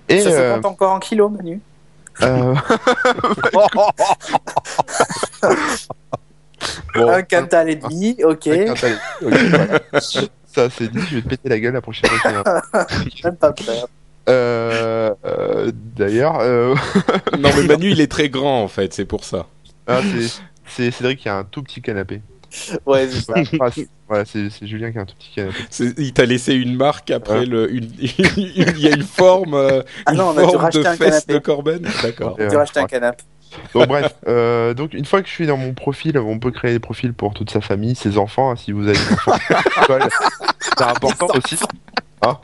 Et 0.10 0.20
Ça 0.20 0.32
se 0.32 0.54
compte 0.56 0.66
encore 0.66 0.94
en 0.94 1.00
kilos, 1.00 1.32
Manu? 1.32 1.60
Euh, 2.24 2.54
bon, 3.54 3.68
Un 7.10 7.22
quintal 7.22 7.70
et 7.70 7.76
demi, 7.76 8.18
ok. 8.24 8.48
un 8.48 8.66
quintal. 8.66 9.00
Ok, 9.24 9.34
voilà. 9.50 9.80
Ça 10.48 10.70
c'est 10.72 10.92
dit, 10.92 11.00
je 11.10 11.16
vais 11.18 11.22
te 11.22 11.28
péter 11.30 11.50
la 11.50 11.60
gueule 11.60 11.74
la 11.74 11.82
prochaine 11.82 12.10
fois. 12.10 12.32
Même 13.24 13.36
pas 13.36 13.52
peur. 13.52 13.88
Euh, 14.28 15.14
euh, 15.26 15.72
D'ailleurs, 15.96 16.40
euh, 16.42 16.74
non 17.38 17.50
mais 17.56 17.64
Manu 17.68 17.92
il 17.92 18.02
est 18.02 18.12
très 18.12 18.30
grand 18.30 18.64
en 18.64 18.68
fait, 18.68 18.92
c'est 18.94 19.06
pour 19.06 19.24
ça. 19.24 19.46
ah, 19.86 20.00
c'est- 20.02 20.42
c'est 20.66 20.92
Cédric 20.92 21.20
qui 21.20 21.30
a 21.30 21.38
un 21.38 21.44
tout 21.44 21.62
petit 21.64 21.82
canapé. 21.82 22.22
Ouais, 22.86 23.08
c'est 23.08 23.22
ça. 23.22 23.34
Enfin, 24.10 24.24
c'est- 24.26 24.66
Julien 24.66 24.92
qui 24.92 24.98
a 25.00 25.02
un 25.02 25.06
tout 25.06 25.16
petit 25.18 25.32
canapé. 25.36 25.58
Il 25.98 26.14
t'a 26.14 26.26
laissé 26.26 26.54
une 26.54 26.76
marque 26.76 27.12
après 27.12 27.40
Ouais. 27.40 27.46
le. 27.46 27.72
une- 27.74 27.84
une- 28.00 28.10
Il 28.38 28.80
y 28.80 28.88
a 28.88 28.96
une 28.96 29.04
forme, 29.04 29.54
euh, 29.54 29.82
Ah 30.06 30.12
une 30.14 30.18
non, 30.20 30.30
on 30.30 30.38
a 30.38 30.44
forme 30.44 30.70
de 30.70 30.84
fesse 30.84 31.28
de 31.28 31.38
Corben. 31.40 31.86
D'accord. 32.04 32.36
Tu 32.38 32.44
euh, 32.44 32.58
racheter 32.58 32.80
un 32.80 32.86
canapé. 32.86 33.24
Donc 33.74 33.88
bref, 33.88 34.14
euh, 34.28 34.74
donc 34.74 34.94
une 34.94 35.06
fois 35.06 35.22
que 35.22 35.28
je 35.28 35.34
suis 35.34 35.48
dans 35.48 35.58
mon 35.58 35.74
profil, 35.74 36.18
on 36.20 36.38
peut 36.38 36.52
créer 36.52 36.72
des 36.74 36.80
profils 36.80 37.14
pour 37.14 37.34
toute 37.34 37.50
sa 37.50 37.62
famille, 37.62 37.96
ses 37.96 38.18
enfants, 38.18 38.52
hein, 38.52 38.56
si 38.56 38.72
vous 38.72 38.84
avez 38.88 38.98
des 38.98 39.14
enfants. 39.14 39.32
à 39.50 39.82
l'école. 39.82 40.10
c'est 40.60 40.82
important 40.84 41.28
aussi. 41.36 41.58
Hein 42.22 42.38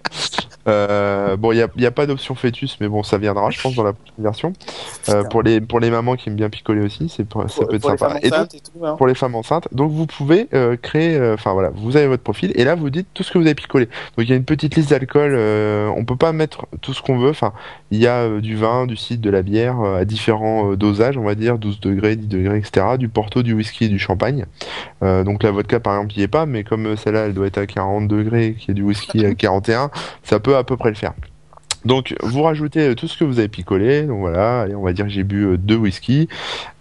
Euh, 0.67 1.35
bon, 1.35 1.51
il 1.51 1.55
n'y 1.57 1.61
a, 1.61 1.67
y 1.77 1.85
a 1.85 1.91
pas 1.91 2.05
d'option 2.05 2.35
fœtus, 2.35 2.77
mais 2.79 2.87
bon, 2.87 3.03
ça 3.03 3.17
viendra, 3.17 3.49
je 3.49 3.61
pense, 3.61 3.75
dans 3.75 3.83
la 3.83 3.93
prochaine 3.93 4.13
version. 4.23 4.53
Euh, 5.09 5.23
pour 5.25 5.43
les 5.43 5.59
pour 5.61 5.79
les 5.79 5.89
mamans 5.89 6.15
qui 6.15 6.29
aiment 6.29 6.35
bien 6.35 6.49
picoler 6.49 6.81
aussi, 6.81 7.09
c'est 7.09 7.23
ça 7.23 7.47
Pour, 7.55 7.67
peut 7.67 7.75
être 7.75 7.83
sympa. 7.83 8.09
femmes 8.09 8.19
Et 8.23 8.29
donc, 8.29 8.39
enceintes 8.39 8.55
et 8.55 8.59
tout. 8.59 8.85
Hein. 8.85 8.95
pour 8.97 9.07
les 9.07 9.15
femmes 9.15 9.35
enceintes. 9.35 9.67
Donc 9.73 9.91
vous 9.91 10.05
pouvez 10.05 10.47
euh, 10.53 10.77
créer, 10.81 11.17
euh, 11.17 11.33
enfin 11.33 11.53
voilà, 11.53 11.71
vous 11.75 11.97
avez 11.97 12.07
votre 12.07 12.23
profil 12.23 12.51
et 12.55 12.63
là 12.63 12.75
vous 12.75 12.89
dites 12.89 13.07
tout 13.13 13.23
ce 13.23 13.31
que 13.31 13.37
vous 13.37 13.45
avez 13.45 13.55
picolé. 13.55 13.85
Donc 14.17 14.25
il 14.25 14.29
y 14.29 14.33
a 14.33 14.35
une 14.35 14.45
petite 14.45 14.75
liste 14.75 14.91
d'alcool. 14.91 15.33
euh, 15.35 15.87
on 15.95 16.05
peut 16.05 16.15
pas 16.15 16.31
mettre 16.31 16.65
tout 16.81 16.93
ce 16.93 17.01
qu'on 17.01 17.17
veut. 17.17 17.29
Enfin, 17.31 17.51
il 17.91 17.99
y 17.99 18.07
a 18.07 18.21
euh, 18.23 18.39
du 18.41 18.55
vin, 18.55 18.85
du 18.85 18.95
cidre, 18.95 19.21
de 19.21 19.29
la 19.29 19.41
bière 19.41 19.79
euh, 19.81 19.99
à 19.99 20.05
différents 20.05 20.71
euh, 20.71 20.75
dosages, 20.77 21.17
on 21.17 21.23
va 21.23 21.35
dire 21.35 21.57
12 21.57 21.79
degrés, 21.81 22.15
10 22.15 22.27
degrés, 22.27 22.57
etc. 22.57 22.97
Du 22.97 23.09
porto, 23.09 23.43
du 23.43 23.53
whisky, 23.53 23.85
et 23.85 23.89
du 23.89 23.99
champagne. 23.99 24.45
Euh, 25.03 25.23
donc 25.23 25.43
la 25.43 25.51
vodka 25.51 25.79
par 25.79 25.95
exemple, 25.95 26.13
il 26.15 26.19
y 26.21 26.23
est 26.23 26.27
pas, 26.27 26.45
mais 26.45 26.63
comme 26.63 26.85
euh, 26.87 26.95
celle-là, 26.95 27.25
elle 27.25 27.33
doit 27.33 27.47
être 27.47 27.57
à 27.57 27.65
40 27.67 28.07
degrés, 28.07 28.55
qu'il 28.57 28.69
y 28.69 28.71
a 28.71 28.75
du 28.75 28.83
whisky 28.83 29.25
à 29.25 29.33
41, 29.35 29.91
ça 30.23 30.39
peut 30.39 30.52
à 30.57 30.63
peu 30.63 30.77
près 30.77 30.89
le 30.89 30.95
faire. 30.95 31.13
Donc 31.85 32.15
vous 32.21 32.43
rajoutez 32.43 32.89
euh, 32.89 32.95
tout 32.95 33.07
ce 33.07 33.17
que 33.17 33.23
vous 33.23 33.39
avez 33.39 33.49
picolé, 33.49 34.03
donc 34.03 34.19
voilà, 34.19 34.61
allez, 34.61 34.75
on 34.75 34.83
va 34.83 34.93
dire 34.93 35.09
j'ai 35.09 35.23
bu 35.23 35.43
euh, 35.45 35.57
deux 35.57 35.75
whisky, 35.75 36.29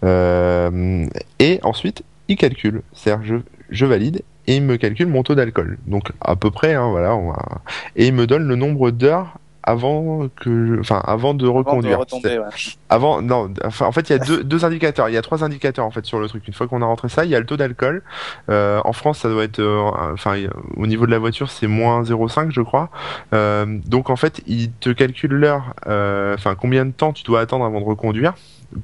euh, 0.05 1.07
et 1.41 1.59
ensuite 1.65 2.05
il 2.29 2.37
calcule, 2.37 2.83
c'est-à-dire 2.93 3.25
je, 3.25 3.37
je 3.71 3.87
valide 3.87 4.23
et 4.47 4.57
il 4.57 4.63
me 4.63 4.77
calcule 4.77 5.09
mon 5.09 5.25
taux 5.25 5.35
d'alcool, 5.35 5.79
donc 5.87 6.13
à 6.21 6.37
peu 6.37 6.51
près, 6.51 6.75
hein, 6.75 6.89
voilà, 6.91 7.17
on 7.17 7.31
va... 7.31 7.63
et 7.97 8.07
il 8.07 8.15
me 8.15 8.27
donne 8.29 8.47
le 8.47 8.55
nombre 8.55 8.93
d'heures 8.93 9.39
avant 9.63 10.29
que, 10.37 10.79
enfin 10.81 11.01
avant 11.05 11.35
de 11.35 11.43
Avant 11.43 11.49
de 11.49 11.49
reconduire. 11.49 11.99
retomber, 12.01 12.39
ouais. 12.39 12.45
Avant, 12.89 13.23
non, 13.23 13.53
enfin, 13.65 13.87
en 13.87 13.93
fait, 13.93 14.11
il 14.11 14.13
y 14.13 14.17
a 14.17 14.19
deux, 14.19 14.45
deux 14.45 14.65
indicateurs. 14.65 15.09
Il 15.09 15.15
y 15.15 15.17
a 15.17 15.23
trois 15.23 15.45
indicateurs, 15.45 15.87
en 15.87 15.91
fait, 15.91 16.05
sur 16.05 16.19
le 16.21 16.29
truc. 16.29 16.47
Une 16.47 16.55
fois 16.55 16.69
qu'on 16.69 16.83
a 16.83 16.87
rentré 16.87 17.09
ça, 17.09 17.25
il 17.25 17.31
y 17.31 17.35
a 17.35 17.41
le 17.41 17.47
taux 17.47 17.57
d'alcool. 17.57 18.03
Euh, 18.51 18.81
en 18.85 18.93
France, 18.93 19.21
ça 19.21 19.29
doit 19.29 19.45
être, 19.45 19.61
euh, 19.61 19.91
enfin, 20.13 20.37
au 20.77 20.87
niveau 20.87 21.07
de 21.07 21.11
la 21.11 21.19
voiture, 21.19 21.51
c'est 21.51 21.67
moins 21.69 22.03
0,5, 22.03 22.51
je 22.51 22.61
crois. 22.61 22.91
Euh, 23.35 23.79
donc, 23.87 24.11
en 24.11 24.17
fait, 24.17 24.43
il 24.47 24.73
te 24.73 24.91
calcule 24.91 25.33
l'heure, 25.33 25.75
euh, 25.87 26.35
enfin, 26.35 26.55
combien 26.55 26.85
de 26.85 26.93
temps 26.93 27.13
tu 27.13 27.23
dois 27.25 27.41
attendre 27.41 27.65
avant 27.65 27.81
de 27.81 27.87
reconduire 27.87 28.35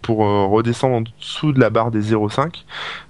pour 0.03 0.24
euh, 0.24 0.47
redescendre 0.47 0.97
en 0.97 1.01
dessous 1.01 1.53
de 1.53 1.61
la 1.61 1.70
barre 1.70 1.91
des 1.91 2.12
0,5 2.12 2.64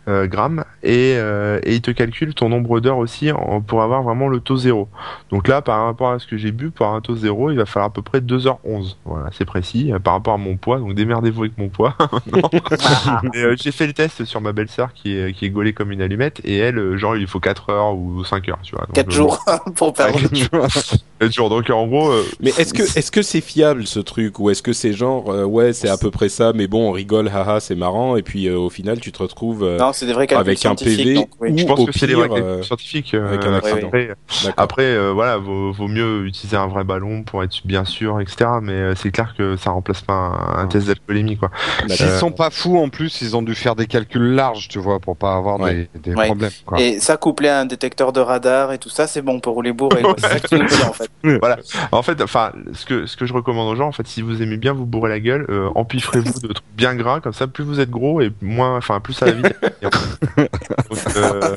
euh, 0.08 0.26
grammes 0.26 0.64
et, 0.82 1.14
euh, 1.16 1.60
et 1.64 1.74
il 1.74 1.82
te 1.82 1.90
calcule 1.92 2.34
ton 2.34 2.48
nombre 2.48 2.80
d'heures 2.80 2.98
aussi 2.98 3.30
en- 3.30 3.60
pour 3.60 3.82
avoir 3.82 4.02
vraiment 4.02 4.28
le 4.28 4.40
taux 4.40 4.56
zéro. 4.56 4.88
Donc 5.30 5.46
là, 5.46 5.62
par 5.62 5.84
rapport 5.84 6.10
à 6.10 6.18
ce 6.18 6.26
que 6.26 6.36
j'ai 6.36 6.50
bu, 6.50 6.70
pour 6.70 6.86
un 6.86 7.00
taux 7.00 7.14
zéro, 7.16 7.50
il 7.50 7.56
va 7.58 7.66
falloir 7.66 7.90
à 7.90 7.92
peu 7.92 8.02
près 8.02 8.20
2h11. 8.20 8.96
Voilà, 9.04 9.28
c'est 9.32 9.44
précis 9.44 9.92
euh, 9.92 9.98
par 9.98 10.14
rapport 10.14 10.34
à 10.34 10.38
mon 10.38 10.56
poids. 10.56 10.78
Donc 10.78 10.94
démerdez-vous 10.94 11.42
avec 11.44 11.58
mon 11.58 11.68
poids. 11.68 11.94
Euh, 13.36 13.54
j'ai 13.60 13.72
fait 13.72 13.86
le 13.86 13.92
test 13.92 14.24
sur 14.24 14.40
ma 14.40 14.52
belle-sœur 14.52 14.92
qui 14.94 15.16
est, 15.16 15.32
qui 15.32 15.44
est 15.46 15.50
gaulée 15.50 15.72
comme 15.72 15.92
une 15.92 16.00
allumette 16.02 16.40
et 16.44 16.56
elle, 16.56 16.96
genre, 16.96 17.16
il 17.16 17.26
faut 17.26 17.40
4 17.40 17.70
heures 17.70 17.94
ou 17.94 18.24
5 18.24 18.48
heures, 18.48 18.58
tu 18.62 18.74
vois. 18.74 18.86
Donc, 18.86 18.94
4 18.94 19.08
euh, 19.08 19.10
jours 19.10 19.44
pour 19.76 19.88
Ouais, 19.88 19.92
perdre. 19.94 20.20
quatre 20.20 20.34
jours. 20.36 20.66
Quatre 21.20 21.32
jours. 21.32 21.48
Donc 21.50 21.68
en 21.70 21.86
gros, 21.86 22.10
euh, 22.10 22.24
Mais 22.40 22.50
est-ce 22.50 22.72
que 22.72 22.82
est-ce 22.82 23.10
que 23.10 23.22
c'est 23.22 23.40
fiable 23.40 23.86
ce 23.86 23.98
truc 24.00 24.38
ou 24.38 24.50
est-ce 24.50 24.62
que 24.62 24.72
c'est 24.72 24.92
genre 24.92 25.30
euh, 25.30 25.44
ouais 25.44 25.72
c'est 25.72 25.88
à 25.88 25.96
peu 25.96 26.10
près 26.10 26.28
ça 26.28 26.52
mais 26.54 26.66
bon 26.68 26.88
on 26.88 26.92
rigole 26.92 27.28
haha 27.28 27.58
c'est 27.60 27.74
marrant 27.74 28.16
et 28.16 28.22
puis 28.22 28.46
euh, 28.48 28.56
au 28.56 28.70
final 28.70 29.00
tu 29.00 29.10
te 29.12 29.20
retrouves 29.22 29.64
euh, 29.64 29.78
Non, 29.78 29.92
c'est 29.98 30.06
des 30.06 30.12
vrais 30.12 30.26
calculs 30.26 30.40
Avec 30.46 30.58
un 30.58 30.60
scientifiques, 30.60 30.98
PV 31.04 31.14
donc, 31.14 31.28
oui. 31.40 31.50
ou- 31.52 31.58
je 31.58 31.64
pense 31.66 31.78
au 31.80 31.86
que 31.86 31.92
c'est 31.92 32.06
les 32.06 32.14
pire, 32.14 32.18
vrais 32.20 32.28
calculs 32.28 32.44
euh, 32.46 32.62
scientifiques. 32.62 33.14
euh, 33.14 33.28
avec 33.28 33.44
un 33.44 33.54
accident. 33.54 33.90
après, 34.56 34.82
euh, 34.84 35.12
voilà, 35.12 35.36
vaut, 35.36 35.72
vaut 35.72 35.88
mieux 35.88 36.26
utiliser 36.26 36.56
un 36.56 36.66
vrai 36.66 36.84
ballon 36.84 37.22
pour 37.24 37.42
être 37.42 37.54
bien 37.66 37.84
sûr, 37.84 38.20
etc. 38.20 38.50
Mais 38.62 38.94
c'est 38.94 39.10
clair 39.10 39.34
que 39.36 39.56
ça 39.56 39.70
remplace 39.70 40.00
pas 40.02 40.12
un, 40.14 40.58
un 40.62 40.66
test 40.66 40.86
d'alcoolémie, 40.86 41.36
quoi. 41.36 41.50
S'ils 41.88 42.06
Euh, 42.06 42.18
sont 42.18 42.30
pas 42.32 42.50
fous 42.50 42.78
en 42.78 42.88
plus, 42.88 43.20
ils 43.22 43.36
ont 43.36 43.42
dû 43.42 43.54
faire 43.54 43.74
des 43.76 43.86
calculs 43.86 44.34
larges, 44.34 44.68
tu 44.68 44.78
vois, 44.78 44.98
pour 45.00 45.16
pas 45.16 45.34
avoir 45.34 45.58
Ouais. 45.60 45.88
des, 45.94 46.10
des 46.10 46.14
Ouais. 46.14 46.26
problèmes. 46.26 46.50
Quoi. 46.64 46.80
Et 46.80 47.00
ça 47.00 47.16
couplé 47.16 47.48
à 47.48 47.60
un 47.60 47.64
détecteur 47.66 48.12
de 48.12 48.20
radar 48.20 48.72
et 48.72 48.78
tout 48.78 48.88
ça, 48.90 49.06
c'est 49.06 49.22
bon 49.22 49.40
pour 49.40 49.54
rouler 49.54 49.72
bourré. 49.72 50.02
quoi. 50.02 50.14
C'est 50.18 50.28
ça 50.28 50.40
que 50.40 50.46
tu 50.48 50.54
nous 50.58 50.66
dis 50.66 50.82
en 50.82 50.92
fait. 50.92 51.10
En 51.92 52.02
fait, 52.02 52.20
enfin, 52.22 52.52
ce 52.74 52.84
que 52.86 53.06
ce 53.06 53.16
que 53.16 53.26
je 53.26 53.32
recommande 53.32 53.68
aux 53.72 53.76
gens, 53.76 53.88
en 53.88 53.92
fait, 53.92 54.06
si 54.06 54.22
vous 54.22 54.42
aimez 54.42 54.56
bien 54.56 54.72
vous 54.72 54.86
bourrer 54.86 55.08
la 55.10 55.20
gueule, 55.20 55.46
euh, 55.48 55.68
empiffrez-vous 55.74 56.40
de 56.40 56.52
trucs 56.52 56.66
bien 56.76 56.94
gras, 56.94 57.20
comme 57.20 57.32
ça, 57.32 57.46
plus 57.46 57.64
vous 57.64 57.80
êtes 57.80 57.90
gros 57.90 58.20
et 58.20 58.30
moins, 58.42 58.76
enfin, 58.76 59.00
plus 59.00 59.12
ça 59.14 59.26
va 59.26 59.32
vite. 59.32 59.54
donc, 60.90 61.16
euh, 61.16 61.56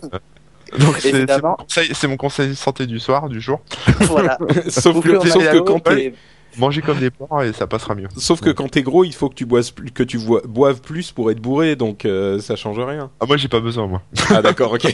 donc 0.79 0.97
c'est- 0.99 1.41
mon 1.41 1.55
conseil- 1.55 1.91
c'est 1.93 2.07
mon 2.07 2.17
conseil 2.17 2.55
santé 2.55 2.86
du 2.88 2.99
soir, 2.99 3.29
du 3.29 3.41
jour. 3.41 3.61
Voilà. 4.01 4.38
sauf 4.69 5.01
que 5.03 5.27
sauf 5.27 5.43
quand 5.65 5.79
t'es- 5.79 6.13
Mangez 6.57 6.82
comme 6.82 6.99
des 6.99 7.09
porcs 7.11 7.43
et 7.43 7.53
ça 7.53 7.65
passera 7.65 7.95
mieux. 7.95 8.09
sauf 8.17 8.41
que 8.41 8.49
quand 8.49 8.67
t'es 8.69 8.82
gros 8.82 9.05
il 9.05 9.13
faut 9.13 9.29
que 9.29 9.36
tu 9.36 9.45
boives 9.45 9.73
plus 9.73 9.89
que 9.91 10.03
tu 10.03 10.19
boives 10.19 10.82
plus 10.82 11.11
pour 11.13 11.32
être 11.32 11.39
bourré 11.39 11.77
donc 11.77 12.03
euh, 12.03 12.39
ça 12.41 12.57
change 12.57 12.77
rien. 12.77 13.09
Ah, 13.21 13.25
moi, 13.25 13.38
j'ai 13.38 13.47
pas 13.47 13.61
besoin, 13.61 13.88
moi. 13.88 14.01
Ah 14.29 14.41
d'accord 14.41 14.73
ok. 14.73 14.93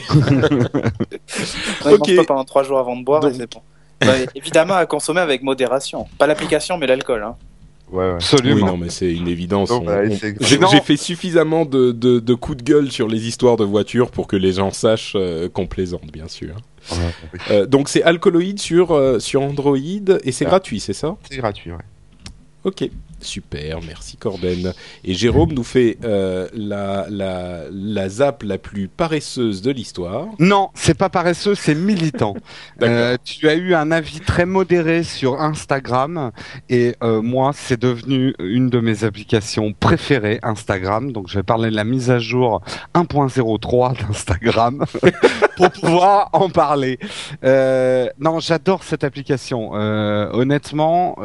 Ok. 1.90 2.16
pas 2.16 2.24
pendant 2.24 2.44
3 2.44 2.62
jours 2.62 2.78
avant 2.78 2.96
de 2.96 3.04
boire 3.04 3.20
Donc- 3.20 3.32
et 3.32 3.36
c'est 3.36 3.52
bon. 3.52 3.60
Bah, 4.00 4.12
évidemment 4.36 4.74
à 4.74 4.86
consommer 4.86 5.20
avec 5.20 5.42
modération. 5.42 6.06
Pas 6.18 6.28
l'application 6.28 6.78
mais 6.78 6.86
l'alcool. 6.86 7.24
Hein. 7.24 7.34
Ouais, 7.90 7.98
ouais. 7.98 8.08
Oui 8.08 8.14
Absolument. 8.16 8.66
non 8.66 8.76
mais 8.76 8.90
c'est 8.90 9.12
une 9.12 9.28
évidence. 9.28 9.68
Donc, 9.70 9.82
On- 9.82 9.84
voilà, 9.84 10.08
on- 10.10 10.16
c'est- 10.16 10.36
J'ai 10.42 10.80
fait 10.80 10.96
suffisamment 10.96 11.64
de, 11.64 11.92
de, 11.92 12.18
de 12.20 12.34
coups 12.34 12.58
de 12.58 12.62
gueule 12.62 12.90
sur 12.90 13.08
les 13.08 13.26
histoires 13.26 13.56
de 13.56 13.64
voitures 13.64 14.10
pour 14.10 14.26
que 14.26 14.36
les 14.36 14.52
gens 14.52 14.70
sachent 14.72 15.14
euh, 15.16 15.48
qu'on 15.48 15.66
plaisante 15.66 16.10
bien 16.12 16.28
sûr. 16.28 16.56
Euh, 17.50 17.66
donc 17.66 17.88
c'est 17.88 18.02
alcooloïde 18.02 18.58
sur 18.60 18.92
euh, 18.92 19.18
sur 19.18 19.42
Android 19.42 19.76
et 19.78 20.32
c'est 20.32 20.44
Ah. 20.46 20.48
gratuit 20.50 20.80
c'est 20.80 20.92
ça? 20.92 21.16
C'est 21.30 21.36
gratuit, 21.38 21.70
ouais. 21.72 21.78
Ok, 22.64 22.88
super, 23.20 23.80
merci 23.86 24.16
Corben. 24.16 24.72
Et 25.04 25.14
Jérôme 25.14 25.52
nous 25.52 25.64
fait 25.64 25.98
euh, 26.04 26.48
la, 26.52 27.06
la, 27.10 27.62
la 27.70 28.08
zap 28.08 28.42
la 28.42 28.58
plus 28.58 28.88
paresseuse 28.88 29.62
de 29.62 29.70
l'histoire. 29.70 30.26
Non, 30.38 30.70
c'est 30.74 30.96
pas 30.96 31.08
paresseux, 31.08 31.54
c'est 31.54 31.74
militant. 31.74 32.34
Euh, 32.82 33.16
tu 33.24 33.48
as 33.48 33.54
eu 33.54 33.74
un 33.74 33.90
avis 33.90 34.20
très 34.20 34.46
modéré 34.46 35.02
sur 35.02 35.40
Instagram 35.40 36.30
et 36.70 36.94
euh, 37.02 37.20
moi, 37.20 37.50
c'est 37.54 37.78
devenu 37.78 38.34
une 38.38 38.70
de 38.70 38.78
mes 38.78 39.04
applications 39.04 39.72
préférées, 39.72 40.38
Instagram. 40.42 41.12
Donc, 41.12 41.28
je 41.28 41.34
vais 41.34 41.42
parler 41.42 41.70
de 41.70 41.76
la 41.76 41.84
mise 41.84 42.10
à 42.10 42.18
jour 42.18 42.62
1.03 42.94 43.98
d'Instagram 43.98 44.84
pour 45.56 45.70
pouvoir 45.70 46.30
en 46.32 46.48
parler. 46.50 46.98
Non, 47.42 48.38
j'adore 48.40 48.84
cette 48.84 49.02
application. 49.02 49.72
Honnêtement, 49.72 51.16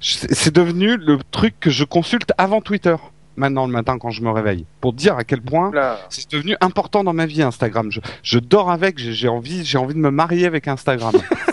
c'est 0.00 0.54
devenu 0.54 0.81
le 0.86 1.18
truc 1.30 1.54
que 1.60 1.70
je 1.70 1.84
consulte 1.84 2.32
avant 2.38 2.60
Twitter. 2.60 2.96
Maintenant 3.36 3.66
le 3.66 3.72
matin 3.72 3.98
quand 3.98 4.10
je 4.10 4.20
me 4.22 4.30
réveille, 4.30 4.66
pour 4.80 4.92
dire 4.92 5.16
à 5.16 5.24
quel 5.24 5.40
point 5.40 5.70
c'est 6.10 6.30
devenu 6.30 6.54
important 6.60 7.02
dans 7.02 7.14
ma 7.14 7.24
vie 7.24 7.42
Instagram. 7.42 7.90
Je, 7.90 8.00
je 8.22 8.38
dors 8.38 8.70
avec, 8.70 8.98
j'ai 8.98 9.28
envie, 9.28 9.64
j'ai 9.64 9.78
envie 9.78 9.94
de 9.94 9.98
me 9.98 10.10
marier 10.10 10.46
avec 10.46 10.68
Instagram. 10.68 11.14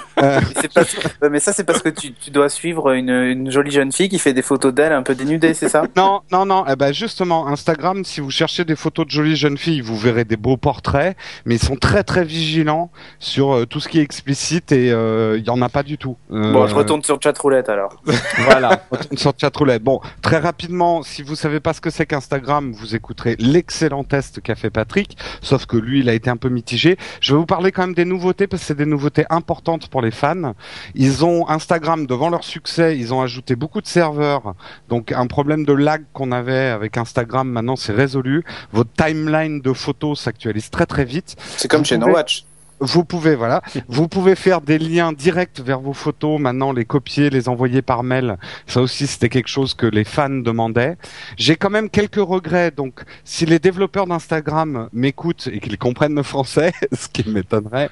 Parce- 0.73 0.95
Ouais, 1.21 1.29
mais 1.29 1.39
ça, 1.39 1.53
c'est 1.53 1.63
parce 1.63 1.81
que 1.81 1.89
tu, 1.89 2.13
tu 2.13 2.31
dois 2.31 2.49
suivre 2.49 2.91
une, 2.91 3.09
une 3.09 3.51
jolie 3.51 3.71
jeune 3.71 3.91
fille 3.91 4.09
qui 4.09 4.19
fait 4.19 4.33
des 4.33 4.41
photos 4.41 4.73
d'elle 4.73 4.93
un 4.93 5.03
peu 5.03 5.15
dénudée, 5.15 5.53
c'est 5.53 5.69
ça? 5.69 5.83
Non, 5.95 6.21
non, 6.31 6.45
non. 6.45 6.65
Eh 6.69 6.75
ben 6.75 6.93
justement, 6.93 7.47
Instagram, 7.47 8.03
si 8.05 8.21
vous 8.21 8.31
cherchez 8.31 8.65
des 8.65 8.75
photos 8.75 9.05
de 9.05 9.11
jolies 9.11 9.35
jeunes 9.35 9.57
filles, 9.57 9.81
vous 9.81 9.97
verrez 9.97 10.25
des 10.25 10.37
beaux 10.37 10.57
portraits, 10.57 11.15
mais 11.45 11.55
ils 11.55 11.61
sont 11.63 11.75
très 11.75 12.03
très 12.03 12.23
vigilants 12.23 12.91
sur 13.19 13.53
euh, 13.53 13.65
tout 13.65 13.79
ce 13.79 13.87
qui 13.89 13.99
est 13.99 14.03
explicite 14.03 14.71
et 14.71 14.91
euh, 14.91 15.37
il 15.37 15.45
y 15.45 15.49
en 15.49 15.61
a 15.61 15.69
pas 15.69 15.83
du 15.83 15.97
tout. 15.97 16.17
Euh, 16.31 16.51
Bon, 16.53 16.67
je 16.67 16.75
retourne 16.75 17.03
sur 17.03 17.19
chatroulette 17.21 17.69
alors. 17.69 17.95
Voilà, 18.45 18.83
on 18.91 18.95
retourne 18.95 19.17
sur 19.17 19.33
chatroulette. 19.37 19.83
Bon, 19.83 19.99
très 20.21 20.37
rapidement, 20.37 21.03
si 21.03 21.21
vous 21.23 21.35
savez 21.35 21.59
pas 21.59 21.73
ce 21.73 21.81
que 21.81 21.89
c'est 21.89 22.05
qu'Instagram, 22.05 22.71
vous 22.71 22.95
écouterez 22.95 23.35
l'excellent 23.39 24.03
test 24.03 24.41
qu'a 24.41 24.55
fait 24.55 24.69
Patrick, 24.69 25.17
sauf 25.41 25.65
que 25.65 25.77
lui, 25.77 25.99
il 25.99 26.09
a 26.09 26.13
été 26.13 26.29
un 26.29 26.37
peu 26.37 26.49
mitigé. 26.49 26.97
Je 27.21 27.33
vais 27.33 27.39
vous 27.39 27.45
parler 27.45 27.71
quand 27.71 27.81
même 27.83 27.93
des 27.95 28.05
nouveautés 28.05 28.47
parce 28.47 28.61
que 28.61 28.67
c'est 28.67 28.77
des 28.77 28.85
nouveautés 28.85 29.25
importantes 29.29 29.87
pour 29.89 30.01
les 30.01 30.08
fans. 30.11 30.53
Ils 30.95 31.25
ont 31.25 31.47
Instagram 31.49 32.05
devant 32.05 32.29
leur 32.29 32.43
succès, 32.43 32.97
ils 32.97 33.13
ont 33.13 33.21
ajouté 33.21 33.55
beaucoup 33.55 33.81
de 33.81 33.87
serveurs. 33.87 34.55
Donc 34.87 35.11
un 35.11 35.27
problème 35.27 35.65
de 35.65 35.73
lag 35.73 36.03
qu'on 36.13 36.31
avait 36.31 36.67
avec 36.67 36.97
Instagram, 36.97 37.49
maintenant 37.49 37.75
c'est 37.75 37.93
résolu. 37.93 38.43
Votre 38.71 38.91
timeline 38.93 39.61
de 39.61 39.73
photos 39.73 40.19
s'actualise 40.21 40.69
très 40.69 40.85
très 40.85 41.05
vite. 41.05 41.35
C'est 41.57 41.67
comme 41.67 41.79
Vous 41.81 41.85
chez 41.85 41.97
No 41.97 42.05
pouvez- 42.07 42.15
Watch. 42.15 42.45
Vous 42.81 43.03
pouvez, 43.03 43.35
voilà, 43.35 43.61
vous 43.89 44.07
pouvez 44.07 44.35
faire 44.35 44.61
des 44.61 44.79
liens 44.79 45.11
directs 45.11 45.59
vers 45.59 45.81
vos 45.81 45.91
photos, 45.91 46.39
maintenant 46.39 46.71
les 46.71 46.85
copier, 46.85 47.29
les 47.29 47.49
envoyer 47.49 47.81
par 47.81 48.03
mail. 48.03 48.37
Ça 48.67 48.79
aussi, 48.79 49.05
c'était 49.05 49.27
quelque 49.27 49.49
chose 49.49 49.73
que 49.73 49.85
les 49.85 50.05
fans 50.05 50.29
demandaient. 50.29 50.95
J'ai 51.35 51.57
quand 51.57 51.69
même 51.69 51.89
quelques 51.89 52.15
regrets, 52.23 52.71
donc 52.71 53.01
si 53.25 53.45
les 53.45 53.59
développeurs 53.59 54.07
d'Instagram 54.07 54.87
m'écoutent 54.93 55.49
et 55.51 55.59
qu'ils 55.59 55.77
comprennent 55.77 56.15
le 56.15 56.23
français, 56.23 56.71
ce 56.93 57.09
qui 57.09 57.29
m'étonnerait, 57.29 57.89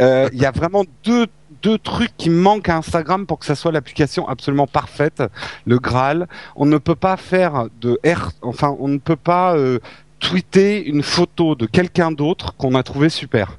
euh, 0.00 0.28
il 0.32 0.38
y 0.40 0.46
a 0.46 0.52
vraiment 0.52 0.84
deux 1.02 1.26
deux 1.62 1.78
trucs 1.78 2.16
qui 2.16 2.30
manquent 2.30 2.68
à 2.68 2.76
Instagram 2.76 3.26
pour 3.26 3.38
que 3.38 3.46
ça 3.46 3.54
soit 3.54 3.72
l'application 3.72 4.28
absolument 4.28 4.66
parfaite, 4.66 5.22
le 5.66 5.78
Graal. 5.78 6.28
On 6.56 6.66
ne 6.66 6.78
peut 6.78 6.94
pas 6.94 7.16
faire 7.16 7.66
de 7.80 7.98
R, 8.04 8.32
enfin, 8.42 8.76
on 8.78 8.88
ne 8.88 8.98
peut 8.98 9.16
pas 9.16 9.56
euh, 9.56 9.78
tweeter 10.18 10.84
une 10.86 11.02
photo 11.02 11.54
de 11.54 11.66
quelqu'un 11.66 12.10
d'autre 12.12 12.54
qu'on 12.56 12.74
a 12.74 12.82
trouvé 12.82 13.08
super. 13.08 13.58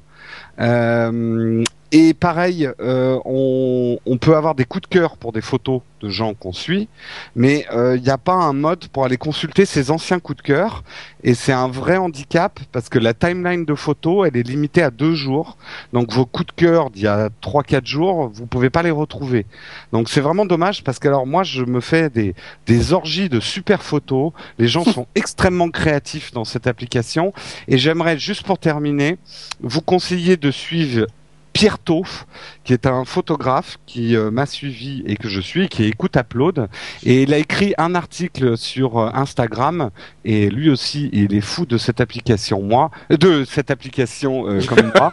Euh, 0.60 1.64
et 1.92 2.14
pareil, 2.14 2.68
euh, 2.80 3.18
on, 3.24 3.98
on 4.06 4.16
peut 4.16 4.36
avoir 4.36 4.54
des 4.54 4.64
coups 4.64 4.82
de 4.82 4.86
cœur 4.86 5.16
pour 5.16 5.32
des 5.32 5.40
photos 5.40 5.82
de 6.00 6.08
gens 6.08 6.34
qu'on 6.34 6.52
suit, 6.52 6.88
mais 7.34 7.66
euh, 7.72 7.96
il 7.96 8.02
n'y 8.02 8.10
a 8.10 8.18
pas 8.18 8.34
un 8.34 8.52
mode 8.52 8.86
pour 8.88 9.04
aller 9.04 9.16
consulter 9.16 9.66
ses 9.66 9.90
anciens 9.90 10.20
coups 10.20 10.38
de 10.38 10.42
cœur. 10.42 10.84
Et 11.24 11.34
c'est 11.34 11.52
un 11.52 11.68
vrai 11.68 11.96
handicap 11.96 12.60
parce 12.72 12.88
que 12.88 12.98
la 12.98 13.12
timeline 13.12 13.64
de 13.64 13.74
photos, 13.74 14.28
elle 14.28 14.36
est 14.36 14.46
limitée 14.46 14.82
à 14.82 14.90
deux 14.90 15.14
jours. 15.14 15.58
Donc 15.92 16.12
vos 16.12 16.26
coups 16.26 16.46
de 16.46 16.52
cœur 16.52 16.90
d'il 16.90 17.02
y 17.02 17.06
a 17.08 17.28
trois 17.40 17.64
quatre 17.64 17.86
jours, 17.86 18.30
vous 18.32 18.46
pouvez 18.46 18.70
pas 18.70 18.82
les 18.82 18.90
retrouver. 18.90 19.44
Donc 19.92 20.08
c'est 20.08 20.20
vraiment 20.20 20.46
dommage 20.46 20.84
parce 20.84 21.00
que 21.00 21.08
alors 21.08 21.26
moi 21.26 21.42
je 21.42 21.64
me 21.64 21.80
fais 21.80 22.08
des 22.08 22.34
des 22.66 22.92
orgies 22.92 23.28
de 23.28 23.40
super 23.40 23.82
photos. 23.82 24.32
Les 24.58 24.68
gens 24.68 24.84
sont 24.96 25.08
extrêmement 25.16 25.70
créatifs 25.70 26.32
dans 26.32 26.44
cette 26.44 26.66
application 26.68 27.32
et 27.68 27.78
j'aimerais 27.78 28.16
juste 28.18 28.44
pour 28.44 28.58
terminer 28.58 29.18
vous 29.60 29.82
conseiller 29.82 30.36
de 30.36 30.50
suivre 30.52 31.06
Pierre 31.52 31.78
Tauf, 31.78 32.26
qui 32.64 32.72
est 32.72 32.86
un 32.86 33.04
photographe 33.04 33.78
qui 33.86 34.16
euh, 34.16 34.30
m'a 34.30 34.46
suivi 34.46 35.02
et 35.06 35.16
que 35.16 35.28
je 35.28 35.40
suis, 35.40 35.68
qui 35.68 35.84
écoute 35.84 36.16
Upload, 36.16 36.68
et 37.04 37.22
il 37.24 37.34
a 37.34 37.38
écrit 37.38 37.74
un 37.78 37.94
article 37.94 38.56
sur 38.56 38.98
euh, 38.98 39.10
Instagram, 39.14 39.90
et 40.24 40.48
lui 40.48 40.70
aussi, 40.70 41.10
il 41.12 41.34
est 41.34 41.40
fou 41.40 41.66
de 41.66 41.76
cette 41.78 42.00
application, 42.00 42.62
moi, 42.62 42.90
de 43.10 43.44
cette 43.44 43.70
application 43.70 44.48
euh, 44.48 44.60
comme 44.66 44.92
moi. 44.94 45.12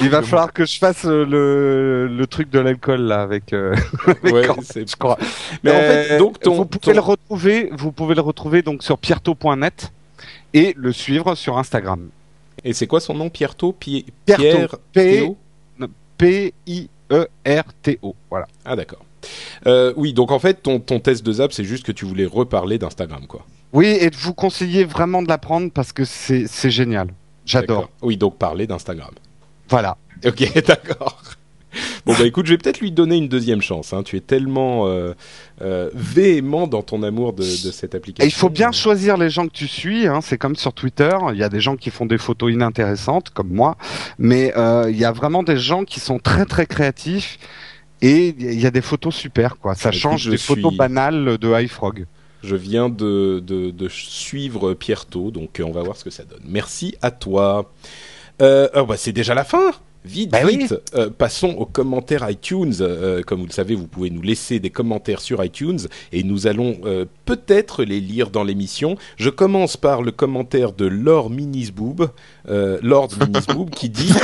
Il 0.00 0.08
va 0.08 0.22
falloir 0.22 0.52
que 0.52 0.64
je 0.64 0.78
fasse 0.78 1.04
euh, 1.04 1.24
le, 1.26 2.08
le 2.08 2.26
truc 2.26 2.50
de 2.50 2.58
l'alcool 2.58 3.02
là 3.02 3.22
avec. 3.22 3.52
euh, 3.52 3.74
avec 4.06 4.24
Ouais, 4.24 4.46
Corbin, 4.46 4.62
c'est- 4.64 4.90
je 4.90 4.96
crois. 4.96 5.18
Mais 5.62 5.70
en 5.70 5.74
fait, 5.74 6.18
donc 6.18 6.40
ton, 6.40 6.54
vous 6.56 6.64
pouvez 6.64 6.80
ton- 6.80 6.92
le 6.92 7.00
retrouver, 7.00 7.70
vous 7.72 7.92
pouvez 7.92 8.14
le 8.14 8.20
retrouver 8.20 8.62
donc 8.62 8.82
sur 8.82 8.98
pierto.net 8.98 9.92
et 10.54 10.74
le 10.76 10.92
suivre 10.92 11.34
sur 11.34 11.58
Instagram. 11.58 12.08
Et 12.64 12.72
c'est 12.72 12.86
quoi 12.86 13.00
son 13.00 13.14
nom, 13.14 13.30
Pierto 13.30 13.72
Pi- 13.72 14.06
Pierto. 14.26 14.42
Pierre 14.92 15.28
P 16.18 16.52
I 16.66 16.88
E 17.10 17.26
R 17.46 17.62
T 17.82 17.98
O. 18.02 18.14
Voilà. 18.28 18.46
Ah 18.64 18.76
d'accord. 18.76 19.04
Euh, 19.66 19.92
oui, 19.96 20.12
donc 20.12 20.30
en 20.30 20.38
fait, 20.38 20.62
ton, 20.62 20.80
ton 20.80 21.00
test 21.00 21.24
de 21.24 21.32
zap, 21.32 21.52
c'est 21.52 21.64
juste 21.64 21.84
que 21.84 21.92
tu 21.92 22.04
voulais 22.04 22.26
reparler 22.26 22.78
d'Instagram, 22.78 23.26
quoi. 23.26 23.44
Oui, 23.72 23.86
et 24.00 24.10
de 24.10 24.16
vous 24.16 24.34
conseiller 24.34 24.84
vraiment 24.84 25.22
de 25.22 25.28
l'apprendre 25.28 25.70
parce 25.72 25.92
que 25.92 26.04
c'est 26.04 26.70
génial. 26.70 27.08
J'adore. 27.46 27.90
Oui, 28.02 28.16
donc 28.16 28.36
parler 28.36 28.66
d'Instagram. 28.66 29.10
Voilà. 29.68 29.96
Ok, 30.26 30.64
d'accord. 30.66 31.20
Bon 32.06 32.14
bah 32.14 32.24
écoute, 32.24 32.46
je 32.46 32.52
vais 32.52 32.58
peut-être 32.58 32.80
lui 32.80 32.92
donner 32.92 33.16
une 33.16 33.28
deuxième 33.28 33.62
chance. 33.62 33.92
Hein. 33.92 34.02
Tu 34.02 34.16
es 34.16 34.20
tellement 34.20 34.86
euh, 34.86 35.14
euh, 35.62 35.90
véhément 35.94 36.66
dans 36.66 36.82
ton 36.82 37.02
amour 37.02 37.32
de, 37.32 37.42
de 37.42 37.70
cette 37.70 37.94
Et 37.94 37.96
application. 37.98 38.28
il 38.28 38.32
faut 38.32 38.50
bien 38.50 38.72
choisir 38.72 39.16
les 39.16 39.30
gens 39.30 39.46
que 39.46 39.52
tu 39.52 39.68
suis. 39.68 40.06
Hein. 40.06 40.20
C'est 40.22 40.38
comme 40.38 40.56
sur 40.56 40.72
Twitter. 40.72 41.16
Il 41.32 41.38
y 41.38 41.42
a 41.44 41.48
des 41.48 41.60
gens 41.60 41.76
qui 41.76 41.90
font 41.90 42.06
des 42.06 42.18
photos 42.18 42.52
inintéressantes, 42.52 43.30
comme 43.30 43.48
moi, 43.50 43.76
mais 44.18 44.52
euh, 44.56 44.90
il 44.90 44.96
y 44.98 45.04
a 45.04 45.12
vraiment 45.12 45.42
des 45.42 45.58
gens 45.58 45.84
qui 45.84 46.00
sont 46.00 46.18
très 46.18 46.46
très 46.46 46.66
créatifs. 46.66 47.38
Et 48.02 48.34
il 48.38 48.58
y 48.58 48.66
a 48.66 48.70
des 48.70 48.80
photos 48.80 49.14
super, 49.14 49.58
quoi. 49.58 49.74
Ça 49.74 49.90
Écoute, 49.90 50.00
change 50.00 50.28
des 50.30 50.38
photos 50.38 50.74
banales 50.74 51.36
de 51.36 51.62
iFrog. 51.62 52.06
Je 52.42 52.56
viens 52.56 52.88
de, 52.88 53.42
de, 53.46 53.70
de 53.70 53.88
suivre 53.90 54.72
Pierto, 54.72 55.30
donc 55.30 55.60
euh, 55.60 55.64
on 55.64 55.72
va 55.72 55.82
voir 55.82 55.96
ce 55.96 56.04
que 56.04 56.10
ça 56.10 56.24
donne. 56.24 56.40
Merci 56.46 56.96
à 57.02 57.10
toi. 57.10 57.70
Euh, 58.40 58.68
oh, 58.74 58.86
bah, 58.86 58.96
c'est 58.96 59.12
déjà 59.12 59.34
la 59.34 59.44
fin. 59.44 59.72
Vite, 60.04 60.34
oui. 60.46 60.56
vite. 60.58 60.74
Euh, 60.94 61.10
passons 61.10 61.50
aux 61.58 61.66
commentaires 61.66 62.28
iTunes. 62.30 62.72
Euh, 62.80 63.22
comme 63.22 63.40
vous 63.40 63.46
le 63.46 63.52
savez, 63.52 63.74
vous 63.74 63.86
pouvez 63.86 64.08
nous 64.08 64.22
laisser 64.22 64.58
des 64.58 64.70
commentaires 64.70 65.20
sur 65.20 65.44
iTunes 65.44 65.78
et 66.12 66.22
nous 66.22 66.46
allons 66.46 66.78
euh, 66.86 67.04
peut-être 67.26 67.84
les 67.84 68.00
lire 68.00 68.30
dans 68.30 68.42
l'émission. 68.42 68.96
Je 69.16 69.28
commence 69.28 69.76
par 69.76 70.00
le 70.00 70.10
commentaire 70.10 70.72
de 70.72 70.86
Lord 70.86 71.28
Minisboob, 71.28 72.10
euh, 72.48 72.78
Lord 72.82 73.10
Minisboob 73.20 73.68
qui 73.70 73.90
dit 73.90 74.14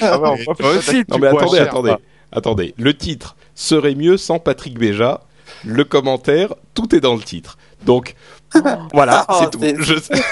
Ah 0.00 0.32
aussi, 0.76 1.02
Non 1.08 1.18
mais 1.18 1.28
attendez, 1.28 1.58
attendez, 1.58 1.94
attendez. 2.32 2.74
Le 2.76 2.92
titre 2.96 3.36
serait 3.54 3.94
mieux 3.94 4.16
sans 4.16 4.38
Patrick 4.40 4.78
Béja. 4.78 5.20
Le 5.64 5.84
commentaire, 5.84 6.54
tout 6.74 6.94
est 6.94 7.00
dans 7.00 7.14
le 7.14 7.22
titre. 7.22 7.56
Donc 7.86 8.14
voilà, 8.92 9.24
Oh, 9.28 9.34
c'est 9.40 9.50
tout. 9.50 9.58
c'est- 9.60 9.76
Je 9.80 10.00
sais. 10.00 10.14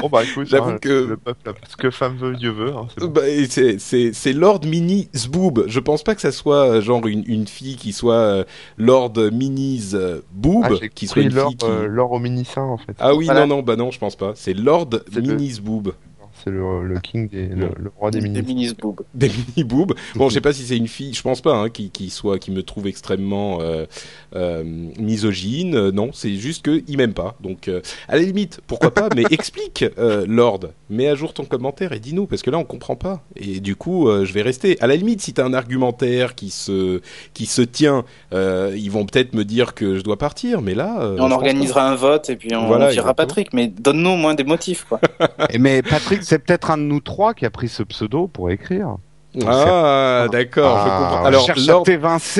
Bon 0.00 0.08
bah 0.08 0.22
écoute, 0.24 0.46
J'avoue 0.48 0.70
hein, 0.70 0.78
que- 0.80 1.06
le 1.08 1.16
peuple, 1.16 1.60
ce 1.68 1.76
que 1.76 1.90
femme 1.90 2.16
veut, 2.16 2.34
Dieu 2.36 2.50
veut. 2.50 2.74
hein, 2.74 2.86
c'est 2.96 3.04
bon. 3.06 3.10
Bah, 3.12 3.22
c'est 3.48 3.78
c'est 3.80 4.12
c'est 4.12 4.32
Lord 4.32 4.60
Mini 4.64 5.08
Zboob. 5.16 5.64
Je 5.66 5.80
pense 5.80 6.02
pas 6.02 6.14
que 6.14 6.20
ça 6.20 6.32
soit 6.32 6.68
euh, 6.68 6.80
genre 6.80 7.06
une 7.06 7.24
une 7.26 7.46
fille 7.46 7.76
qui 7.76 7.92
soit 7.92 8.14
euh, 8.14 8.44
Lord 8.76 9.14
Minis 9.32 9.94
Boob, 10.32 10.64
Ah, 10.82 10.86
qui 10.94 11.06
soit 11.06 11.22
une 11.22 11.34
l'or, 11.34 11.48
fille 11.48 11.56
qui. 11.56 11.66
euh, 11.66 11.86
l'or 11.86 12.12
au 12.12 12.18
mini-sein 12.18 12.62
en 12.62 12.76
fait. 12.78 12.94
Ah 12.98 13.14
oui, 13.14 13.24
Voilà. 13.26 13.46
non, 13.46 13.56
non, 13.56 13.62
bah 13.62 13.76
non, 13.76 13.90
je 13.90 13.98
pense 13.98 14.16
pas. 14.16 14.32
C'est 14.34 14.54
Lord 14.54 14.90
Minis 15.16 15.60
Boob. 15.60 15.92
C'est 16.48 16.54
le, 16.54 16.84
le 16.86 17.00
king 17.00 17.28
des, 17.28 17.46
le, 17.46 17.66
Bon. 17.66 17.74
le 17.78 17.90
roi 17.96 18.10
des 18.10 18.20
Des 18.20 18.28
mini. 18.28 18.42
minis 18.42 18.74
boob. 18.74 19.00
Des 19.14 19.28
mini 19.28 19.64
boobs. 19.64 19.94
Bon, 20.14 20.28
je 20.28 20.34
sais 20.34 20.40
pas 20.40 20.52
si 20.52 20.62
c'est 20.64 20.76
une 20.76 20.88
fille, 20.88 21.14
je 21.14 21.22
pense 21.22 21.40
pas, 21.40 21.54
hein, 21.54 21.68
qui, 21.70 21.90
qui 21.90 22.10
soit, 22.10 22.38
qui 22.38 22.50
me 22.50 22.62
trouve 22.62 22.86
extrêmement 22.86 23.58
euh, 23.60 23.84
euh, 24.34 24.64
misogyne. 24.98 25.74
Euh, 25.74 25.92
Non, 25.92 26.10
c'est 26.12 26.34
juste 26.36 26.64
que 26.64 26.82
il 26.86 26.96
m'aime 26.96 27.14
pas. 27.14 27.36
Donc, 27.40 27.68
euh, 27.68 27.80
à 28.08 28.16
la 28.16 28.22
limite, 28.22 28.60
pourquoi 28.66 28.92
pas 28.92 29.08
Mais 29.14 29.24
explique, 29.30 29.84
euh, 29.98 30.24
Lord. 30.28 30.60
Mets 30.90 31.08
à 31.08 31.14
jour 31.14 31.34
ton 31.34 31.44
commentaire 31.44 31.92
et 31.92 32.00
dis-nous, 32.00 32.26
parce 32.26 32.42
que 32.42 32.50
là, 32.50 32.58
on 32.58 32.64
comprend 32.64 32.96
pas. 32.96 33.22
Et 33.36 33.60
du 33.60 33.76
coup, 33.76 34.08
euh, 34.08 34.24
je 34.24 34.32
vais 34.32 34.42
rester. 34.42 34.80
À 34.80 34.86
la 34.86 34.96
limite, 34.96 35.20
si 35.20 35.34
t'as 35.34 35.44
un 35.44 35.52
argumentaire 35.54 36.34
qui 36.34 36.48
se, 36.50 37.00
qui 37.34 37.44
se 37.46 37.60
tient, 37.62 38.04
euh, 38.32 38.72
ils 38.76 38.90
vont 38.90 39.04
peut-être 39.04 39.34
me 39.34 39.44
dire 39.44 39.74
que 39.74 39.96
je 39.96 40.02
dois 40.02 40.16
partir. 40.16 40.62
Mais 40.62 40.74
là, 40.74 41.02
euh, 41.02 41.16
on 41.20 41.30
organisera 41.30 41.88
un 41.90 41.94
vote 41.94 42.30
et 42.30 42.36
puis 42.36 42.54
on, 42.54 42.66
Voilà, 42.66 42.86
on 42.86 42.88
exactement. 42.88 43.14
Patrick. 43.14 43.52
Mais 43.52 43.68
donne-nous 43.68 44.10
au 44.10 44.16
moins 44.16 44.34
des 44.34 44.44
motifs, 44.44 44.84
quoi. 44.88 45.00
Mais 45.58 45.82
Patrick, 45.82 46.22
c'est 46.22 46.37
peut-être 46.38 46.70
un 46.70 46.78
de 46.78 46.82
nous 46.82 47.00
trois 47.00 47.34
qui 47.34 47.44
a 47.46 47.50
pris 47.50 47.68
ce 47.68 47.82
pseudo 47.82 48.26
pour 48.28 48.50
écrire. 48.50 48.96
Ah, 49.46 50.26
d'accord, 50.32 50.78
je 50.84 50.90
Ah, 50.90 50.98
comprends. 50.98 51.22
on 51.22 51.26
Alors, 51.26 51.46
cherche 51.46 51.66
Lord. 51.66 51.84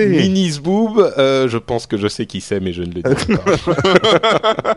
Minis 0.09 0.59
Boob, 0.59 0.99
euh, 1.19 1.47
je 1.47 1.59
pense 1.59 1.87
que 1.87 1.97
je 1.97 2.09
sais 2.09 2.27
qui 2.27 2.41
c'est, 2.41 2.61
mais 2.61 2.73
je 2.73 2.83
ne 2.83 2.93
le 2.93 3.03
dis 3.03 3.03
pas. 3.37 4.75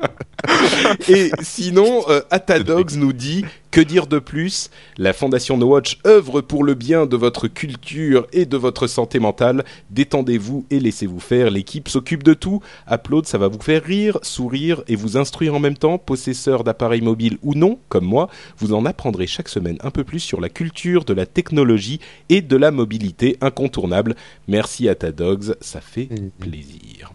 Et 1.10 1.32
sinon, 1.42 2.02
euh, 2.10 2.22
Atadogs 2.30 2.96
nous 2.96 3.14
dit 3.14 3.46
que 3.72 3.82
dire 3.82 4.06
de 4.06 4.20
plus? 4.20 4.70
La 4.98 5.14
Fondation 5.14 5.58
No 5.58 5.68
Watch 5.68 5.98
œuvre 6.06 6.42
pour 6.42 6.64
le 6.64 6.74
bien 6.74 7.06
de 7.06 7.16
votre 7.16 7.48
culture 7.48 8.28
et 8.34 8.46
de 8.46 8.58
votre 8.58 8.86
santé 8.88 9.20
mentale. 9.20 9.64
Détendez-vous 9.90 10.66
et 10.70 10.80
laissez-vous 10.80 11.22
faire. 11.22 11.50
L'équipe 11.50 11.88
s'occupe 11.88 12.24
de 12.24 12.34
tout. 12.34 12.62
Upload, 12.92 13.26
ça 13.26 13.38
va 13.38 13.48
vous 13.48 13.62
faire 13.62 13.84
rire, 13.84 14.20
sourire 14.22 14.84
et 14.88 14.98
vous 14.98 15.18
instruire 15.18 15.56
en 15.56 15.60
même 15.60 15.78
temps. 15.78 15.98
Possesseur 15.98 16.66
d'appareils 16.66 17.02
mobiles 17.02 17.38
ou 17.42 17.56
non, 17.56 17.80
comme 17.88 18.06
moi, 18.06 18.30
vous 18.58 18.74
en 18.74 18.86
apprendrez 18.86 19.26
chaque 19.26 19.50
semaine 19.50 19.78
un 19.82 19.92
peu 19.92 20.04
plus 20.04 20.20
sur 20.20 20.42
la 20.42 20.50
culture 20.50 21.06
de 21.06 21.14
la 21.14 21.26
technologie 21.26 22.02
et 22.28 22.42
de 22.42 22.58
la 22.58 22.72
mobilité 22.72 23.38
incontournable. 23.40 24.16
Merci 24.48 24.90
Atadogs, 24.90 25.56
ça 25.62 25.80
fait 25.80 26.10
plaisir. 26.40 27.14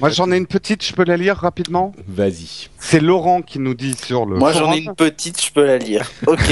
Moi, 0.00 0.08
j'en 0.10 0.30
ai 0.30 0.36
une 0.36 0.46
petite, 0.46 0.84
je 0.84 0.92
peux 0.92 1.04
la 1.04 1.16
lire 1.16 1.36
rapidement 1.36 1.92
Vas-y. 2.06 2.68
C'est 2.78 3.00
Laurent 3.00 3.42
qui 3.42 3.58
nous 3.58 3.74
dit 3.74 3.94
sur 3.94 4.26
le. 4.26 4.36
Moi, 4.38 4.52
j'en 4.52 4.72
ai 4.72 4.78
une 4.78 4.94
petite, 4.94 5.42
je 5.44 5.52
peux 5.52 5.64
la 5.66 5.78
lire. 5.78 6.10
Ok. 6.26 6.38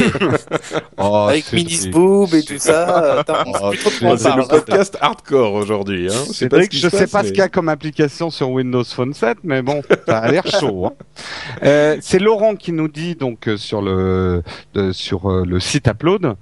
Oh, 0.98 1.26
Avec 1.28 1.52
Minis 1.52 1.88
Boob 1.90 2.32
et 2.34 2.42
tout 2.42 2.58
ça. 2.58 3.22
On 3.62 3.72
C'est 4.16 4.34
le 4.34 4.48
podcast 4.48 4.96
hardcore 5.00 5.52
aujourd'hui. 5.52 6.08
Hein. 6.08 6.12
Je 6.28 6.32
sais 6.32 6.34
C'est 6.34 6.48
vrai 6.50 6.68
que 6.68 6.76
je 6.76 6.88
sais 6.88 7.06
pas 7.06 7.20
ce 7.20 7.24
mais- 7.26 7.30
qu'il 7.32 7.38
y 7.38 7.42
a 7.42 7.48
comme 7.48 7.68
application 7.68 8.30
sur 8.30 8.50
Windows 8.50 8.82
Phone 8.84 9.12
7, 9.12 9.38
mais 9.44 9.60
bon, 9.62 9.82
ça 10.06 10.18
a 10.18 10.30
l'air 10.30 10.46
chaud. 10.46 10.86
hein. 10.86 10.92
Euh, 11.62 11.96
c'est 12.00 12.18
Laurent 12.18 12.56
qui 12.56 12.72
nous 12.72 12.88
dit 12.88 13.14
donc 13.14 13.46
euh, 13.48 13.56
sur 13.58 13.82
le 13.82 14.42
de- 14.74 14.92
sur 14.92 15.30
euh, 15.30 15.44
le 15.46 15.60
site 15.60 15.86
Upload. 15.86 16.34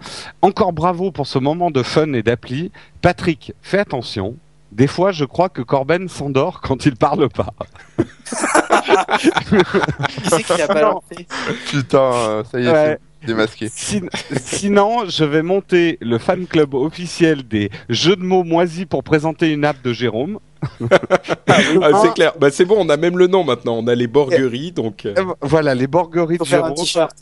Encore 0.42 0.72
bravo 0.72 1.10
pour 1.10 1.26
ce 1.26 1.38
moment 1.38 1.70
de 1.70 1.82
fun 1.82 2.12
et 2.12 2.22
d'appli. 2.22 2.70
Patrick, 3.02 3.52
fais 3.60 3.78
attention. 3.78 4.36
Des 4.74 4.88
fois, 4.88 5.12
je 5.12 5.24
crois 5.24 5.48
que 5.48 5.62
Corben 5.62 6.08
s'endort 6.08 6.60
quand 6.60 6.84
il 6.84 6.96
parle 6.96 7.28
pas. 7.28 7.54
Qui 9.18 9.30
c'est 10.30 10.42
qui 10.42 10.60
a 10.62 10.66
balancé 10.66 11.26
Putain, 11.70 11.98
euh, 12.12 12.44
ça 12.44 12.60
y 12.60 12.66
est, 12.66 12.70
Ouais. 12.72 12.98
c'est 13.20 13.26
démasqué. 13.26 13.68
Sin- 13.68 14.08
sinon, 14.36 15.08
je 15.08 15.24
vais 15.24 15.42
monter 15.42 15.96
le 16.00 16.18
fan 16.18 16.46
club 16.46 16.74
officiel 16.74 17.46
des 17.46 17.70
jeux 17.88 18.16
de 18.16 18.22
mots 18.24 18.42
moisis 18.44 18.86
pour 18.86 19.04
présenter 19.04 19.52
une 19.52 19.64
app 19.64 19.80
de 19.82 19.92
Jérôme. 19.92 20.38
Ah, 21.48 22.00
c'est 22.02 22.14
clair. 22.14 22.32
Bah, 22.38 22.50
c'est 22.50 22.64
bon, 22.64 22.76
on 22.78 22.88
a 22.88 22.96
même 22.96 23.16
le 23.18 23.26
nom 23.26 23.44
maintenant. 23.44 23.76
On 23.76 23.86
a 23.86 23.94
les 23.94 24.06
borgueries, 24.06 24.72
donc. 24.72 25.06
euh, 25.06 25.14
Euh, 25.18 25.24
Voilà, 25.40 25.74
les 25.74 25.86
borgueries 25.86 26.38
de 26.38 26.44
faire 26.44 26.60
un 26.64 26.68
Jérôme. 26.68 26.74
t-shirt. 26.84 27.12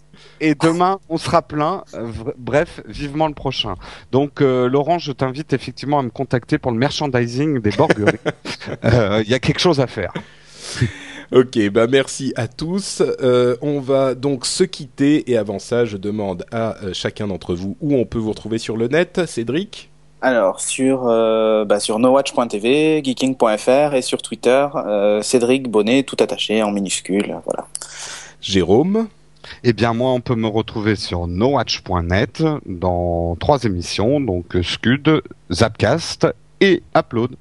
Et 0.41 0.55
demain, 0.55 0.99
on 1.09 1.17
sera 1.19 1.43
plein. 1.43 1.85
Euh, 1.95 2.11
Bref, 2.39 2.81
vivement 2.87 3.27
le 3.29 3.35
prochain. 3.35 3.75
Donc, 4.13 4.41
euh, 4.41 4.69
Laurent, 4.69 4.99
je 4.99 5.13
t'invite 5.13 5.53
effectivement 5.53 5.99
à 5.99 6.03
me 6.03 6.11
contacter 6.11 6.59
pour 6.59 6.73
le 6.73 6.79
merchandising 6.79 7.61
des 7.61 7.71
borgueries. 7.71 8.19
Euh, 8.85 9.23
Il 9.25 9.31
y 9.31 9.35
a 9.35 9.39
quelque 9.41 9.61
chose 9.61 9.81
à 9.81 9.87
faire. 9.87 10.13
Ok, 11.35 11.59
bah 11.71 11.87
merci 11.87 12.35
à 12.37 12.47
tous. 12.47 13.01
Euh, 13.23 13.57
on 13.63 13.81
va 13.81 14.15
donc 14.15 14.45
se 14.45 14.65
quitter 14.65 15.31
et 15.31 15.39
avant 15.39 15.59
ça, 15.59 15.87
je 15.87 15.97
demande 15.97 16.45
à 16.53 16.77
chacun 16.93 17.27
d'entre 17.27 17.55
vous 17.55 17.75
où 17.81 17.95
on 17.97 18.05
peut 18.05 18.19
vous 18.19 18.29
retrouver 18.33 18.59
sur 18.59 18.77
le 18.77 18.87
net. 18.89 19.23
Cédric? 19.27 19.91
Alors, 20.25 20.61
sur, 20.61 21.09
euh, 21.09 21.65
bah, 21.65 21.81
sur 21.81 21.99
nowatch.tv, 21.99 23.03
geeking.fr 23.03 23.95
et 23.95 24.03
sur 24.03 24.23
Twitter, 24.23 24.69
euh, 24.77 25.21
Cédric 25.21 25.69
Bonnet, 25.69 26.05
tout 26.05 26.17
attaché 26.21 26.63
en 26.63 26.71
minuscule. 26.71 27.37
Voilà. 27.45 27.67
Jérôme? 28.41 29.09
Eh 29.65 29.73
bien, 29.73 29.95
moi, 29.95 30.13
on 30.13 30.21
peut 30.21 30.37
me 30.37 30.47
retrouver 30.47 30.95
sur 30.95 31.27
nowatch.net 31.27 32.45
dans 32.67 33.35
trois 33.41 33.65
émissions, 33.65 34.21
donc 34.21 34.57
Scud, 34.63 35.23
Zapcast 35.51 36.29
et 36.61 36.85
Upload. 36.97 37.33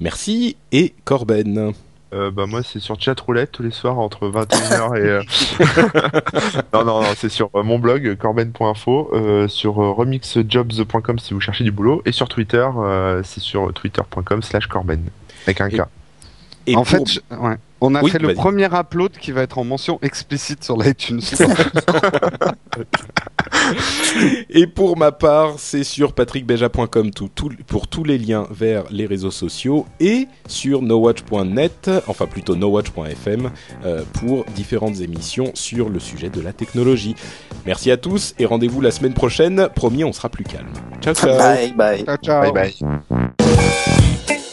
Merci 0.00 0.56
et 0.72 0.94
Corben. 1.04 1.74
Euh, 2.16 2.30
bah 2.30 2.46
moi 2.46 2.62
c'est 2.62 2.80
sur 2.80 2.98
chatroulette 3.00 3.52
tous 3.52 3.62
les 3.62 3.70
soirs 3.70 3.98
entre 3.98 4.28
21h 4.28 4.96
et 4.96 5.00
euh, 5.02 5.22
non 6.72 6.84
non 6.84 7.02
non 7.02 7.08
c'est 7.16 7.28
sur 7.28 7.50
euh, 7.54 7.62
mon 7.62 7.78
blog 7.78 8.16
corben.info 8.16 9.10
euh, 9.12 9.48
sur 9.48 9.82
euh, 9.82 9.90
remixjobs.com 9.92 11.18
si 11.18 11.34
vous 11.34 11.40
cherchez 11.40 11.64
du 11.64 11.72
boulot 11.72 12.02
et 12.06 12.12
sur 12.12 12.28
Twitter 12.28 12.66
euh, 12.78 13.22
c'est 13.24 13.40
sur 13.40 13.72
twitter.com 13.72 14.42
slash 14.42 14.66
corben 14.66 15.02
avec 15.46 15.60
un 15.60 15.68
Et- 15.68 15.76
K. 15.78 15.82
Et 16.68 16.74
en 16.74 16.78
pour- 16.80 16.88
fait, 16.88 17.08
je- 17.08 17.36
ouais, 17.36 17.56
on 17.80 17.94
a 17.94 18.02
Oui, 18.02 18.10
fait 18.10 18.18
le 18.18 18.32
premier 18.34 18.68
upload 18.72 19.12
qui 19.12 19.32
va 19.32 19.42
être 19.42 19.58
en 19.58 19.64
mention 19.64 19.98
explicite 20.02 20.64
sur 20.64 20.76
l'iTunes. 20.76 21.20
Et 24.50 24.66
pour 24.66 24.96
ma 24.96 25.12
part, 25.12 25.54
c'est 25.58 25.84
sur 25.84 26.12
patrickbeja.com 26.12 27.10
tout, 27.10 27.28
tout- 27.34 27.50
pour 27.66 27.88
tous 27.88 28.04
les 28.04 28.18
liens 28.18 28.46
vers 28.50 28.84
les 28.90 29.06
réseaux 29.06 29.30
sociaux 29.30 29.86
et 30.00 30.26
sur 30.46 30.82
nowatch.net, 30.82 31.90
enfin 32.06 32.26
plutôt 32.26 32.54
nowatch.fm, 32.56 33.50
euh, 33.84 34.02
pour 34.14 34.44
différentes 34.54 35.00
émissions 35.00 35.50
sur 35.54 35.88
le 35.88 35.98
sujet 36.00 36.28
de 36.30 36.40
la 36.40 36.52
technologie. 36.52 37.14
Merci 37.66 37.90
à 37.90 37.96
tous 37.96 38.34
et 38.38 38.46
rendez-vous 38.46 38.80
la 38.80 38.90
semaine 38.90 39.14
prochaine. 39.14 39.68
Promis, 39.74 40.04
on 40.04 40.12
sera 40.12 40.28
plus 40.28 40.44
calme. 40.44 40.68
Ciao, 41.00 41.14
ciao. 41.14 41.36
Bye, 41.38 41.72
bye. 41.72 42.04
ciao, 42.04 42.16
ciao. 42.18 42.52
bye 42.52 42.72
bye 43.10 44.45